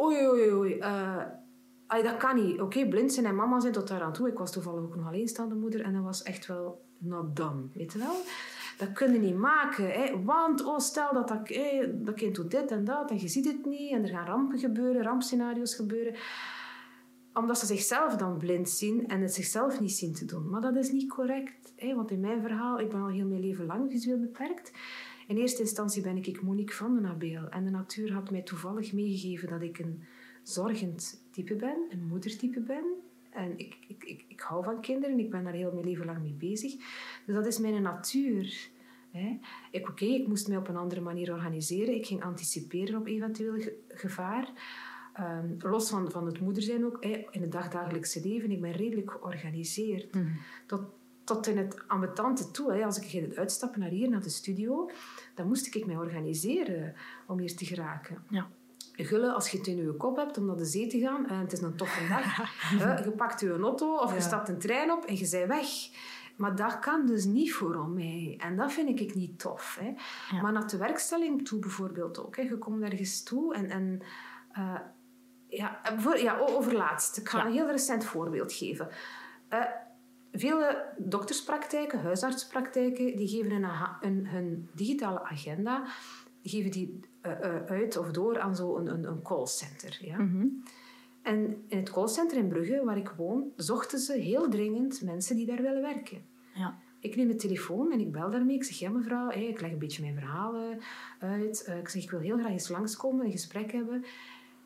Oei, 0.00 0.28
oei, 0.28 0.52
oei, 0.52 0.78
eh, 0.78 1.22
allee, 1.86 2.02
dat 2.02 2.16
kan 2.16 2.44
niet. 2.44 2.60
Oké, 2.60 2.88
blind 2.88 3.12
zijn 3.12 3.26
en 3.26 3.34
mama 3.34 3.60
zijn 3.60 3.72
tot 3.72 3.88
daar 3.88 4.02
aan 4.02 4.12
toe. 4.12 4.28
Ik 4.28 4.38
was 4.38 4.52
toevallig 4.52 4.82
ook 4.82 4.96
nog 4.96 5.06
alleenstaande 5.06 5.54
moeder 5.54 5.80
en 5.80 5.92
dat 5.92 6.02
was 6.02 6.22
echt 6.22 6.46
wel 6.46 6.84
not 6.98 7.36
done, 7.36 7.62
weet 7.72 7.92
je 7.92 7.98
wel? 7.98 8.14
Dat 8.80 8.92
kun 8.92 9.12
je 9.12 9.18
niet 9.18 9.36
maken, 9.36 9.90
hè? 9.90 10.22
want 10.24 10.64
oh, 10.64 10.78
stel 10.78 11.12
dat 11.12 11.28
dat, 11.28 11.48
dat 11.92 12.14
kind 12.14 12.34
doet 12.34 12.50
dit 12.50 12.70
en 12.70 12.84
dat 12.84 13.10
en 13.10 13.20
je 13.20 13.28
ziet 13.28 13.44
het 13.44 13.66
niet 13.66 13.92
en 13.92 14.02
er 14.02 14.08
gaan 14.08 14.26
rampen 14.26 14.58
gebeuren, 14.58 15.02
rampscenario's 15.02 15.74
gebeuren 15.74 16.14
omdat 17.34 17.58
ze 17.58 17.66
zichzelf 17.66 18.16
dan 18.16 18.38
blind 18.38 18.68
zien 18.68 19.08
en 19.08 19.20
het 19.20 19.34
zichzelf 19.34 19.80
niet 19.80 19.92
zien 19.92 20.14
te 20.14 20.24
doen. 20.24 20.50
Maar 20.50 20.60
dat 20.60 20.76
is 20.76 20.92
niet 20.92 21.08
correct. 21.08 21.72
Hè? 21.76 21.94
Want 21.94 22.10
in 22.10 22.20
mijn 22.20 22.40
verhaal, 22.40 22.80
ik 22.80 22.88
ben 22.88 23.00
al 23.00 23.08
heel 23.08 23.26
mijn 23.26 23.40
leven 23.40 23.66
lang 23.66 23.90
visueel 23.90 24.18
beperkt. 24.18 24.72
In 25.28 25.36
eerste 25.36 25.60
instantie 25.60 26.02
ben 26.02 26.16
ik 26.16 26.42
Monique 26.42 26.74
van 26.74 26.94
den 26.94 27.06
Abeel. 27.06 27.48
En 27.48 27.64
de 27.64 27.70
natuur 27.70 28.12
had 28.12 28.30
mij 28.30 28.42
toevallig 28.42 28.92
meegegeven 28.92 29.48
dat 29.48 29.62
ik 29.62 29.78
een 29.78 30.02
zorgend 30.42 31.22
type 31.30 31.54
ben, 31.54 31.86
een 31.90 32.06
moedertype 32.06 32.60
ben. 32.60 32.84
En 33.30 33.58
ik, 33.58 33.76
ik, 33.88 34.04
ik, 34.04 34.24
ik 34.28 34.40
hou 34.40 34.64
van 34.64 34.80
kinderen, 34.80 35.18
ik 35.18 35.30
ben 35.30 35.44
daar 35.44 35.52
heel 35.52 35.72
mijn 35.72 35.86
leven 35.86 36.06
lang 36.06 36.22
mee 36.22 36.34
bezig. 36.38 36.74
Dus 37.30 37.38
dat 37.38 37.46
is 37.52 37.58
mijn 37.58 37.82
natuur. 37.82 38.68
Hè? 39.10 39.38
Ik, 39.70 39.88
Oké, 39.88 40.04
ik 40.04 40.26
moest 40.28 40.48
mij 40.48 40.56
op 40.56 40.68
een 40.68 40.76
andere 40.76 41.00
manier 41.00 41.32
organiseren. 41.32 41.94
Ik 41.94 42.06
ging 42.06 42.22
anticiperen 42.24 42.98
op 43.00 43.06
eventueel 43.06 43.60
ge- 43.60 43.76
gevaar. 43.88 44.48
Ehm, 45.14 45.46
los 45.58 45.90
van, 45.90 46.10
van 46.10 46.26
het 46.26 46.40
moeder 46.40 46.62
zijn 46.62 46.84
ook, 46.84 46.96
hè, 47.04 47.26
in 47.30 47.40
het 47.40 47.52
dagdagelijkse 47.52 48.20
leven, 48.28 48.50
ik 48.50 48.60
ben 48.60 48.72
redelijk 48.72 49.10
georganiseerd. 49.10 50.16
Tot, 50.66 50.80
tot 51.24 51.46
in 51.46 51.58
het 51.58 51.82
ambetante 51.86 52.50
toe. 52.50 52.72
Hè. 52.72 52.84
Als 52.84 52.98
ik 53.00 53.04
ging 53.08 53.36
uitstappen 53.36 53.80
naar 53.80 53.88
hier, 53.90 54.08
naar 54.08 54.22
de 54.22 54.28
studio, 54.28 54.90
dan 55.34 55.46
moest 55.46 55.74
ik 55.74 55.86
mij 55.86 55.96
organiseren 55.96 56.94
om 57.26 57.38
hier 57.38 57.56
te 57.56 57.64
geraken. 57.64 58.24
Ja. 58.28 58.48
Gulle, 58.92 59.32
als 59.32 59.48
je 59.50 59.58
het 59.58 59.66
in 59.66 59.76
je 59.76 59.92
kop 59.92 60.16
hebt 60.16 60.38
om 60.38 60.46
naar 60.46 60.56
de 60.56 60.64
zee 60.64 60.86
te 60.86 60.98
gaan, 60.98 61.28
en 61.28 61.38
het 61.38 61.52
is 61.52 61.60
een 61.60 61.76
toffe 61.76 62.08
dag, 62.08 62.36
je 63.04 63.10
pakt 63.16 63.40
je 63.40 63.58
auto 63.58 63.96
of 63.96 64.08
je 64.10 64.14
Ja. 64.16 64.20
stapt 64.22 64.48
een 64.48 64.58
trein 64.58 64.90
op 64.90 65.04
en 65.04 65.16
je 65.16 65.28
bent 65.30 65.46
weg. 65.48 65.68
Maar 66.36 66.56
dat 66.56 66.78
kan 66.78 67.06
dus 67.06 67.24
niet 67.24 67.52
voor 67.52 67.88
mij. 67.88 68.34
En 68.38 68.56
dat 68.56 68.72
vind 68.72 69.00
ik 69.00 69.14
niet 69.14 69.38
tof. 69.38 69.78
Hè. 69.80 69.92
Ja. 70.36 70.42
Maar 70.42 70.52
naar 70.52 70.68
de 70.68 70.76
werkstelling 70.76 71.46
toe 71.48 71.58
bijvoorbeeld 71.58 72.18
ook. 72.26 72.36
Hè. 72.36 72.42
Je 72.42 72.58
komt 72.58 72.82
ergens 72.82 73.22
toe 73.22 73.54
en... 73.54 73.70
en 73.70 74.00
eh, 74.52 74.74
ja, 75.48 75.82
en 75.84 76.00
voor, 76.00 76.18
ja, 76.18 76.38
o- 76.38 76.56
over 76.56 76.74
laatst. 76.74 77.16
Ik 77.16 77.28
ga 77.28 77.38
Ja. 77.38 77.46
een 77.46 77.52
heel 77.52 77.70
recent 77.70 78.04
voorbeeld 78.04 78.52
geven. 78.52 78.88
Eh, 79.48 79.64
vele 80.32 80.84
dokterspraktijken, 80.98 82.00
huisartspraktijken, 82.00 83.16
die 83.16 83.28
geven 83.28 83.50
hun, 83.50 83.64
aha- 83.64 83.98
hun, 84.00 84.26
hun 84.26 84.68
digitale 84.74 85.22
agenda 85.22 85.84
geven 86.42 86.70
die, 86.70 87.00
eh, 87.20 87.32
eh, 87.56 87.64
uit 87.66 87.96
of 87.96 88.10
door 88.10 88.38
aan 88.40 88.56
zo'n 88.56 88.80
een, 88.80 88.86
een, 88.94 89.04
een 89.04 89.22
callcenter. 89.22 89.98
Ja? 90.00 90.18
Mhm. 90.18 90.46
En 91.22 91.64
in 91.66 91.78
het 91.78 91.90
callcenter 91.90 92.36
in 92.36 92.48
Brugge, 92.48 92.84
waar 92.84 92.96
ik 92.96 93.14
woon, 93.16 93.52
zochten 93.56 93.98
ze 93.98 94.12
heel 94.12 94.48
dringend 94.48 95.02
mensen 95.02 95.36
die 95.36 95.46
daar 95.46 95.62
willen 95.62 95.82
werken. 95.82 96.22
Ja. 96.54 96.78
Ik 97.00 97.16
neem 97.16 97.28
de 97.28 97.34
telefoon 97.34 97.92
en 97.92 98.00
ik 98.00 98.12
bel 98.12 98.30
daarmee. 98.30 98.56
Ik 98.56 98.64
zeg, 98.64 98.78
ja 98.78 98.90
mevrouw, 98.90 99.30
ik 99.30 99.60
leg 99.60 99.70
een 99.70 99.78
beetje 99.78 100.02
mijn 100.02 100.14
verhalen 100.14 100.78
uit. 101.18 101.64
Eh, 101.64 101.78
ik 101.78 101.88
zeg, 101.88 102.02
ik 102.02 102.10
wil 102.10 102.20
heel 102.20 102.38
graag 102.38 102.50
eens 102.50 102.68
langskomen, 102.68 103.24
een 103.24 103.30
gesprek 103.30 103.72
hebben. 103.72 104.04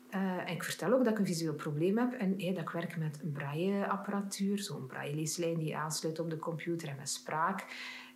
Eh, 0.09 0.49
en 0.49 0.53
ik 0.53 0.63
vertel 0.63 0.93
ook 0.93 1.03
dat 1.03 1.13
ik 1.13 1.19
een 1.19 1.25
visueel 1.25 1.53
probleem 1.53 1.97
heb 1.97 2.13
en 2.13 2.37
dat 2.37 2.57
ik 2.57 2.69
werk 2.69 2.97
met 2.97 3.19
een 3.23 3.31
braille-apparatuur, 3.31 4.59
zo'n 4.59 4.87
braille-leeslijn 4.87 5.57
die 5.57 5.77
aansluit 5.77 6.19
op 6.19 6.29
de 6.29 6.37
computer 6.37 6.87
en 6.87 6.95
met 6.97 7.09
spraak. 7.09 7.65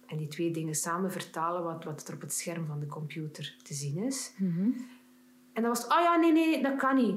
En 0.07 0.17
die 0.17 0.27
twee 0.27 0.51
dingen 0.51 0.75
samen 0.75 1.11
vertalen 1.11 1.63
wat, 1.63 1.83
wat 1.83 2.07
er 2.07 2.13
op 2.13 2.21
het 2.21 2.33
scherm 2.33 2.65
van 2.65 2.79
de 2.79 2.85
computer 2.85 3.55
te 3.63 3.73
zien 3.73 3.97
is. 3.97 4.33
En 5.53 5.61
dan 5.61 5.71
was 5.71 5.81
het, 5.81 5.89
ah 5.89 6.01
ja, 6.01 6.15
nee, 6.15 6.31
nee, 6.31 6.63
dat 6.63 6.75
kan 6.75 6.95
niet. 6.95 7.15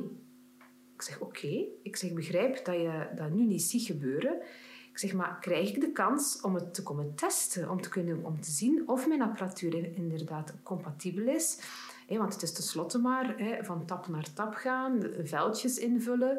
Ik 1.03 1.09
zeg, 1.09 1.21
oké. 1.21 1.65
Ik 1.83 1.97
zeg, 1.97 2.13
begrijp 2.13 2.65
dat 2.65 2.75
je 2.75 3.07
dat 3.17 3.31
nu 3.31 3.43
niet 3.45 3.63
ziet 3.63 3.83
gebeuren. 3.87 4.33
Ik 4.93 4.99
zeg, 4.99 5.13
maar 5.13 5.39
krijg 5.41 5.69
ik 5.75 5.81
de 5.81 5.93
kans 5.93 6.41
om 6.41 6.55
het 6.55 6.75
te 6.75 6.83
komen 6.83 7.15
testen? 7.15 7.71
Om 7.71 7.81
te, 7.81 7.89
kunnen, 7.89 8.25
om 8.25 8.41
te 8.41 8.51
zien 8.51 8.83
of 8.89 9.07
mijn 9.09 9.23
apparatuur 9.23 9.97
inderdaad 9.97 10.55
compatibel 10.63 11.27
is? 11.35 11.59
Want 12.09 12.33
het 12.33 12.43
is 12.43 12.53
tenslotte 12.53 12.99
maar 12.99 13.35
van 13.63 13.85
tap 13.87 14.09
naar 14.09 14.33
tap 14.33 14.55
gaan, 14.55 15.03
veldjes 15.25 15.79
invullen. 15.79 16.39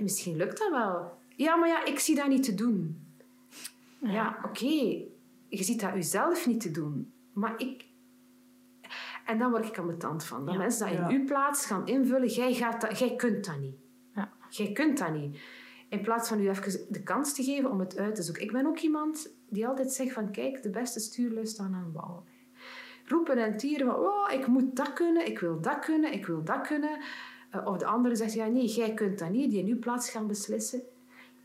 Misschien 0.00 0.36
lukt 0.36 0.58
dat 0.58 0.70
wel. 0.70 1.18
Ja, 1.36 1.56
maar 1.56 1.68
ja, 1.68 1.84
ik 1.84 1.98
zie 1.98 2.14
dat 2.16 2.28
niet 2.28 2.42
te 2.42 2.54
doen. 2.54 3.06
Ja, 4.02 4.38
oké. 4.44 4.66
Je 5.48 5.62
ziet 5.64 5.80
dat 5.80 5.92
jezelf 5.94 6.46
niet 6.46 6.60
te 6.60 6.70
doen. 6.70 7.12
Maar 7.32 7.54
ik... 7.60 7.84
En 9.26 9.38
dan 9.38 9.50
word 9.50 9.66
ik 9.66 9.78
ambetant 9.78 10.24
van. 10.24 10.44
Dat 10.44 10.54
Ja. 10.54 10.60
mensen 10.60 10.86
dat 10.86 10.96
in 10.96 11.02
Ja. 11.02 11.08
uw 11.08 11.24
plaats 11.24 11.66
gaan 11.66 11.86
invullen. 11.86 12.28
Jij, 12.28 12.54
gaat 12.54 12.80
dat, 12.80 12.98
jij 12.98 13.16
kunt 13.16 13.44
dat 13.44 13.58
niet. 13.60 13.76
Jij 14.50 14.72
kunt 14.72 14.98
dat 14.98 15.12
niet. 15.12 15.40
In 15.88 16.02
plaats 16.02 16.28
van 16.28 16.40
u 16.40 16.48
even 16.48 16.86
de 16.88 17.02
kans 17.02 17.34
te 17.34 17.42
geven 17.42 17.70
om 17.70 17.80
het 17.80 17.96
uit 17.96 18.14
te 18.14 18.22
zoeken. 18.22 18.42
Ik 18.42 18.52
ben 18.52 18.66
ook 18.66 18.78
iemand 18.78 19.32
die 19.48 19.66
altijd 19.66 19.92
zegt 19.92 20.12
van... 20.12 20.30
Kijk, 20.30 20.62
de 20.62 20.70
beste 20.70 21.00
stuurlui 21.00 21.46
staan 21.46 21.74
aan 21.74 21.92
wal. 21.92 22.24
Roepen 23.04 23.38
en 23.38 23.56
tieren 23.56 23.86
van... 23.86 23.96
Oh, 23.96 24.32
ik 24.32 24.46
moet 24.46 24.76
dat 24.76 24.92
kunnen. 24.92 25.26
Ik 25.26 25.38
wil 25.38 25.60
dat 25.60 25.78
kunnen. 25.78 26.12
Ik 26.12 26.26
wil 26.26 26.44
dat 26.44 26.66
kunnen. 26.66 26.98
Eh, 27.50 27.66
of 27.66 27.76
de 27.76 27.86
andere 27.86 28.16
zegt... 28.16 28.32
Ja, 28.32 28.46
nee, 28.46 28.66
jij 28.66 28.94
kunt 28.94 29.18
dat 29.18 29.30
niet. 29.30 29.50
Die 29.50 29.60
in 29.60 29.68
uw 29.68 29.78
plaats 29.78 30.10
gaan 30.10 30.26
beslissen. 30.26 30.82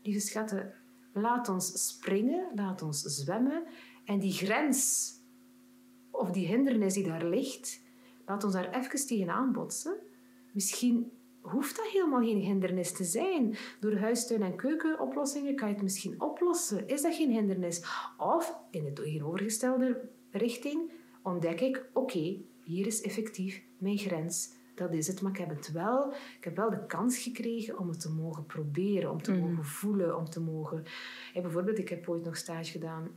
Lieve 0.02 0.20
schatten, 0.20 0.74
laat 1.12 1.48
ons 1.48 1.86
springen. 1.88 2.46
Laat 2.54 2.82
ons 2.82 3.02
zwemmen. 3.02 3.62
En 4.04 4.18
die 4.18 4.32
grens 4.32 5.10
of 6.10 6.30
die 6.30 6.46
hindernis 6.46 6.94
die 6.94 7.04
daar 7.04 7.24
ligt, 7.24 7.80
laat 8.26 8.44
ons 8.44 8.52
daar 8.52 8.74
even 8.74 9.06
tegenaan 9.06 9.52
botsen. 9.52 9.96
Misschien 10.52 11.10
hoeft 11.50 11.76
dat 11.76 11.86
helemaal 11.86 12.22
geen 12.22 12.38
hindernis 12.38 12.92
te 12.92 13.04
zijn. 13.04 13.56
Door 13.80 13.94
huistuin- 13.96 14.42
en 14.42 14.56
keukenoplossingen 14.56 15.56
kan 15.56 15.68
je 15.68 15.74
het 15.74 15.82
misschien 15.82 16.20
oplossen. 16.20 16.88
Is 16.88 17.02
dat 17.02 17.14
geen 17.14 17.30
hindernis? 17.30 17.84
Of, 18.18 18.58
in 18.70 18.84
de 18.84 18.92
tegenovergestelde 18.92 20.08
richting, 20.30 20.90
ontdek 21.22 21.60
ik... 21.60 21.90
Oké, 21.92 22.40
hier 22.64 22.86
is 22.86 23.02
effectief 23.02 23.62
mijn 23.78 23.98
grens. 23.98 24.54
Dat 24.74 24.92
is 24.92 25.06
het, 25.06 25.22
maar 25.22 25.30
ik 25.30 25.38
heb 25.38 25.48
het 25.48 25.72
wel... 25.72 26.12
Ik 26.12 26.44
heb 26.44 26.56
wel 26.56 26.70
de 26.70 26.86
kans 26.86 27.18
gekregen 27.18 27.78
om 27.78 27.88
het 27.88 28.00
te 28.00 28.10
mogen 28.10 28.46
proberen, 28.46 29.10
om 29.10 29.22
te 29.22 29.32
mogen 29.32 29.64
voelen, 29.64 30.16
om 30.16 30.24
te 30.24 30.40
mogen... 30.40 30.82
Hey, 31.32 31.42
bijvoorbeeld, 31.42 31.78
ik 31.78 31.88
heb 31.88 32.08
ooit 32.08 32.24
nog 32.24 32.36
stage 32.36 32.70
gedaan 32.70 33.10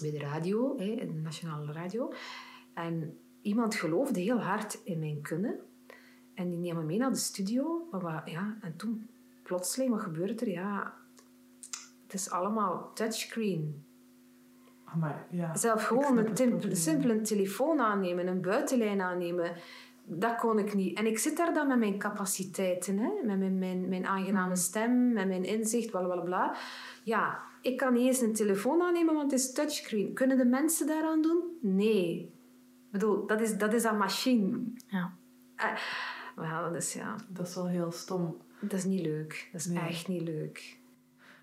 bij 0.00 0.10
de 0.10 0.18
radio, 0.18 0.74
in 0.74 1.12
de 1.12 1.20
nationale 1.22 1.72
radio. 1.72 2.12
En 2.74 3.18
iemand 3.42 3.74
geloofde 3.74 4.20
heel 4.20 4.40
hard 4.40 4.80
in 4.84 4.98
mijn 4.98 5.22
kunnen. 5.22 5.60
En 6.36 6.50
die 6.50 6.74
me 6.74 6.82
mee 6.82 6.98
naar 6.98 7.10
de 7.10 7.16
studio. 7.16 7.88
Maar 7.90 8.00
wat, 8.00 8.22
ja, 8.24 8.56
en 8.60 8.76
toen, 8.76 9.08
plotseling, 9.42 9.90
wat 9.90 10.00
gebeurt 10.00 10.40
er? 10.40 10.48
Ja, 10.48 10.94
het 12.04 12.14
is 12.14 12.30
allemaal 12.30 12.90
touchscreen. 12.94 13.84
Maar 14.94 15.26
ja. 15.30 15.56
Zelf 15.56 15.84
gewoon 15.84 16.18
een 16.18 16.76
simpel 16.76 17.10
een 17.10 17.22
telefoon 17.22 17.80
aannemen, 17.80 18.26
een 18.26 18.40
buitenlijn 18.40 19.00
aannemen. 19.00 19.52
Dat 20.04 20.36
kon 20.36 20.58
ik 20.58 20.74
niet. 20.74 20.98
En 20.98 21.06
ik 21.06 21.18
zit 21.18 21.36
daar 21.36 21.54
dan 21.54 21.68
met 21.68 21.78
mijn 21.78 21.98
capaciteiten, 21.98 22.98
hè? 22.98 23.10
met 23.24 23.38
mijn, 23.38 23.58
mijn, 23.58 23.88
mijn 23.88 24.06
aangename 24.06 24.56
stem, 24.56 25.12
met 25.12 25.28
mijn 25.28 25.44
inzicht, 25.44 25.90
bla 25.90 26.00
bla 26.00 26.20
bla. 26.20 26.56
Ja, 27.04 27.42
ik 27.60 27.76
kan 27.76 27.92
niet 27.92 28.06
eens 28.06 28.20
een 28.20 28.34
telefoon 28.34 28.82
aannemen, 28.82 29.14
want 29.14 29.30
het 29.30 29.40
is 29.40 29.52
touchscreen. 29.52 30.12
Kunnen 30.12 30.36
de 30.36 30.44
mensen 30.44 30.86
daaraan 30.86 31.22
doen? 31.22 31.42
Nee. 31.60 32.32
Ik 32.86 32.92
bedoel, 32.92 33.26
dat 33.26 33.40
is, 33.40 33.58
dat 33.58 33.72
is 33.72 33.84
een 33.84 33.96
machine. 33.96 34.58
Ja. 34.86 35.12
Eh, 35.56 35.72
wel, 36.36 36.62
dat 36.62 36.74
is, 36.74 36.92
ja, 36.92 37.16
Dat 37.28 37.46
is 37.46 37.54
wel 37.54 37.66
heel 37.68 37.92
stom. 37.92 38.36
dat 38.60 38.72
is 38.72 38.84
niet 38.84 39.00
leuk. 39.06 39.48
Dat 39.52 39.60
is 39.60 39.66
Nee. 39.66 39.78
echt 39.88 40.08
niet 40.08 40.22
leuk. 40.22 40.78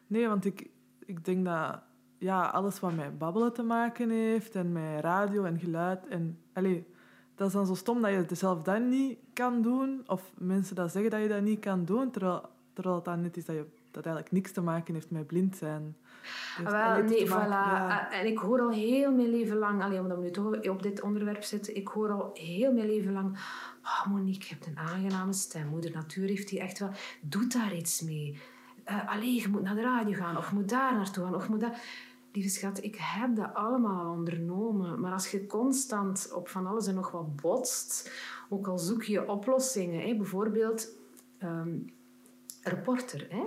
Nee, 0.08 0.28
want 0.28 0.46
ik, 0.46 0.70
ik 1.06 1.26
denk 1.26 1.46
dat 1.46 1.80
ja, 2.18 2.46
alles 2.46 2.80
wat 2.80 2.96
met 2.96 3.18
babbelen 3.18 3.54
te 3.54 3.64
maken 3.64 4.10
heeft 4.10 4.56
en 4.56 4.72
met 4.72 5.02
radio 5.02 5.44
en 5.44 5.60
geluid 5.60 6.08
en 6.08 6.38
allee, 6.54 6.86
dat 7.36 7.48
is 7.48 7.54
dan 7.54 7.66
zo 7.66 7.74
stom 7.76 8.02
dat 8.02 8.12
je 8.12 8.18
het 8.18 8.38
zelf 8.38 8.62
dan 8.64 8.90
niet 8.90 9.18
kan 9.34 9.62
doen 9.62 10.04
of 10.08 10.32
mensen 10.38 10.76
dat 10.76 10.92
zeggen 10.92 11.12
dat 11.12 11.22
je 11.22 11.28
dat 11.28 11.42
niet 11.42 11.60
kan 11.60 11.86
doen, 11.86 12.12
terwijl, 12.12 12.50
terwijl 12.74 12.96
het 12.96 13.06
dan 13.06 13.22
net 13.22 13.38
is 13.38 13.46
dat 13.46 13.56
je 13.56 13.66
dat 13.92 14.06
eigenlijk 14.06 14.36
niks 14.36 14.52
te 14.52 14.62
maken 14.62 14.94
heeft 14.94 15.12
met 15.12 15.28
blind 15.28 15.56
zijn. 15.58 15.96
Heeft 16.58 16.72
Ah, 16.72 16.96
Wel, 16.96 17.04
nee, 17.04 17.28
voilà. 17.28 17.32
ja. 17.32 18.08
Ah, 18.12 18.20
En 18.20 18.26
ik 18.28 18.38
hoor 18.38 18.60
al 18.62 18.70
heel 18.70 19.12
mijn 19.12 19.30
leven 19.30 19.58
lang, 19.58 19.84
alleen 19.84 20.00
omdat 20.00 20.18
we 20.18 20.24
nu 20.24 20.32
toch 20.32 20.68
op 20.70 20.84
dit 20.84 21.02
onderwerp 21.02 21.44
zitten, 21.44 21.76
ik 21.76 21.88
hoor 21.88 22.12
al 22.12 22.30
heel 22.34 22.74
mijn 22.74 22.88
leven 22.88 23.14
lang, 23.14 23.38
oh 23.84 24.06
Monique, 24.08 24.48
je 24.48 24.54
hebt 24.54 24.66
een 24.68 24.78
aangename 24.78 25.34
stem. 25.34 25.68
Moeder 25.68 25.92
Natuur 25.92 26.28
heeft 26.28 26.48
die 26.50 26.60
echt 26.60 26.80
wel, 26.80 26.90
doe 27.22 27.48
daar 27.48 27.76
iets 27.76 28.02
mee. 28.02 28.38
eh 28.84 29.10
allee, 29.10 29.42
je 29.42 29.48
moet 29.48 29.62
naar 29.62 29.76
de 29.76 29.82
radio 29.82 30.14
gaan, 30.14 30.38
of 30.38 30.50
je 30.50 30.56
moet 30.56 30.70
daar 30.70 30.94
naartoe 30.94 31.24
gaan, 31.24 31.36
of 31.36 31.50
moet 31.50 31.60
daar... 31.60 31.82
Lieve 32.36 32.50
schat, 32.50 32.84
ik 32.84 32.96
heb 33.00 33.36
dat 33.36 33.54
allemaal 33.54 34.12
ondernomen. 34.12 35.00
Maar 35.00 35.12
als 35.12 35.32
je 35.32 35.46
constant 35.46 36.32
op 36.36 36.48
van 36.50 36.68
alles 36.68 36.88
en 36.88 36.96
nog 36.96 37.12
wat 37.12 37.36
botst, 37.36 38.12
ook 38.50 38.68
al 38.68 38.78
zoek 38.78 39.04
je 39.04 39.28
oplossingen, 39.28 40.08
hè, 40.08 40.16
bijvoorbeeld... 40.16 40.88
ehm, 41.38 41.70
reporter. 42.64 43.28
Hè? 43.30 43.44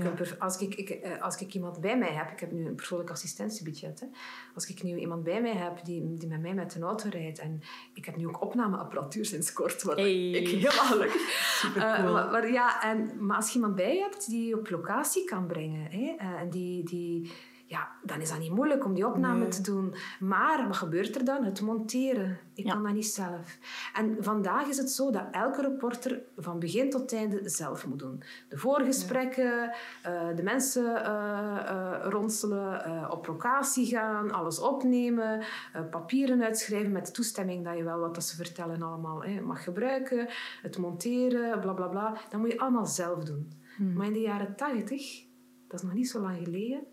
Er- 0.00 0.36
als, 0.38 0.58
ik, 0.60 0.74
ik, 0.74 0.88
eh, 0.90 1.22
als 1.22 1.36
ik 1.40 1.54
iemand 1.54 1.80
bij 1.80 1.98
mij 1.98 2.12
heb, 2.12 2.30
ik 2.30 2.40
heb 2.40 2.52
nu 2.52 2.66
een 2.66 2.74
persoonlijk 2.74 3.10
assistentiebudget. 3.10 4.00
Hè? 4.00 4.06
Als 4.54 4.66
ik 4.68 4.82
nu 4.82 4.98
iemand 4.98 5.24
bij 5.24 5.40
mij 5.42 5.54
heb 5.54 5.84
die, 5.84 6.14
die 6.14 6.28
met 6.28 6.40
mij 6.40 6.54
met 6.54 6.74
een 6.74 6.82
auto 6.82 7.08
rijdt 7.08 7.38
en 7.38 7.60
ik 7.94 8.04
heb 8.04 8.16
nu 8.16 8.26
ook 8.28 8.42
opnameapparatuur 8.42 9.24
sinds 9.24 9.52
kort, 9.52 9.82
Hey. 9.82 10.30
ik 10.30 10.68
gelukkig. 10.70 11.20
Supercool. 11.62 11.92
Eh, 12.06 12.12
maar, 12.12 12.30
maar 12.30 12.52
ja, 12.52 12.82
en, 12.82 13.26
maar 13.26 13.36
als 13.36 13.48
je 13.48 13.54
iemand 13.54 13.74
bij 13.74 13.94
je 13.94 14.00
hebt 14.00 14.26
die 14.28 14.46
je 14.46 14.58
op 14.58 14.70
locatie 14.70 15.24
kan 15.24 15.46
brengen, 15.46 15.90
hè, 15.90 16.14
eh, 16.18 16.40
en 16.40 16.50
die, 16.50 16.84
die, 16.84 17.30
ja, 17.68 17.88
dan 18.02 18.20
is 18.20 18.28
dat 18.28 18.38
niet 18.38 18.50
moeilijk 18.52 18.84
om 18.84 18.94
die 18.94 19.06
opname 19.06 19.38
Nee. 19.38 19.48
te 19.48 19.62
doen. 19.62 19.94
Maar 20.20 20.66
wat 20.66 20.76
gebeurt 20.76 21.16
er 21.16 21.24
dan? 21.24 21.44
Het 21.44 21.60
monteren. 21.60 22.38
Ik 22.54 22.64
Ja. 22.66 22.72
kan 22.72 22.82
dat 22.82 22.92
niet 22.92 23.06
zelf. 23.06 23.58
En 23.94 24.16
vandaag 24.20 24.66
is 24.66 24.76
het 24.76 24.90
zo 24.90 25.10
dat 25.10 25.24
elke 25.30 25.62
reporter 25.62 26.22
van 26.36 26.58
begin 26.58 26.90
tot 26.90 27.12
einde 27.12 27.48
zelf 27.48 27.86
moet 27.86 27.98
doen. 27.98 28.22
De 28.48 28.56
voorgesprekken, 28.58 29.70
eh, 30.02 30.28
de 30.36 30.42
mensen 30.42 31.04
eh, 31.04 32.06
ronselen, 32.08 33.10
op 33.12 33.26
locatie 33.26 33.86
gaan, 33.86 34.30
alles 34.32 34.58
opnemen, 34.60 35.44
papieren 35.90 36.42
uitschrijven 36.42 36.92
met 36.92 37.14
toestemming 37.14 37.64
dat 37.64 37.76
je 37.76 37.82
wel 37.84 37.98
wat 37.98 38.14
dat 38.14 38.24
ze 38.24 38.36
vertellen 38.36 38.82
allemaal 38.82 39.24
hè, 39.24 39.40
mag 39.40 39.64
gebruiken, 39.64 40.28
het 40.62 40.78
monteren, 40.78 41.60
bla 41.60 41.72
bla 41.72 41.86
bla. 41.86 42.16
Dat 42.30 42.40
moet 42.40 42.52
je 42.52 42.58
allemaal 42.58 42.86
zelf 42.86 43.24
doen. 43.24 43.52
Maar 43.94 44.06
in 44.06 44.12
de 44.12 44.20
jaren 44.20 44.56
tachtig, 44.56 45.24
dat 45.68 45.80
is 45.80 45.82
nog 45.86 45.94
niet 45.94 46.08
zo 46.08 46.20
lang 46.20 46.38
geleden, 46.44 46.86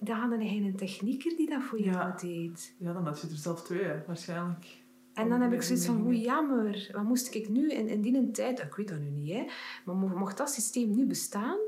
daar 0.00 0.16
hadden 0.18 0.38
we 0.38 0.46
geen 0.48 0.76
technieker 0.76 1.36
die 1.36 1.50
dat 1.50 1.62
voor 1.62 1.80
jou 1.80 1.96
Ja. 1.96 2.16
deed. 2.20 2.74
Ja, 2.78 2.92
dan 2.92 3.04
had 3.06 3.20
je 3.20 3.28
er 3.28 3.36
zelf 3.36 3.62
twee, 3.62 3.82
hè, 3.84 4.04
waarschijnlijk. 4.06 4.82
En 5.14 5.28
dan 5.28 5.40
heb 5.40 5.52
ik 5.52 5.62
zoiets 5.62 5.86
van, 5.86 5.96
hoe 5.96 6.20
jammer. 6.20 6.90
Wat 6.92 7.04
moest 7.04 7.34
ik 7.34 7.48
nu 7.48 7.70
in, 7.70 7.88
in 7.88 8.00
die 8.00 8.30
tijd... 8.30 8.58
Ik 8.62 8.74
weet 8.74 8.88
dat 8.88 8.98
nu 9.00 9.10
niet, 9.10 9.32
hè. 9.32 9.44
Maar 9.84 9.94
mo- 9.96 10.16
mocht 10.18 10.36
dat 10.36 10.50
systeem 10.50 10.94
nu 10.96 11.06
bestaan, 11.06 11.58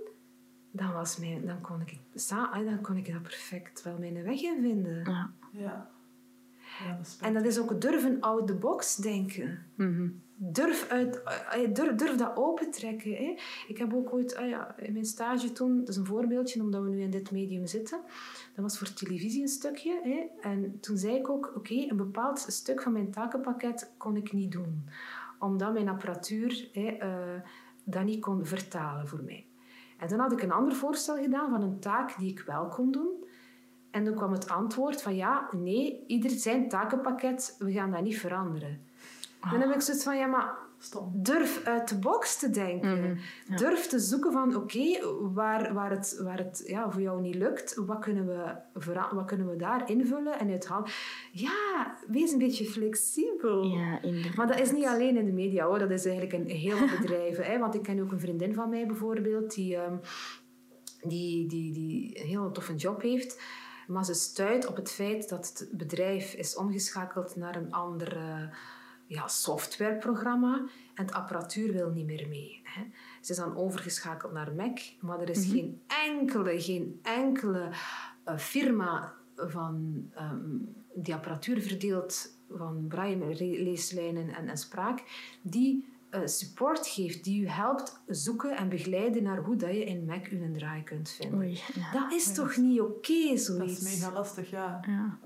dan, 0.71 0.93
was 0.93 1.19
mijn, 1.19 1.47
dan, 1.47 1.61
kon, 1.61 1.81
ik, 1.81 1.99
ah, 2.31 2.65
dan 2.65 2.81
kon 2.81 2.97
ik 2.97 3.13
dat 3.13 3.23
perfect 3.23 3.83
wel 3.83 3.99
mijn 3.99 4.23
weg 4.23 4.43
in 4.43 4.59
vinden. 4.63 5.05
Ja. 5.05 5.31
Ja. 5.53 5.91
Ja, 6.85 6.97
dat 6.97 7.19
En 7.21 7.35
dat 7.35 7.45
is 7.45 7.59
ook 7.59 7.81
durven 7.81 8.21
out 8.21 8.47
the 8.47 8.55
box 8.55 8.97
denken. 8.97 9.59
Mhm. 9.75 10.09
Durf, 10.39 10.89
uit, 10.89 11.23
eh, 11.23 11.75
durf, 11.75 11.95
durf 11.95 12.17
dat 12.17 12.37
opentrekken. 12.37 13.11
Hè. 13.11 13.35
Ik 13.69 13.79
heb 13.79 13.95
ook 13.95 14.13
ooit, 14.13 14.37
ah 14.37 14.49
ja, 14.49 14.79
in 14.79 14.93
mijn 14.93 15.05
stage 15.05 15.53
toen, 15.53 15.79
dat 15.79 15.89
is 15.89 15.97
een 15.97 16.07
voorbeeldje 16.07 16.63
omdat 16.63 16.83
we 16.83 16.89
nu 16.89 17.01
in 17.01 17.11
dit 17.11 17.31
medium 17.31 17.67
zitten, 17.67 18.01
dat 18.55 18.65
was 18.65 18.79
voor 18.79 18.93
televisie 18.93 19.43
een 19.43 19.49
stukje. 19.49 20.01
Hè. 20.03 20.49
En 20.49 20.81
toen 20.81 20.97
zei 20.97 21.15
ik 21.15 21.29
ook, 21.29 21.53
oké, 21.57 21.75
een 21.75 21.97
bepaald 21.97 22.39
stuk 22.39 22.83
van 22.83 22.93
mijn 22.93 23.11
takenpakket 23.11 23.93
kon 23.97 24.17
ik 24.17 24.33
niet 24.33 24.53
doen. 24.53 24.89
Omdat 25.39 25.73
mijn 25.73 25.89
apparatuur 25.89 26.69
hè, 26.73 26.87
eh, 26.87 27.41
dat 27.85 28.05
niet 28.05 28.21
kon 28.21 28.47
vertalen 28.47 29.09
voor 29.09 29.23
mij. 29.23 29.47
En 29.99 30.09
toen 30.09 30.19
had 30.19 30.33
ik 30.33 30.43
een 30.43 30.53
ander 30.53 30.75
voorstel 30.75 31.17
gedaan 31.17 31.51
van 31.51 31.63
een 31.63 31.81
taak 31.81 32.19
die 32.19 32.31
ik 32.31 32.41
wel 32.41 32.67
kon 32.67 32.91
doen. 32.91 33.25
En 33.91 34.05
toen 34.05 34.15
kwam 34.15 34.33
het 34.33 34.49
antwoord 34.49 35.03
van 35.03 35.15
ja, 35.17 35.49
nee, 35.53 36.05
ieder 36.07 36.31
zijn 36.31 36.69
takenpakket, 36.69 37.57
we 37.59 37.73
gaan 37.73 37.91
dat 37.91 38.03
niet 38.03 38.19
veranderen. 38.19 38.86
Dan 39.51 39.61
heb 39.61 39.75
ik 39.75 39.81
zoiets 39.81 40.05
van, 40.05 40.17
ja, 40.17 40.27
maar 40.27 40.55
Stom. 40.79 41.11
durf 41.15 41.65
uit 41.65 41.89
de 41.89 41.99
box 41.99 42.39
te 42.39 42.51
denken. 42.51 43.19
Durf 43.57 43.87
te 43.87 43.99
zoeken 43.99 44.33
van, 44.33 44.57
oké, 44.57 44.99
waar, 45.33 45.75
waar 45.75 45.91
het, 45.91 46.21
waar 46.23 46.39
het 46.39 46.63
ja, 46.67 46.91
voor 46.91 47.01
jou 47.01 47.21
niet 47.21 47.35
lukt, 47.35 47.75
wat 47.75 47.99
kunnen 47.99 48.27
we, 48.27 48.55
wat 49.13 49.25
kunnen 49.25 49.49
we 49.49 49.57
daar 49.57 49.91
invullen 49.91 50.39
en 50.39 50.51
uithalen? 50.51 50.91
Ja, 51.33 51.97
wees 52.09 52.33
een 52.33 52.39
beetje 52.39 52.65
flexibel. 52.65 53.65
Ja. 53.65 54.01
Maar 54.37 54.47
dat 54.47 54.61
is 54.61 54.73
niet 54.73 54.87
alleen 54.87 55.17
in 55.17 55.27
de 55.27 55.33
media, 55.33 55.67
hoor. 55.67 55.79
dat 55.79 55.91
is 55.91 56.05
eigenlijk 56.05 56.35
in 56.35 56.57
heel 56.57 56.77
veel 56.77 56.99
bedrijven. 57.01 57.45
hè. 57.45 57.59
Want 57.59 57.75
ik 57.75 57.83
ken 57.83 58.01
ook 58.03 58.13
een 58.13 58.21
vriendin 58.21 58.55
van 58.55 58.69
mij 58.69 58.87
bijvoorbeeld, 58.87 59.55
die, 59.55 59.77
ehm, 59.77 59.97
die, 61.03 61.49
die, 61.49 61.73
die 61.73 62.21
een 62.21 62.27
heel 62.27 62.51
toffe 62.51 62.75
job 62.75 63.03
heeft. 63.03 63.41
Maar 63.87 64.05
ze 64.05 64.15
stuit 64.15 64.67
op 64.67 64.77
het 64.77 64.91
feit 64.91 65.29
dat 65.29 65.47
het 65.47 65.69
bedrijf 65.73 66.35
is 66.35 66.57
omgeschakeld 66.57 67.37
naar 67.37 67.57
een 67.57 67.73
ander 67.73 68.17
eh, 68.17 68.43
ja, 69.07 69.29
softwareprogramma. 69.29 70.57
En 70.95 71.05
het 71.05 71.13
apparatuur 71.13 71.73
wil 71.73 71.91
niet 71.91 72.07
meer 72.07 72.29
mee. 72.29 72.61
Hè. 72.65 72.83
Ze 73.21 73.33
is 73.33 73.39
dan 73.39 73.57
overgeschakeld 73.57 74.33
naar 74.33 74.53
Mac. 74.55 74.79
Maar 75.01 75.21
er 75.21 75.31
is 75.31 75.47
geen 75.51 75.81
enkele, 76.07 76.61
geen 76.61 76.99
enkele 77.03 77.71
eh, 78.25 78.37
firma 78.39 79.15
van, 79.37 80.07
ehm, 80.15 80.57
die 80.95 81.15
apparatuur 81.15 81.63
verdeelt 81.63 82.35
van 82.51 82.85
braille-leeslijnen 82.89 84.35
en, 84.35 84.49
en 84.49 84.57
spraak, 84.57 85.03
die 85.43 85.85
eh, 86.11 86.21
support 86.25 86.87
geeft, 86.87 87.25
die 87.25 87.43
u 87.43 87.49
helpt 87.49 88.01
zoeken 88.07 88.57
en 88.57 88.69
begeleiden 88.69 89.23
naar 89.23 89.39
hoe 89.39 89.57
dat 89.57 89.71
je 89.71 89.85
in 89.85 90.05
Mac 90.05 90.27
een 90.27 90.55
draai 90.59 90.83
kunt 90.83 91.11
vinden. 91.11 91.39
Oei, 91.39 91.61
ja. 91.75 91.93
Dat 91.93 92.13
is 92.13 92.35
toch 92.35 92.57
niet 92.57 92.81
oké, 92.81 93.29
Dat 93.29 93.41
zoiets? 93.41 93.81
is 93.81 93.99
mega 94.01 94.13
lastig, 94.13 94.51
ja. 94.51 94.81
Ja. 94.87 95.19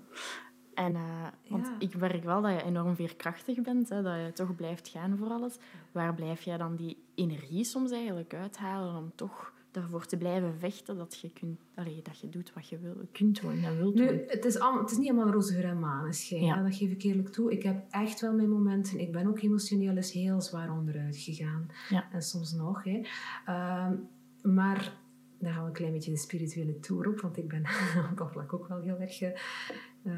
En, 0.84 0.94
eh, 0.94 1.26
want 1.48 1.66
Ja. 1.66 1.76
ik 1.78 1.96
merk 1.96 2.24
wel 2.24 2.42
dat 2.42 2.52
je 2.52 2.62
enorm 2.62 2.94
veerkrachtig 2.94 3.60
bent, 3.62 3.88
hè, 3.88 4.02
dat 4.02 4.14
je 4.16 4.32
toch 4.34 4.54
blijft 4.56 4.88
gaan 4.88 5.16
voor 5.16 5.28
alles. 5.28 5.56
Waar 5.92 6.14
blijf 6.14 6.42
jij 6.42 6.56
dan 6.56 6.76
die 6.76 6.96
energie 7.14 7.64
soms 7.64 7.90
eigenlijk 7.90 8.34
uithalen 8.34 8.96
om 8.96 9.12
toch 9.14 9.52
daarvoor 9.70 10.06
te 10.06 10.16
blijven 10.16 10.54
vechten 10.58 10.96
dat 10.96 11.18
je, 11.18 11.30
kunt, 11.32 11.60
allee, 11.74 12.00
dat 12.02 12.20
je 12.20 12.28
doet 12.28 12.52
wat 12.54 12.68
je 12.68 12.78
wil, 12.78 12.94
kunt 13.12 13.40
doen 13.40 13.64
en 13.64 13.76
wilt 13.76 13.94
Nu, 13.94 14.06
doen? 14.06 14.20
het 14.26 14.44
is, 14.44 14.58
allemaal, 14.58 14.80
het 14.82 14.90
is 14.90 14.96
niet 14.98 15.10
allemaal 15.10 15.32
roze 15.32 15.54
geur 15.54 15.64
en 15.64 15.78
maneschijn. 15.78 16.44
Ja. 16.44 16.62
Dat 16.62 16.76
geef 16.76 16.90
ik 16.90 17.02
eerlijk 17.02 17.28
toe. 17.28 17.52
Ik 17.52 17.62
heb 17.62 17.84
echt 17.90 18.20
wel 18.20 18.32
mijn 18.32 18.50
momenten. 18.50 19.00
Ik 19.00 19.12
ben 19.12 19.26
ook 19.26 19.40
emotioneel 19.42 19.96
eens 19.96 20.12
heel 20.12 20.40
zwaar 20.40 20.70
onderuit 20.72 21.16
gegaan. 21.16 21.68
Ja. 21.88 22.08
En 22.12 22.22
soms 22.22 22.52
nog. 22.52 22.84
Hè. 22.84 23.00
Ehm, 23.46 23.94
maar 24.42 24.98
daar 25.38 25.52
gaan 25.52 25.62
we 25.62 25.68
een 25.68 25.74
klein 25.74 25.92
beetje 25.92 26.10
de 26.10 26.16
spirituele 26.16 26.80
toer 26.80 27.08
op. 27.08 27.20
Want 27.20 27.36
ik 27.36 27.48
ben 27.48 27.62
op 28.10 28.16
dat 28.18 28.30
vlak 28.30 28.52
ook 28.52 28.68
wel 28.68 28.80
heel 28.80 28.98
erg 28.98 29.20
eh, 29.20 29.30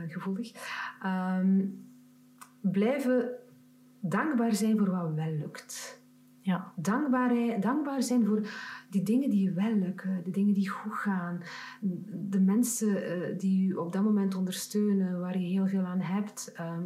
gevoelig. 0.08 0.52
Ehm, 1.02 1.64
blijven 2.60 3.30
dankbaar 4.00 4.54
zijn 4.54 4.78
voor 4.78 4.90
wat 4.90 5.14
wel 5.14 5.32
lukt. 5.32 6.00
Ja. 6.42 6.72
Dankbaar, 6.76 7.60
dankbaar 7.60 8.02
zijn 8.02 8.26
voor 8.26 8.46
die 8.90 9.02
dingen 9.02 9.30
die 9.30 9.50
wel 9.50 9.74
lukken, 9.74 10.20
de 10.24 10.30
dingen 10.30 10.54
die 10.54 10.68
goed 10.68 10.94
gaan, 10.94 11.42
de 12.10 12.40
mensen 12.40 13.04
eh, 13.04 13.38
die 13.38 13.68
u 13.68 13.74
op 13.74 13.92
dat 13.92 14.02
moment 14.02 14.34
ondersteunen, 14.34 15.20
waar 15.20 15.38
je 15.38 15.46
heel 15.46 15.66
veel 15.66 15.84
aan 15.84 16.00
hebt. 16.00 16.52
Ehm, 16.54 16.82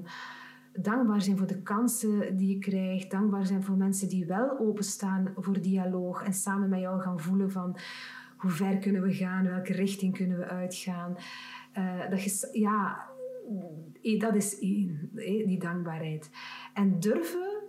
dankbaar 0.73 1.23
zijn 1.23 1.39
voor 1.39 1.47
de 1.47 1.63
kansen 1.63 2.37
die 2.37 2.55
je 2.55 2.59
krijgt. 2.59 3.11
Dankbaar 3.11 3.47
zijn 3.47 3.63
voor 3.63 3.77
mensen 3.77 4.09
die 4.09 4.27
wel 4.27 4.59
openstaan 4.59 5.33
voor 5.37 5.61
dialoog 5.61 6.23
en 6.23 6.33
samen 6.33 6.69
met 6.69 6.81
jou 6.81 7.01
gaan 7.01 7.21
voelen 7.21 7.51
van 7.51 7.77
hoe 8.37 8.51
ver 8.51 8.79
kunnen 8.79 9.03
we 9.03 9.15
gaan, 9.15 9.45
welke 9.45 9.73
richting 9.73 10.15
kunnen 10.15 10.39
we 10.39 10.45
uitgaan. 10.45 11.17
Eh, 11.77 12.11
dat 12.11 12.23
je, 12.23 12.49
ja, 12.53 13.07
eh, 14.03 14.21
dat 14.21 14.35
is 14.35 14.59
één, 14.59 15.11
die 15.47 15.59
dankbaarheid. 15.59 16.31
En 16.75 17.01
durven 17.01 17.63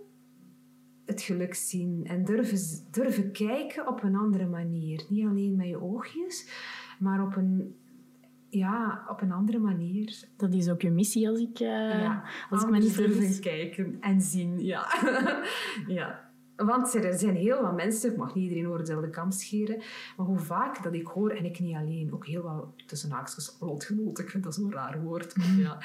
het 1.04 1.22
geluk 1.22 1.54
zien 1.54 2.04
en 2.06 2.24
durven, 2.24 2.58
durven 2.90 3.32
kijken 3.32 3.88
op 3.88 4.02
een 4.02 4.16
andere 4.16 4.46
manier. 4.46 5.04
Niet 5.08 5.26
alleen 5.26 5.56
met 5.56 5.66
je 5.68 5.82
oogjes, 5.82 6.48
maar 6.98 7.22
op 7.22 7.36
een, 7.36 7.76
ja, 8.48 9.06
op 9.08 9.20
een 9.20 9.32
andere 9.32 9.58
manier. 9.58 10.24
Dat 10.36 10.54
is 10.54 10.68
ook 10.68 10.82
je 10.82 10.90
missie 10.90 11.28
als 11.28 11.40
ik, 11.40 11.60
eh 11.60 11.68
Ja, 12.00 12.24
als 12.50 12.62
ik 12.62 12.70
me 12.70 12.78
niet 12.78 12.96
durven 12.96 13.40
kijken 13.40 13.96
en 14.00 14.20
zien. 14.20 14.64
Ja. 14.64 14.86
ja. 15.86 16.27
Want 16.66 16.94
er 16.94 17.18
zijn 17.18 17.36
heel 17.36 17.62
wat 17.62 17.76
mensen, 17.76 18.10
ik 18.10 18.16
mag 18.16 18.34
niet 18.34 18.44
iedereen 18.44 18.66
over 18.66 18.78
dezelfde 18.78 19.10
kam 19.10 19.30
scheren, 19.30 19.76
maar 20.16 20.26
hoe 20.26 20.38
vaak 20.38 20.82
dat 20.82 20.94
ik 20.94 21.06
hoor, 21.06 21.30
en 21.30 21.44
ik 21.44 21.58
niet 21.60 21.76
alleen, 21.76 22.12
ook 22.12 22.26
heel 22.26 22.42
wel 22.42 22.74
tussen 22.86 23.10
haakjes 23.10 23.56
lotgenoten, 23.60 24.24
ik 24.24 24.30
vind 24.30 24.44
dat 24.44 24.54
zo'n 24.54 24.72
raar 24.72 25.02
woord, 25.02 25.36
maar 25.36 25.56
ja, 25.56 25.78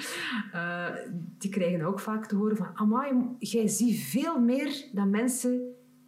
eh, 0.92 1.12
die 1.38 1.50
krijgen 1.50 1.82
ook 1.82 2.00
vaak 2.00 2.26
te 2.26 2.36
horen 2.36 2.58
van, 2.58 2.70
amai, 2.74 3.36
jij 3.40 3.68
ziet 3.68 4.00
veel 4.00 4.40
meer 4.40 4.86
dan 4.92 5.10
mensen 5.10 5.62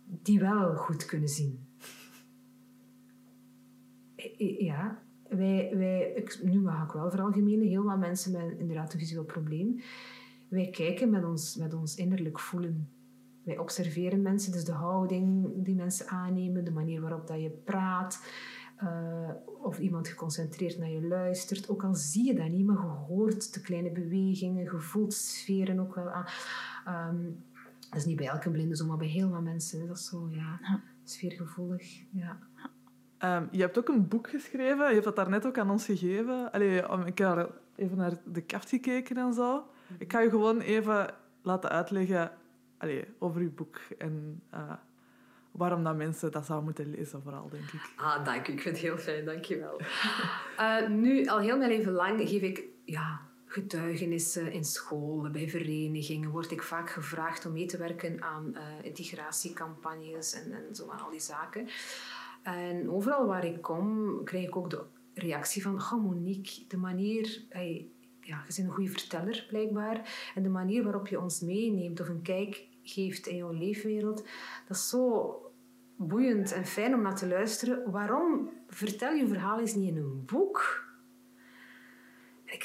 die 0.05 0.39
wel 0.39 0.75
goed 0.75 1.05
kunnen 1.05 1.29
zien. 1.29 1.67
Eh, 4.15 4.39
eh, 4.39 4.59
Ja, 4.59 5.03
wij, 5.29 5.71
wij, 5.73 6.13
ik, 6.15 6.39
nu 6.43 6.59
mag 6.59 6.85
ik 6.85 6.91
wel 6.91 7.09
veralgemenen, 7.09 7.67
heel 7.67 7.83
wat 7.83 7.99
mensen 7.99 8.31
met 8.31 8.59
inderdaad 8.59 8.93
een 8.93 8.99
visueel 8.99 9.23
probleem. 9.23 9.81
Wij 10.47 10.69
kijken 10.69 11.09
met 11.09 11.23
ons, 11.23 11.55
met 11.55 11.73
ons 11.73 11.95
innerlijk 11.95 12.39
voelen. 12.39 12.89
Wij 13.45 13.57
observeren 13.57 14.21
mensen, 14.21 14.51
dus 14.51 14.63
de 14.65 14.71
houding 14.71 15.51
die 15.55 15.75
mensen 15.75 16.07
aannemen, 16.07 16.63
de 16.65 16.71
manier 16.71 17.01
waarop 17.01 17.27
dat 17.27 17.41
je 17.41 17.49
praat, 17.49 18.23
eh, 18.75 19.29
of 19.61 19.79
iemand 19.79 20.07
geconcentreerd 20.07 20.77
naar 20.77 20.89
je 20.89 21.01
luistert. 21.07 21.69
Ook 21.69 21.83
al 21.83 21.93
zie 21.95 22.25
je 22.25 22.33
dat 22.33 22.49
niet, 22.49 22.65
maar 22.65 22.75
je 22.75 22.81
hoort 22.81 23.53
de 23.53 23.61
kleine 23.61 23.91
bewegingen, 23.91 24.63
je 24.63 24.79
voelt 24.79 25.13
sferen 25.13 25.79
ook 25.79 25.95
wel 25.95 26.09
aan. 26.09 26.25
Ehm, 26.85 27.23
dat 27.89 27.95
is 27.99 28.05
niet 28.05 28.15
bij 28.17 28.27
elke 28.27 28.49
blinde 28.51 28.75
zo, 28.75 28.85
maar 28.85 28.97
bij 28.97 29.07
heel 29.07 29.29
wat 29.29 29.41
mensen. 29.41 29.87
Dat 29.87 29.97
is 29.97 30.05
zo, 30.05 30.27
ja, 30.31 30.59
Ja. 30.61 30.81
sfeergevoelig. 31.03 32.01
Ja. 32.11 32.39
Ehm, 33.17 33.45
je 33.51 33.61
hebt 33.61 33.77
ook 33.77 33.87
een 33.87 34.07
boek 34.07 34.29
geschreven. 34.29 34.87
Je 34.87 34.93
hebt 34.93 35.03
dat 35.03 35.15
daarnet 35.15 35.45
ook 35.45 35.57
aan 35.57 35.69
ons 35.69 35.85
gegeven. 35.85 36.51
Allee, 36.51 36.81
ik 37.05 37.17
heb 37.17 37.59
even 37.75 37.97
naar 37.97 38.13
de 38.25 38.41
kaft 38.41 38.69
gekeken 38.69 39.17
en 39.17 39.33
zo. 39.33 39.63
Ik 39.97 40.11
ga 40.11 40.19
je 40.19 40.29
gewoon 40.29 40.59
even 40.59 41.13
laten 41.41 41.69
uitleggen 41.69 42.31
allee, 42.77 43.05
over 43.19 43.41
je 43.41 43.49
boek. 43.49 43.79
En 43.97 44.41
uh, 44.53 44.73
waarom 45.51 45.83
dat 45.83 45.95
mensen 45.95 46.31
dat 46.31 46.45
zouden 46.45 46.65
moeten 46.65 46.89
lezen, 46.89 47.21
vooral, 47.21 47.49
denk 47.49 47.71
ik. 47.71 47.93
Ah, 47.95 48.25
dank 48.25 48.47
u. 48.47 48.53
Ik 48.53 48.61
vind 48.61 48.75
het 48.75 48.85
heel 48.85 48.97
fijn. 48.97 49.25
Dank 49.25 49.43
je 49.43 49.57
wel. 49.57 49.81
uh, 50.59 50.87
nu, 51.03 51.25
al 51.25 51.39
heel 51.39 51.57
mijn 51.57 51.69
leven 51.69 51.91
lang 51.91 52.29
geef 52.29 52.41
ik... 52.41 52.63
Ja, 52.85 53.21
getuigenissen 53.45 54.51
in 54.51 54.63
scholen, 54.63 55.31
bij 55.31 55.49
verenigingen, 55.49 56.29
word 56.29 56.51
ik 56.51 56.61
vaak 56.61 56.89
gevraagd 56.89 57.45
om 57.45 57.53
mee 57.53 57.65
te 57.65 57.77
werken 57.77 58.23
aan 58.23 58.51
uh, 58.53 58.61
integratiecampagnes 58.81 60.33
en, 60.33 60.51
en 60.51 60.75
zo 60.75 60.87
al 60.87 61.09
die 61.09 61.19
zaken. 61.19 61.67
En 62.43 62.89
overal 62.89 63.25
waar 63.25 63.45
ik 63.45 63.61
kom, 63.61 64.23
krijg 64.23 64.47
ik 64.47 64.55
ook 64.55 64.69
de 64.69 64.83
reactie 65.13 65.61
van, 65.61 65.75
oh 65.75 66.03
Monique, 66.03 66.67
de 66.67 66.77
manier, 66.77 67.41
hey, 67.49 67.89
ja, 68.25 68.43
je 68.47 68.53
bent 68.55 68.57
een 68.57 68.75
goede 68.75 68.91
verteller 68.91 69.45
blijkbaar, 69.47 70.31
en 70.35 70.43
de 70.43 70.49
manier 70.49 70.83
waarop 70.83 71.07
je 71.07 71.21
ons 71.21 71.39
meeneemt 71.39 71.99
of 71.99 72.09
een 72.09 72.21
kijk 72.21 72.67
geeft 72.83 73.27
in 73.27 73.35
jouw 73.35 73.51
leefwereld, 73.51 74.27
dat 74.67 74.77
is 74.77 74.89
zo 74.89 75.39
boeiend 75.97 76.51
en 76.51 76.65
fijn 76.65 76.93
om 76.93 77.01
naar 77.01 77.15
te 77.15 77.27
luisteren. 77.27 77.91
Waarom 77.91 78.49
vertel 78.67 79.13
je 79.13 79.27
verhaal 79.27 79.59
eens 79.59 79.75
niet 79.75 79.89
in 79.89 79.97
een 79.97 80.25
boek? 80.25 80.84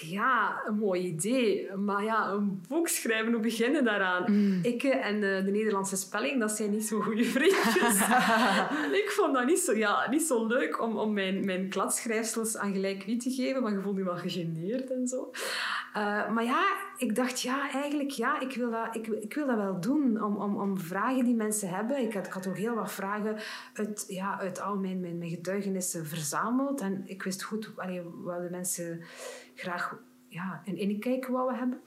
Ja, 0.00 0.62
een 0.66 0.78
mooi 0.78 1.02
idee. 1.02 1.74
Maar 1.76 2.04
ja, 2.04 2.28
een 2.28 2.62
boek 2.68 2.88
schrijven, 2.88 3.32
hoe 3.32 3.42
beginnen 3.42 3.84
daaraan? 3.84 4.24
Mm. 4.26 4.58
Ik 4.62 4.82
en 4.82 5.20
de, 5.20 5.42
de, 5.44 5.50
Nederlandse 5.50 5.96
spelling, 5.96 6.40
dat 6.40 6.50
zijn 6.50 6.70
niet 6.70 6.86
zo 6.86 7.00
goede 7.00 7.24
vriendjes. 7.36 8.00
ik 9.02 9.10
vond 9.16 9.34
dat 9.34 9.46
niet 9.46 9.58
zo, 9.58 9.76
ja, 9.76 10.10
niet 10.10 10.22
zo 10.22 10.46
leuk 10.46 10.82
om, 10.82 10.98
om 10.98 11.12
mijn, 11.12 11.44
mijn 11.44 11.68
kladschrijfsels 11.68 12.56
aan 12.56 12.72
gelijk 12.72 13.04
wie 13.04 13.16
te 13.16 13.30
geven, 13.30 13.62
maar 13.62 13.72
je 13.72 13.80
voelde 13.80 13.98
je 13.98 14.04
wel 14.04 14.16
gegeneerd 14.16 14.90
en 14.90 15.06
zo. 15.08 15.30
Uh, 15.96 16.30
maar 16.30 16.44
ja, 16.44 16.64
ik 17.00 17.14
dacht, 17.14 17.40
ja, 17.40 17.70
eigenlijk, 17.72 18.10
ja, 18.10 18.40
ik 18.40 18.54
wil 18.54 18.70
dat, 18.70 18.96
ik, 18.96 19.06
ik 19.06 19.34
wil 19.34 19.46
dat 19.46 19.56
wel 19.56 19.80
doen. 19.80 20.22
Om, 20.22 20.36
om, 20.36 20.56
om 20.56 20.78
vragen 20.78 21.24
die 21.24 21.34
mensen 21.34 21.68
hebben. 21.68 22.02
Ik 22.02 22.14
had, 22.14 22.26
ik 22.26 22.32
had 22.32 22.46
ook 22.46 22.56
heel 22.56 22.74
wat 22.74 22.92
vragen 22.92 23.36
uit, 23.74 24.04
ja, 24.08 24.38
uit 24.38 24.60
al 24.60 24.76
mijn, 24.76 25.00
mijn, 25.00 25.18
mijn 25.18 25.30
getuigenissen 25.30 26.06
verzameld. 26.06 26.80
En 26.80 27.02
ik 27.04 27.22
wist 27.22 27.42
goed 27.42 27.72
allee, 27.76 28.02
wat 28.02 28.42
de 28.42 28.48
mensen 28.50 29.02
graag 29.54 29.98
ja, 30.28 30.62
een 30.64 30.76
inkijk 30.76 31.26
wouden 31.26 31.58
hebben. 31.58 31.80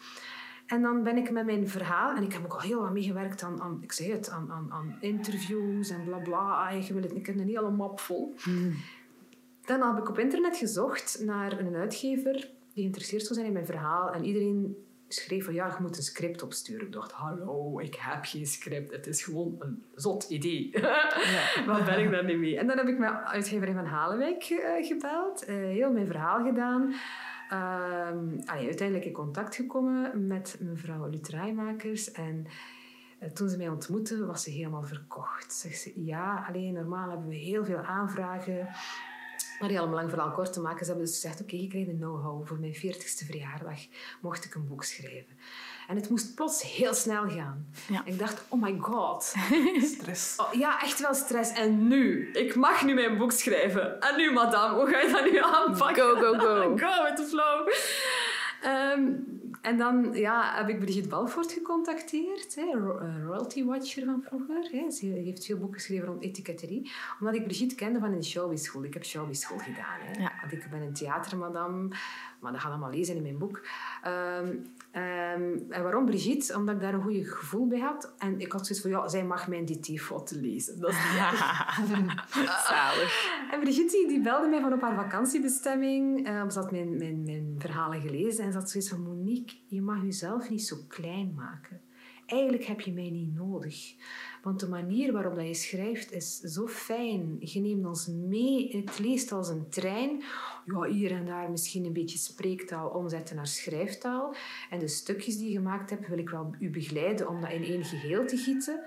En 0.66 0.82
dan 0.82 1.03
ben 1.03 1.18
ik 1.18 1.32
met 1.32 1.45
mijn 1.45 1.68
verhaal, 1.68 2.16
en 2.16 2.24
ik 2.24 2.34
heb 2.34 2.43
ook 2.43 2.53
al 2.53 2.59
heel 2.59 2.82
wat 2.82 2.91
meegewerkt 2.91 3.43
aan, 3.43 3.61
aan 3.61 3.78
ik 3.82 3.91
zeg 3.91 4.07
het, 4.07 4.30
aan, 4.30 4.51
aan, 4.51 4.72
aan 4.72 4.97
interviews 4.99 5.89
en 5.89 6.03
bla 6.03 6.18
bla. 6.18 6.70
Je 6.70 6.93
wil 6.93 7.01
het, 7.01 7.16
ik 7.16 7.26
heb 7.26 7.39
een 7.39 7.47
hele 7.47 7.72
map 7.72 7.99
vol. 7.99 8.34
Hmm. 8.38 8.74
Dan 9.66 9.82
heb 9.82 9.97
ik 9.97 10.09
op 10.09 10.20
internet 10.20 10.57
gezocht 10.57 11.22
naar 11.24 11.59
een 11.59 11.76
uitgever 11.76 12.34
die 12.74 12.84
geïnteresseerd 12.84 13.22
zou 13.22 13.34
zijn 13.34 13.47
in 13.47 13.53
mijn 13.53 13.66
verhaal. 13.66 14.11
En 14.11 14.26
iedereen 14.26 14.78
schreef 15.14 15.45
van 15.45 15.53
ja, 15.53 15.68
je 15.68 15.82
moet 15.82 15.97
een 15.97 16.03
script 16.03 16.43
opsturen. 16.43 16.86
Ik 16.86 16.93
dacht, 16.93 17.11
hallo, 17.11 17.80
ik 17.80 17.95
heb 17.99 18.26
geen 18.26 18.45
script. 18.45 18.91
Het 18.91 19.07
is 19.07 19.24
gewoon 19.24 19.55
een 19.59 19.84
zot 19.95 20.24
idee. 20.24 20.70
Ja. 21.24 21.66
Wat 21.66 21.86
ben 21.86 21.99
ik 21.99 22.11
daar 22.11 22.26
niet 22.26 22.38
mee? 22.38 22.57
En 22.57 22.68
dan 22.68 22.78
heb 22.78 22.88
ik 22.88 22.97
mijn 22.97 23.14
uitgever 23.14 23.74
van 23.74 23.86
Halenwijk 23.86 24.49
uh, 24.49 24.86
gebeld. 24.86 25.49
Uh, 25.49 25.55
heel 25.55 25.91
mijn 25.91 26.05
verhaal 26.05 26.43
gedaan. 26.43 26.93
Um, 27.53 28.41
uiteindelijk 28.45 29.05
in 29.05 29.11
contact 29.11 29.55
gekomen 29.55 30.28
met 30.28 30.57
mevrouw 30.59 31.07
Lutrijmakers. 31.09 32.11
En 32.11 32.45
uh, 33.24 33.30
toen 33.30 33.49
ze 33.49 33.57
mij 33.57 33.70
ontmoette, 33.70 34.26
was 34.26 34.43
ze 34.43 34.49
helemaal 34.49 34.84
verkocht. 34.84 35.53
Zegt 35.53 35.80
ze, 35.80 35.91
ja, 36.05 36.45
alleen 36.47 36.74
normaal 36.74 37.09
hebben 37.09 37.28
we 37.28 37.36
heel 37.36 37.66
veel 37.66 37.82
aanvragen. 37.82 38.68
Maar 39.59 39.69
heel 39.69 39.87
lang 39.87 40.09
verhaal 40.09 40.31
kort 40.31 40.53
te 40.53 40.61
maken, 40.61 40.79
ze 40.79 40.85
hebben 40.85 41.05
dus 41.05 41.15
gezegd, 41.15 41.41
oké, 41.41 41.43
okay, 41.43 41.59
ik 41.59 41.69
kreeg 41.69 41.85
de 41.85 41.95
know-how. 41.95 42.47
Voor 42.47 42.59
mijn 42.59 42.75
40ste 42.75 43.25
verjaardag 43.25 43.79
mocht 44.21 44.45
ik 44.45 44.55
een 44.55 44.67
boek 44.67 44.83
schrijven. 44.83 45.37
En 45.87 45.95
het 45.95 46.09
moest 46.09 46.35
plots 46.35 46.75
heel 46.75 46.93
snel 46.93 47.29
gaan. 47.29 47.67
Ja. 47.87 48.01
Ik 48.05 48.19
dacht, 48.19 48.43
oh 48.47 48.61
my 48.61 48.77
god. 48.79 49.33
Stress. 49.97 50.39
Oh, 50.39 50.53
ja, 50.53 50.81
echt 50.81 50.99
wel 50.99 51.13
stress. 51.13 51.51
En 51.51 51.87
nu? 51.87 52.31
Ik 52.31 52.55
mag 52.55 52.85
nu 52.85 52.93
mijn 52.93 53.17
boek 53.17 53.31
schrijven. 53.31 54.01
En 54.01 54.17
nu, 54.17 54.31
madame, 54.31 54.75
hoe 54.75 54.87
ga 54.87 54.99
je 54.99 55.11
dat 55.11 55.31
nu 55.31 55.39
aanpakken? 55.39 56.03
Go, 56.03 56.15
go, 56.15 56.39
go. 56.39 56.77
go 56.85 57.03
with 57.03 57.15
the 57.15 57.25
flow. 57.29 57.67
Um, 58.65 59.41
en 59.64 59.78
dan 59.78 60.14
ja, 60.14 60.55
heb 60.55 60.70
ik 60.70 60.80
Brigitte 60.80 61.09
Balvoort 61.09 61.51
gecontacteerd, 61.51 62.55
hè, 62.55 62.72
royalty 63.26 63.64
watcher 63.64 64.05
van 64.05 64.22
vroeger. 64.22 64.70
Hè. 64.72 64.91
Ze 64.91 65.05
heeft 65.05 65.45
veel 65.45 65.57
boeken 65.57 65.80
geschreven 65.80 66.07
rond 66.07 66.22
etiketterie. 66.22 66.91
Omdat 67.20 67.36
ik 67.36 67.43
Brigitte 67.43 67.76
kende 67.76 67.99
van 67.99 68.11
een 68.11 68.24
showbiz-school. 68.24 68.84
Ik 68.84 68.93
heb 68.93 69.05
showbiz-school 69.05 69.57
gedaan. 69.57 69.99
Hè. 69.99 70.22
Ja. 70.22 70.32
Ik 70.49 70.68
ben 70.70 70.82
een 70.82 70.93
theatermadam, 70.93 71.89
maar 72.43 72.51
dat 72.51 72.61
gaat 72.61 72.71
allemaal 72.71 72.91
lezen 72.91 73.15
in 73.15 73.21
mijn 73.21 73.37
boek. 73.37 73.65
Um, 74.07 74.65
Um, 74.95 75.65
en 75.69 75.83
waarom 75.83 76.05
Brigitte? 76.05 76.57
Omdat 76.57 76.75
ik 76.75 76.81
daar 76.81 76.93
een 76.93 77.01
goed 77.01 77.27
gevoel 77.27 77.67
bij 77.67 77.79
had. 77.79 78.13
En 78.17 78.39
ik 78.39 78.51
had 78.51 78.67
zoiets 78.67 78.81
van, 78.85 78.91
ja, 78.91 79.07
zij 79.07 79.25
mag 79.25 79.47
mijn 79.47 79.65
DT-foto 79.65 80.35
lezen. 80.39 80.79
Dat 80.79 80.89
is 80.89 80.97
Zalig. 82.67 83.47
En 83.51 83.59
Brigitte 83.59 84.05
die 84.07 84.21
belde 84.21 84.47
mij 84.47 84.61
van 84.61 84.73
op 84.73 84.81
haar 84.81 84.95
vakantiebestemming. 84.95 86.27
Um, 86.27 86.49
ze 86.49 86.59
had 86.59 86.71
mijn, 86.71 86.97
mijn, 86.97 87.23
mijn 87.23 87.55
verhalen 87.57 88.01
gelezen. 88.01 88.43
En 88.43 88.51
ze 88.51 88.57
had 88.57 88.69
zoiets 88.69 88.89
van, 88.89 89.01
Monique, 89.01 89.55
je 89.67 89.81
mag 89.81 90.01
jezelf 90.01 90.49
niet 90.49 90.63
zo 90.63 90.77
klein 90.87 91.33
maken. 91.35 91.81
Eigenlijk 92.26 92.63
heb 92.63 92.82
je 92.82 92.93
mij 92.93 93.09
niet 93.09 93.36
nodig. 93.36 93.95
Want 94.41 94.59
de 94.59 94.67
manier 94.67 95.11
waarop 95.11 95.36
dat 95.36 95.47
je 95.47 95.53
schrijft 95.53 96.11
is 96.11 96.39
zo 96.39 96.67
fijn. 96.67 97.38
Je 97.39 97.59
neemt 97.59 97.86
ons 97.86 98.07
mee. 98.07 98.78
Het 98.78 98.99
leest 98.99 99.32
als 99.32 99.49
een 99.49 99.69
trein. 99.69 100.24
Ja, 100.65 100.84
hier 100.84 101.11
en 101.11 101.26
daar 101.26 101.51
misschien 101.51 101.86
een 101.86 101.93
beetje 101.93 102.17
spreektaal 102.17 102.89
omzetten 102.89 103.36
naar 103.36 103.47
schrijftaal. 103.47 104.36
En 104.69 104.80
de 104.80 104.88
stukjes 104.88 105.38
die 105.38 105.49
je 105.49 105.57
gemaakt 105.57 105.89
hebt, 105.89 106.07
wil 106.07 106.17
ik 106.17 106.30
wel 106.30 106.55
u 106.59 106.69
begeleiden 106.69 107.28
om 107.28 107.41
dat 107.41 107.51
in 107.51 107.63
één 107.63 107.86
geheel 107.86 108.26
te 108.26 108.38
gieten. 108.38 108.84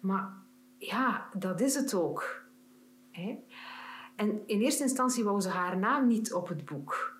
Maar 0.00 0.32
ja, 0.78 1.28
dat 1.38 1.60
is 1.60 1.74
het 1.74 1.94
ook. 1.94 2.44
En 4.16 4.42
in 4.46 4.60
eerste 4.60 4.82
instantie 4.82 5.24
wou 5.24 5.40
ze 5.40 5.48
haar 5.48 5.78
naam 5.78 6.06
niet 6.06 6.32
op 6.32 6.48
het 6.48 6.64
boek. 6.64 7.15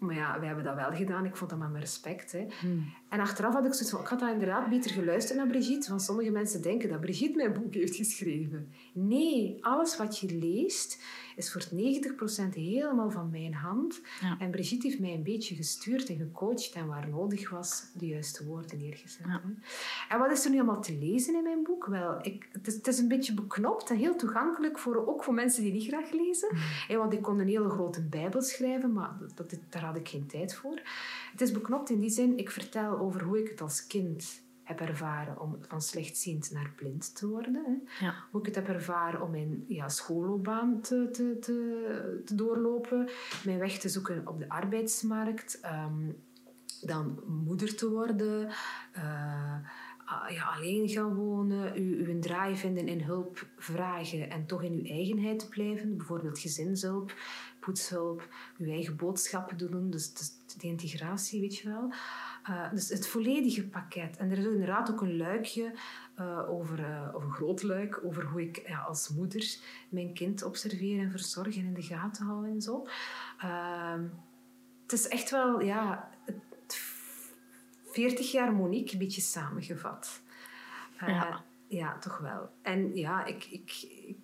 Maar 0.00 0.14
ja, 0.14 0.40
we 0.40 0.46
hebben 0.46 0.64
dat 0.64 0.74
wel 0.74 0.92
gedaan. 0.92 1.24
Ik 1.24 1.36
vond 1.36 1.50
dat 1.50 1.58
met 1.58 1.68
mijn 1.68 1.82
respect. 1.82 2.32
Hè. 2.32 2.46
Hmm. 2.60 2.92
En 3.08 3.20
achteraf 3.20 3.52
had 3.52 3.64
ik 3.64 3.72
zoiets 3.72 3.90
van... 3.90 4.00
Ik 4.00 4.06
had 4.06 4.18
dat 4.18 4.30
inderdaad 4.32 4.68
beter 4.68 4.90
geluisterd 4.90 5.38
naar 5.38 5.46
Brigitte. 5.46 5.88
Want 5.88 6.02
sommige 6.02 6.30
mensen 6.30 6.62
denken 6.62 6.88
dat 6.88 7.00
Brigitte 7.00 7.36
mijn 7.36 7.52
boek 7.52 7.74
heeft 7.74 7.96
geschreven. 7.96 8.72
Nee, 8.92 9.58
alles 9.60 9.96
wat 9.96 10.18
je 10.18 10.38
leest 10.38 11.02
is 11.40 11.52
voor 11.52 11.62
90% 11.62 12.54
helemaal 12.54 13.10
van 13.10 13.30
mijn 13.30 13.54
hand. 13.54 14.00
En 14.38 14.50
Brigitte 14.50 14.86
heeft 14.86 15.00
mij 15.00 15.14
een 15.14 15.22
beetje 15.22 15.54
gestuurd 15.54 16.08
en 16.08 16.16
gecoacht. 16.16 16.72
En 16.72 16.86
waar 16.86 17.08
nodig 17.08 17.50
was, 17.50 17.84
de 17.94 18.06
juiste 18.06 18.44
woorden 18.44 18.78
neergezet. 18.78 19.26
En 20.08 20.18
wat 20.18 20.30
is 20.30 20.44
er 20.44 20.50
nu 20.50 20.56
allemaal 20.56 20.82
te 20.82 20.98
lezen 20.98 21.34
in 21.34 21.42
mijn 21.42 21.62
boek? 21.62 21.86
Wel, 21.86 22.18
ik, 22.22 22.48
het, 22.52 22.66
is, 22.66 22.74
het 22.74 22.86
is 22.86 22.98
een 22.98 23.08
beetje 23.08 23.34
beknopt 23.34 23.90
en 23.90 23.96
heel 23.96 24.16
toegankelijk. 24.16 24.78
Voor, 24.78 25.06
ook 25.06 25.24
voor 25.24 25.34
mensen 25.34 25.62
die 25.62 25.72
niet 25.72 25.86
graag 25.86 26.10
lezen. 26.12 26.48
Mm. 26.88 26.96
want 26.96 27.12
ik 27.12 27.22
kon 27.22 27.38
een 27.38 27.48
hele 27.48 27.70
grote 27.70 28.02
bijbel 28.02 28.42
schrijven. 28.42 28.92
Maar 28.92 29.16
dat, 29.34 29.54
daar 29.68 29.84
had 29.84 29.96
ik 29.96 30.08
geen 30.08 30.26
tijd 30.26 30.54
voor. 30.54 30.80
Het 31.32 31.40
is 31.40 31.52
beknopt 31.52 31.90
in 31.90 32.00
die 32.00 32.10
zin, 32.10 32.38
ik 32.38 32.50
vertel 32.50 32.98
over 32.98 33.22
hoe 33.22 33.38
ik 33.38 33.48
het 33.48 33.60
als 33.60 33.86
kind 33.86 34.42
heb 34.70 34.88
ervaren 34.88 35.40
om 35.40 35.56
van 35.60 35.82
slechtziend 35.82 36.50
naar 36.50 36.72
blind 36.76 37.16
te 37.16 37.28
worden. 37.28 37.54
Hè. 37.54 38.04
Ja. 38.06 38.14
Hoe 38.30 38.40
ik 38.40 38.46
het 38.46 38.54
heb 38.54 38.68
ervaren 38.68 39.22
om 39.22 39.30
mijn 39.30 39.64
ja, 39.68 39.88
schoolloopbaan 39.88 40.80
te, 40.80 41.08
te, 41.12 41.38
te, 41.40 42.22
te, 42.24 42.34
doorlopen, 42.34 43.08
mijn 43.44 43.58
weg 43.58 43.78
te 43.78 43.88
zoeken 43.88 44.26
op 44.26 44.38
de 44.38 44.48
arbeidsmarkt, 44.48 45.60
um, 45.64 46.16
dan 46.80 47.22
moeder 47.26 47.76
te 47.76 47.90
worden, 47.90 48.46
uh, 48.96 49.56
ja, 50.28 50.44
alleen 50.56 50.88
gaan 50.88 51.14
wonen, 51.14 51.76
u, 51.76 52.06
uw 52.06 52.20
draai 52.20 52.56
vinden 52.56 52.88
in 52.88 53.00
hulp 53.00 53.46
vragen 53.56 54.30
en 54.30 54.46
toch 54.46 54.62
in 54.62 54.72
uw 54.72 54.84
eigenheid 54.84 55.38
te 55.38 55.48
blijven, 55.48 55.96
bijvoorbeeld 55.96 56.38
gezinshulp, 56.38 57.14
poetshulp, 57.60 58.28
uw 58.58 58.70
eigen 58.70 58.96
boodschappen 58.96 59.56
doen, 59.56 59.90
dus, 59.90 60.14
dus 60.14 60.32
de 60.58 60.66
integratie, 60.66 61.40
weet 61.40 61.56
je 61.56 61.68
wel. 61.68 61.92
Uh, 62.48 62.70
dus 62.70 62.88
het 62.88 63.08
volledige 63.08 63.68
pakket. 63.68 64.16
En 64.16 64.30
er 64.30 64.38
is 64.38 64.44
inderdaad 64.44 64.90
ook 64.90 65.00
een 65.00 65.16
luikje 65.16 65.72
uh, 66.20 66.50
over, 66.50 66.78
uh, 66.78 67.14
of 67.14 67.24
een 67.24 67.32
groot 67.32 67.62
luik, 67.62 68.00
over 68.04 68.24
hoe 68.24 68.42
ik 68.42 68.68
ja, 68.68 68.78
als 68.78 69.08
moeder 69.08 69.56
mijn 69.88 70.14
kind 70.14 70.42
observeer 70.42 71.00
en 71.00 71.10
verzorg 71.10 71.56
en 71.56 71.64
in 71.64 71.74
de 71.74 71.82
gaten 71.82 72.26
hou 72.26 72.48
en 72.48 72.62
zo. 72.62 72.86
Ehm, 73.38 74.02
het 74.82 74.92
is 74.92 75.08
echt 75.08 75.30
wel, 75.30 75.60
ja, 75.60 76.10
40 77.84 78.32
jaar 78.32 78.52
Monique, 78.52 78.92
een 78.92 78.98
beetje 78.98 79.20
samengevat. 79.20 80.22
Ja. 81.06 81.44
ja, 81.66 81.98
toch 81.98 82.18
wel. 82.18 82.50
En 82.62 82.94
ja, 82.94 83.24
ik, 83.24 83.44
ik 83.44 83.88
ik 84.10 84.18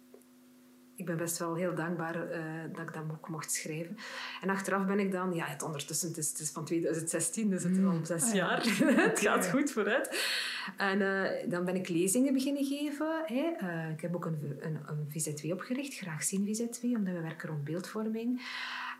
ben 1.04 1.16
best 1.16 1.38
wel 1.38 1.54
heel 1.54 1.74
dankbaar 1.74 2.30
eh, 2.30 2.40
dat 2.72 2.88
ik 2.88 2.94
dat 2.94 3.06
boek 3.06 3.28
mocht 3.28 3.52
schrijven. 3.52 3.96
En 4.42 4.50
achteraf 4.50 4.86
ben 4.86 4.98
ik 4.98 5.12
dan, 5.12 5.34
ja, 5.34 5.46
het 5.46 5.62
ondertussen, 5.62 6.08
het 6.08 6.16
is, 6.18 6.28
het 6.28 6.38
is 6.38 6.50
van 6.50 6.64
2016, 6.64 7.50
dus 7.50 7.62
het 7.62 7.76
is 7.76 7.84
al 7.84 8.00
zes 8.02 8.22
Ah, 8.22 8.34
ja. 8.34 8.36
jaar. 8.36 8.62
het 9.08 9.20
gaat 9.20 9.48
goed 9.48 9.70
vooruit. 9.70 10.18
En 10.76 11.00
eh, 11.00 11.50
dan 11.50 11.64
ben 11.64 11.74
ik 11.74 11.88
lezingen 11.88 12.32
beginnen 12.32 12.64
geven. 12.64 13.22
Hè. 13.24 13.52
Eh, 13.58 13.90
ik 13.90 14.00
heb 14.00 14.14
ook 14.14 14.24
een, 14.24 14.58
een, 14.60 14.78
een 14.86 15.06
VZ2 15.08 15.50
opgericht, 15.50 15.94
graag 15.94 16.22
zien 16.22 16.46
VZ2, 16.46 16.80
omdat 16.82 17.14
we 17.14 17.20
werken 17.20 17.48
rond 17.48 17.64
beeldvorming. 17.64 18.42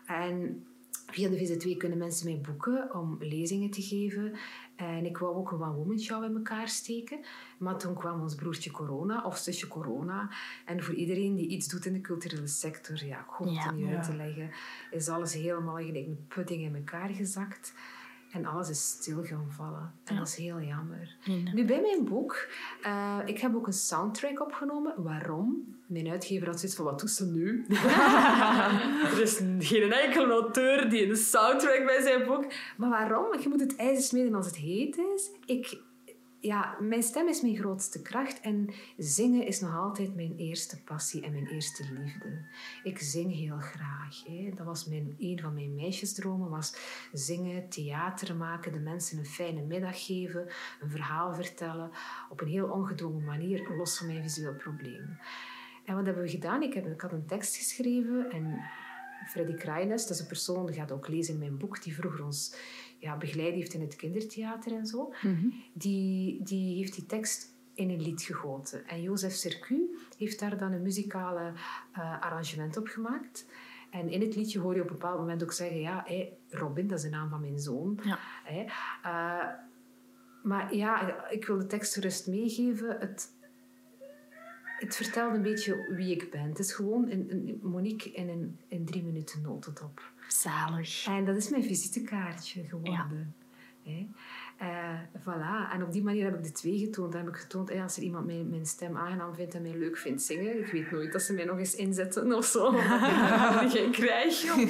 En 0.05 0.65
via 1.11 1.29
de 1.29 1.37
VZ2 1.37 1.77
kunnen 1.77 1.97
mensen 1.97 2.25
mij 2.25 2.41
boeken 2.41 2.93
om 2.95 3.17
lezingen 3.19 3.69
te 3.71 3.81
geven. 3.81 4.33
En 4.77 5.05
ik 5.05 5.17
wou 5.17 5.35
ook 5.35 5.51
een 5.51 5.61
One 5.61 5.73
Woman 5.73 5.99
Show 5.99 6.23
in 6.23 6.35
elkaar 6.35 6.67
steken. 6.67 7.19
Maar 7.57 7.77
toen 7.77 7.93
kwam 7.93 8.21
ons 8.21 8.35
broertje 8.35 8.71
corona, 8.71 9.23
of 9.23 9.37
zusje 9.37 9.67
corona. 9.67 10.29
En 10.65 10.83
voor 10.83 10.93
iedereen 10.93 11.35
die 11.35 11.47
iets 11.47 11.67
doet 11.67 11.85
in 11.85 11.93
de 11.93 12.01
culturele 12.01 12.47
sector, 12.47 13.05
ja, 13.05 13.19
ik 13.19 13.25
hoef 13.27 13.47
het 13.47 13.55
Ja. 13.55 13.65
er 13.65 13.73
niet 13.73 13.87
uit 13.95 14.03
te 14.03 14.15
leggen, 14.15 14.49
is 14.91 15.09
alles 15.09 15.33
helemaal 15.33 15.75
gelijk 15.75 16.05
een 16.07 16.25
pudding 16.27 16.61
in 16.61 16.75
elkaar 16.75 17.09
gezakt. 17.09 17.73
En 18.31 18.45
alles 18.45 18.69
is 18.69 18.87
stil 18.87 19.23
gaan 19.23 19.47
vallen. 19.49 19.91
En 20.03 20.13
Ja. 20.13 20.19
dat 20.19 20.27
is 20.27 20.35
heel 20.35 20.61
jammer. 20.61 21.15
Nu, 21.53 21.65
bij 21.65 21.81
mijn 21.81 22.05
boek, 22.05 22.47
eh, 22.81 23.17
ik 23.25 23.39
heb 23.39 23.55
ook 23.55 23.67
een 23.67 23.73
soundtrack 23.73 24.41
opgenomen. 24.41 24.93
Waarom? 25.03 25.75
Mijn 25.85 26.07
uitgever 26.09 26.47
had 26.47 26.59
zoiets 26.59 26.77
van, 26.77 26.85
wat 26.85 26.99
doet 26.99 27.09
ze 27.09 27.25
nu? 27.25 27.65
er 29.11 29.21
is 29.21 29.39
geen 29.59 29.91
enkele 29.93 30.31
auteur 30.33 30.89
die 30.89 31.09
een 31.09 31.15
soundtrack 31.15 31.85
bij 31.85 32.01
zijn 32.01 32.25
boek... 32.25 32.45
Maar 32.77 32.89
waarom? 32.89 33.39
Je 33.39 33.49
moet 33.49 33.59
het 33.59 33.75
ijzer 33.75 34.03
smeden 34.03 34.35
als 34.35 34.45
het 34.45 34.55
heet 34.55 34.97
is. 34.97 35.29
Ik, 35.45 35.77
ja, 36.47 36.77
mijn 36.79 37.03
stem 37.03 37.27
is 37.27 37.41
mijn 37.41 37.55
grootste 37.55 38.01
kracht 38.01 38.39
en 38.39 38.69
zingen 38.97 39.45
is 39.45 39.59
nog 39.59 39.75
altijd 39.75 40.15
mijn 40.15 40.35
eerste 40.37 40.83
passie 40.83 41.23
en 41.23 41.31
mijn 41.31 41.47
eerste 41.47 41.83
liefde. 41.93 42.45
Ik 42.83 42.99
zing 42.99 43.35
heel 43.35 43.57
graag. 43.57 44.23
Hè. 44.25 44.51
Dat 44.55 44.65
was 44.65 44.85
mijn, 44.85 45.15
een 45.19 45.39
van 45.39 45.53
mijn 45.53 45.75
meisjesdromen, 45.75 46.49
was 46.49 46.75
zingen, 47.11 47.69
theater 47.69 48.35
maken, 48.35 48.71
de 48.71 48.79
mensen 48.79 49.17
een 49.17 49.25
fijne 49.25 49.61
middag 49.61 50.05
geven, 50.05 50.47
een 50.81 50.89
verhaal 50.89 51.33
vertellen, 51.33 51.91
op 52.29 52.41
een 52.41 52.47
heel 52.47 52.67
ongedwongen 52.67 53.23
manier, 53.23 53.75
los 53.77 53.97
van 53.97 54.07
mijn 54.07 54.23
visueel 54.23 54.55
probleem. 54.55 55.17
En 55.85 55.95
wat 55.95 56.05
hebben 56.05 56.23
we 56.23 56.29
gedaan? 56.29 56.63
Ik, 56.63 56.73
heb, 56.73 56.85
ik 56.85 57.01
had 57.01 57.11
een 57.11 57.25
tekst 57.25 57.55
geschreven 57.55 58.31
en 58.31 58.61
Freddy 59.27 59.53
Kraaienest, 59.53 60.07
dat 60.07 60.15
is 60.15 60.21
een 60.21 60.27
persoon, 60.27 60.65
die 60.65 60.75
gaat 60.75 60.91
ook 60.91 61.07
lezen 61.07 61.33
in 61.33 61.39
mijn 61.39 61.57
boek, 61.57 61.83
die 61.83 61.95
vroeger 61.95 62.25
ons 62.25 62.55
ja, 62.99 63.17
begeleid 63.17 63.53
heeft 63.53 63.73
in 63.73 63.81
het 63.81 63.95
kindertheater 63.95 64.71
en 64.71 64.85
zo. 64.85 65.13
Die, 65.73 66.43
die 66.43 66.77
heeft 66.77 66.95
die 66.95 67.05
tekst 67.05 67.55
in 67.73 67.89
een 67.89 68.01
lied 68.01 68.21
gegoten. 68.21 68.87
En 68.87 69.01
Jozef 69.01 69.33
Sercu 69.33 69.97
heeft 70.17 70.39
daar 70.39 70.57
dan 70.57 70.71
een 70.71 70.81
muzikale 70.81 71.53
eh, 71.93 72.21
arrangement 72.21 72.77
op 72.77 72.87
gemaakt. 72.87 73.45
En 73.89 74.09
in 74.09 74.21
het 74.21 74.35
liedje 74.35 74.59
hoor 74.59 74.75
je 74.75 74.81
op 74.81 74.87
een 74.87 74.93
bepaald 74.93 75.19
moment 75.19 75.43
ook 75.43 75.51
zeggen... 75.51 75.79
Ja, 75.79 76.03
hé, 76.05 76.29
Robin, 76.49 76.87
dat 76.87 76.97
is 76.97 77.03
de 77.03 77.09
naam 77.09 77.29
van 77.29 77.41
mijn 77.41 77.59
zoon. 77.59 77.99
Ja. 78.03 78.19
Eh, 79.01 79.53
maar 80.43 80.75
ja, 80.75 81.25
ik 81.29 81.45
wil 81.45 81.57
de 81.57 81.65
tekst 81.65 81.93
gerust 81.93 82.27
meegeven. 82.27 82.99
Het, 82.99 83.31
het 84.77 84.95
vertelt 84.95 85.33
een 85.33 85.41
beetje 85.41 85.93
wie 85.95 86.11
ik 86.11 86.31
ben. 86.31 86.41
Het 86.41 86.59
is 86.59 86.73
gewoon 86.73 87.09
een, 87.09 87.27
een 87.29 87.59
Monique 87.61 88.11
in, 88.11 88.29
een, 88.29 88.59
in 88.67 88.85
drie 88.85 89.03
minuten 89.03 89.41
notendop. 89.41 90.11
Zalig. 90.27 91.07
En 91.07 91.25
dat 91.25 91.35
is 91.35 91.49
mijn 91.49 91.63
visitekaartje 91.63 92.63
geworden. 92.63 93.35
Hè. 93.83 94.07
Eh, 94.57 94.99
voilà. 95.21 95.73
En 95.73 95.83
op 95.83 95.91
die 95.91 96.03
manier 96.03 96.23
heb 96.23 96.37
ik 96.37 96.43
de 96.43 96.51
twee 96.51 96.77
getoond. 96.77 97.11
Dan 97.11 97.21
heb 97.21 97.33
ik 97.33 97.39
getoond, 97.39 97.69
eh, 97.69 97.83
als 97.83 97.97
er 97.97 98.03
iemand 98.03 98.25
mijn, 98.25 98.49
mijn 98.49 98.65
stem 98.65 98.97
aangenaam 98.97 99.35
vindt 99.35 99.55
en 99.55 99.61
mij 99.61 99.77
leuk 99.77 99.97
vindt 99.97 100.21
zingen, 100.21 100.59
ik 100.59 100.71
weet 100.71 100.91
nooit 100.91 101.11
dat 101.11 101.21
ze 101.21 101.33
mij 101.33 101.45
nog 101.45 101.57
eens 101.57 101.75
inzetten 101.75 102.33
of 102.33 102.45
zo. 102.45 102.71
Ik 102.71 102.79
heb 102.79 103.69
geen 103.69 103.91
krijg 103.91 104.53
om, 104.53 104.69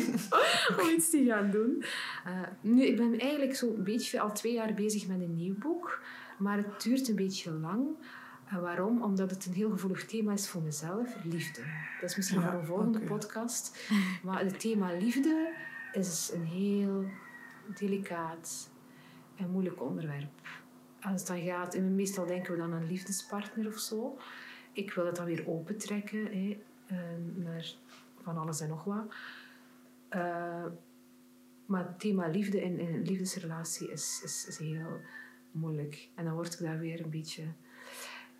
om 0.79 0.89
iets 0.89 1.09
te 1.09 1.23
gaan 1.25 1.51
doen. 1.51 1.83
Eh, 2.25 2.41
nu, 2.61 2.83
ik 2.83 2.97
ben 2.97 3.19
eigenlijk 3.19 3.55
zo'n 3.55 3.83
beetje 3.83 4.19
al 4.19 4.33
twee 4.33 4.53
jaar 4.53 4.73
bezig 4.73 5.07
met 5.07 5.21
een 5.21 5.35
nieuw 5.35 5.57
boek. 5.57 6.01
Maar 6.37 6.57
het 6.57 6.83
duurt 6.83 7.07
een 7.07 7.15
beetje 7.15 7.51
lang. 7.51 7.87
En 8.47 8.61
waarom? 8.61 9.03
Omdat 9.03 9.29
het 9.29 9.45
een 9.45 9.53
heel 9.53 9.69
gevoelig 9.69 10.05
thema 10.05 10.33
is 10.33 10.49
voor 10.49 10.61
mezelf. 10.61 11.23
Liefde. 11.23 11.61
Dat 12.01 12.09
is 12.09 12.15
misschien 12.15 12.39
Ja, 12.39 12.49
voor 12.49 12.59
een 12.59 12.65
volgende 12.65 12.99
podcast. 12.99 13.91
Maar 14.23 14.39
het 14.39 14.59
thema 14.59 14.91
liefde 14.91 15.53
is 15.91 16.31
een 16.33 16.45
heel 16.45 17.05
delicaat 17.75 18.69
en 19.35 19.49
moeilijk 19.49 19.81
onderwerp. 19.81 20.41
Als 21.01 21.21
het 21.21 21.27
dan 21.27 21.41
gaat, 21.41 21.73
en 21.73 21.95
meestal 21.95 22.25
denken 22.25 22.51
we 22.51 22.57
dan 22.57 22.73
aan 22.73 22.81
een 22.81 22.87
liefdespartner 22.87 23.67
of 23.67 23.79
zo. 23.79 24.17
Ik 24.71 24.93
wil 24.93 25.05
het 25.05 25.15
dan 25.15 25.25
weer 25.25 25.47
opentrekken 25.47 26.25
hè, 26.25 26.63
eh, 26.87 26.97
naar 27.35 27.73
van 28.21 28.37
alles 28.37 28.59
en 28.59 28.69
nog 28.69 28.83
wat. 28.83 29.13
Eh, 30.09 30.65
maar 31.65 31.87
het 31.87 31.99
thema 31.99 32.27
liefde 32.27 32.61
in, 32.61 32.79
in 32.79 32.93
een 32.93 33.01
liefdesrelatie 33.01 33.91
is, 33.91 34.21
is, 34.23 34.45
is 34.47 34.57
heel 34.57 35.01
moeilijk. 35.51 36.09
En 36.15 36.25
dan 36.25 36.33
word 36.33 36.53
ik 36.53 36.59
daar 36.59 36.79
weer 36.79 37.03
een 37.03 37.09
beetje 37.09 37.43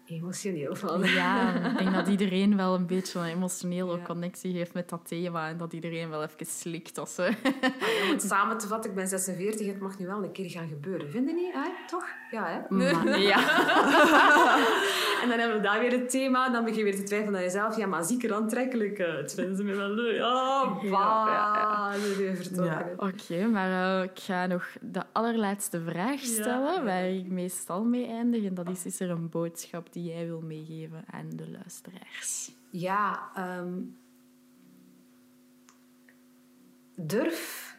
emotioneel 0.10 0.76
van. 0.76 1.03
Ja, 1.03 1.53
ik 1.72 1.78
denk 1.78 1.93
dat 1.93 2.08
iedereen 2.08 2.55
wel 2.58 2.76
een 2.76 2.86
beetje 2.86 3.20
een 3.20 3.26
emotionele 3.26 3.97
Ja. 3.97 4.03
connectie 4.03 4.53
heeft 4.55 4.74
met 4.74 4.89
dat 4.89 5.01
thema 5.08 5.47
en 5.47 5.58
dat 5.58 5.74
iedereen 5.74 6.10
wel 6.10 6.24
even 6.24 6.45
slikt 6.45 6.97
als 6.97 7.16
ze... 7.16 7.24
Ah, 7.24 8.03
Om 8.03 8.10
het 8.12 8.22
samen 8.32 8.58
te 8.58 8.68
vatten, 8.68 8.89
ik 8.89 8.95
ben 8.95 9.08
46, 9.08 9.68
het 9.68 9.80
mag 9.80 9.99
nu 9.99 10.05
wel 10.08 10.24
een 10.24 10.32
keer 10.32 10.49
gaan 10.49 10.68
gebeuren. 10.68 11.10
Vind 11.12 11.28
je 11.30 11.36
niet? 11.36 11.53
Hè? 11.53 11.70
Toch? 11.88 12.05
Ja, 12.32 12.45
hè? 12.47 12.76
Maar, 12.76 13.20
ja. 13.32 13.39
En 15.24 15.30
dan 15.30 15.39
hebben 15.39 15.58
we 15.58 15.64
daar 15.64 15.80
weer 15.80 15.91
het 15.91 16.10
thema. 16.10 16.49
Dan 16.49 16.64
begin 16.64 16.78
je 16.78 16.84
weer 16.84 16.95
te 16.95 17.03
twijfelen 17.03 17.36
aan 17.36 17.43
jezelf. 17.45 17.78
Ja, 17.78 17.88
maar 17.88 18.03
zie 18.03 18.16
ik 18.18 18.24
er 18.24 18.34
aantrekkelijk 18.34 18.99
uit? 18.99 19.34
Vinden 19.34 19.55
ze 19.55 19.64
me 19.64 19.76
wel 19.76 19.89
leuk? 19.89 20.22
Oh, 20.22 20.84
Ja, 20.84 20.89
bah. 20.91 21.93
Weer 22.18 22.36
vertrokken. 22.36 22.66
Ja. 22.66 23.08
Oké, 23.08 23.45
maar 23.47 23.99
eh, 23.99 24.03
ik 24.03 24.20
ga 24.20 24.45
nog 24.45 24.66
de 24.82 25.01
allerlaatste 25.12 25.82
vraag 25.82 26.20
stellen, 26.20 26.74
Ja. 26.74 26.84
waar 26.84 27.05
ik 27.10 27.28
meestal 27.28 27.84
mee 27.84 28.08
eindig. 28.08 28.43
En 28.43 28.53
dat 28.53 28.70
is, 28.70 28.86
is 28.86 28.99
er 28.99 29.10
een 29.10 29.30
boodschap 29.30 29.93
die 29.93 29.96
jij 30.03 30.25
wil 30.25 30.41
meegeven 30.41 31.03
aan 31.07 31.29
de 31.29 31.49
luisteraars? 31.49 32.51
Ja, 32.69 33.31
ehm, 33.35 33.81
durf, 36.95 37.75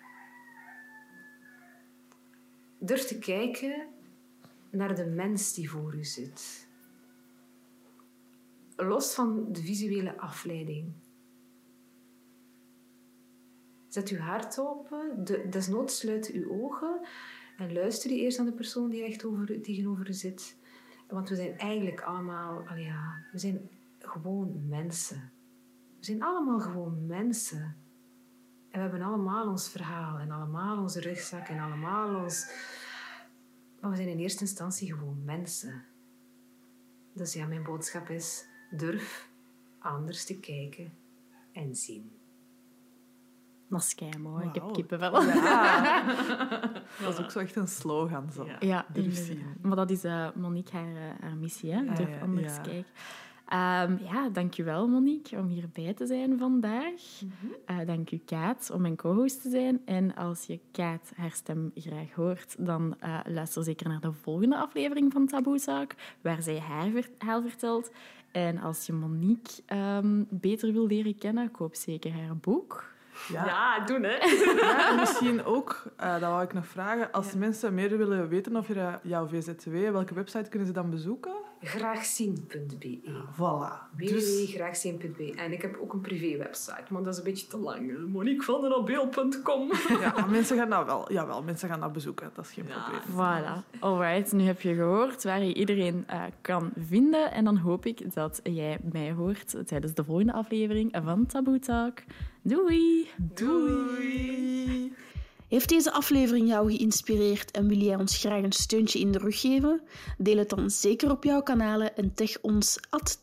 durf 2.78 3.04
te 3.04 3.18
kijken 3.18 3.86
naar 4.70 4.94
de 4.94 5.06
mens 5.06 5.54
die 5.54 5.70
voor 5.70 5.94
u 5.94 6.04
zit. 6.04 6.68
Los 8.76 9.14
van 9.14 9.52
de 9.52 9.60
visuele 9.60 10.18
afleiding. 10.18 10.92
Zet 13.88 14.08
uw 14.08 14.18
hart 14.18 14.58
open, 14.58 15.24
de, 15.24 15.48
desnoods 15.48 15.98
sluit 15.98 16.30
uw 16.32 16.50
ogen 16.50 17.00
en 17.56 17.72
luister 17.72 18.10
je 18.10 18.16
eerst 18.16 18.38
naar 18.38 18.46
de 18.46 18.52
persoon 18.52 18.90
die 18.90 19.00
recht 19.00 19.24
over, 19.24 19.60
tegenover 19.60 20.08
u 20.08 20.12
zit. 20.12 20.56
Want 21.08 21.28
we 21.28 21.36
zijn 21.36 21.58
eigenlijk 21.58 22.00
allemaal, 22.00 22.68
al 22.68 22.76
ja, 22.76 23.24
we 23.32 23.38
zijn 23.38 23.70
gewoon 23.98 24.68
mensen. 24.68 25.32
We 25.98 26.04
zijn 26.04 26.22
allemaal 26.22 26.60
gewoon 26.60 27.06
mensen. 27.06 27.76
En 28.70 28.74
we 28.74 28.78
hebben 28.78 29.02
allemaal 29.02 29.48
ons 29.48 29.68
verhaal 29.68 30.18
en 30.18 30.30
allemaal 30.30 30.78
onze 30.78 31.00
rugzak 31.00 31.48
en 31.48 31.58
allemaal 31.58 32.22
ons... 32.22 32.50
Maar 33.80 33.90
we 33.90 33.96
zijn 33.96 34.08
in 34.08 34.18
eerste 34.18 34.40
instantie 34.40 34.92
gewoon 34.92 35.24
mensen. 35.24 35.84
Dus 37.12 37.32
ja, 37.32 37.46
mijn 37.46 37.62
boodschap 37.62 38.08
is, 38.08 38.46
durf 38.70 39.30
anders 39.78 40.24
te 40.24 40.40
kijken 40.40 40.92
en 41.52 41.76
zien. 41.76 42.17
Dat 43.68 43.94
is 43.98 44.16
mooi. 44.18 44.46
Ik 44.46 44.54
heb 44.54 44.72
kippenvel. 44.72 45.22
Ja. 45.22 46.02
Dat 47.02 47.12
is 47.12 47.24
ook 47.24 47.30
zo 47.30 47.38
echt 47.38 47.56
een 47.56 47.68
slogan. 47.68 48.30
Zo. 48.32 48.46
Ja. 48.60 48.86
Maar 49.62 49.76
dat 49.76 49.90
is 49.90 50.04
eh, 50.04 50.28
Monique 50.34 50.76
haar, 50.76 50.94
eh, 50.94 51.20
haar 51.20 51.36
missie, 51.36 51.72
hè? 51.72 51.78
Ah, 51.88 51.96
Durf 51.96 52.08
ja, 52.08 52.20
anders 52.20 52.54
ja. 52.56 52.60
kijken. 52.60 52.92
Ehm, 53.48 53.96
ja, 54.04 54.28
dankjewel 54.28 54.88
Monique 54.88 55.38
om 55.38 55.46
hierbij 55.46 55.94
te 55.94 56.06
zijn 56.06 56.38
vandaag. 56.38 57.22
Eh, 57.64 57.78
dank 57.86 58.10
u 58.10 58.20
Kaat 58.24 58.70
om 58.74 58.80
mijn 58.80 58.96
co-host 58.96 59.42
te 59.42 59.50
zijn. 59.50 59.80
En 59.84 60.14
als 60.14 60.46
je 60.46 60.60
Kaat 60.72 61.12
haar 61.16 61.30
stem 61.30 61.72
graag 61.74 62.12
hoort, 62.12 62.56
dan 62.58 62.96
eh, 63.00 63.18
luister 63.24 63.64
zeker 63.64 63.88
naar 63.88 64.00
de 64.00 64.12
volgende 64.12 64.56
aflevering 64.56 65.12
van 65.12 65.26
Taboezaak, 65.26 66.16
waar 66.20 66.42
zij 66.42 66.58
haar 66.58 66.90
verhaal 66.90 67.42
vertelt. 67.42 67.90
En 68.32 68.58
als 68.58 68.86
je 68.86 68.92
Monique 68.92 69.62
ehm, 69.66 70.24
beter 70.28 70.72
wil 70.72 70.86
leren 70.86 71.18
kennen, 71.18 71.50
koop 71.50 71.74
zeker 71.74 72.12
haar 72.12 72.36
boek. 72.36 72.96
Ja. 73.26 73.80
doen 73.84 74.02
hè. 74.02 74.16
Ja, 74.16 74.88
en 74.90 74.96
misschien 75.00 75.44
ook, 75.44 75.82
eh, 75.96 76.12
dat 76.12 76.30
wou 76.30 76.42
ik 76.42 76.52
nog 76.52 76.66
vragen, 76.66 77.12
als 77.12 77.34
mensen 77.34 77.74
meer 77.74 77.98
willen 77.98 78.28
weten 78.28 78.56
over 78.56 79.00
jouw 79.02 79.26
VZW, 79.26 79.90
welke 79.90 80.14
website 80.14 80.48
kunnen 80.48 80.68
ze 80.68 80.74
dan 80.74 80.90
bezoeken? 80.90 81.34
www.graagzien.be. 81.60 82.98
Voilà. 83.36 83.96
Dus, 83.96 84.40
www.graagzien.be. 84.40 85.34
En 85.36 85.52
ik 85.52 85.62
heb 85.62 85.78
ook 85.80 85.92
een 85.92 86.00
privé-website, 86.00 86.84
maar 86.88 87.02
dat 87.02 87.12
is 87.12 87.18
een 87.18 87.24
beetje 87.24 87.46
te 87.46 87.58
lang. 87.58 88.08
Moniquevandenabeel.com. 88.08 89.70
ja, 90.00 90.26
mensen 90.26 90.56
gaan 90.56 90.70
dat 90.70 90.86
wel. 90.86 91.12
Jawel, 91.12 91.42
mensen 91.42 91.68
gaan 91.68 91.80
dat 91.80 91.92
bezoeken. 91.92 92.30
Dat 92.34 92.44
is 92.44 92.50
geen 92.50 92.64
probleem. 92.64 93.00
Voilà. 93.12 93.80
Alright, 93.80 94.32
nu 94.32 94.42
heb 94.42 94.60
je 94.60 94.74
gehoord 94.74 95.24
waar 95.24 95.42
je 95.42 95.54
iedereen 95.54 96.04
eh, 96.06 96.22
kan 96.40 96.70
vinden. 96.76 97.32
En 97.32 97.44
dan 97.44 97.56
hoop 97.56 97.86
ik 97.86 98.14
dat 98.14 98.40
jij 98.42 98.78
mij 98.92 99.12
hoort 99.12 99.66
tijdens 99.66 99.94
de 99.94 100.04
volgende 100.04 100.32
aflevering 100.32 100.98
van 101.04 101.26
Taboe 101.26 101.58
Talk. 101.58 101.98
Doei! 102.42 103.08
Doei! 103.16 104.92
Heeft 105.48 105.68
deze 105.68 105.92
aflevering 105.92 106.48
jou 106.48 106.72
geïnspireerd 106.72 107.50
en 107.50 107.68
wil 107.68 107.78
jij 107.78 107.96
ons 107.96 108.16
graag 108.16 108.42
een 108.42 108.52
steuntje 108.52 108.98
in 108.98 109.12
de 109.12 109.18
rug 109.18 109.40
geven? 109.40 109.80
Deel 110.18 110.36
het 110.36 110.48
dan 110.48 110.70
zeker 110.70 111.10
op 111.10 111.24
jouw 111.24 111.42
kanalen 111.42 111.96
en 111.96 112.14
tag 112.14 112.40
ons 112.40 112.78
at 112.90 113.18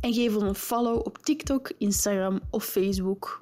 en 0.00 0.12
geef 0.14 0.34
ons 0.34 0.42
een 0.42 0.54
follow 0.54 1.06
op 1.06 1.18
TikTok, 1.18 1.72
Instagram 1.78 2.40
of 2.50 2.64
Facebook. 2.64 3.40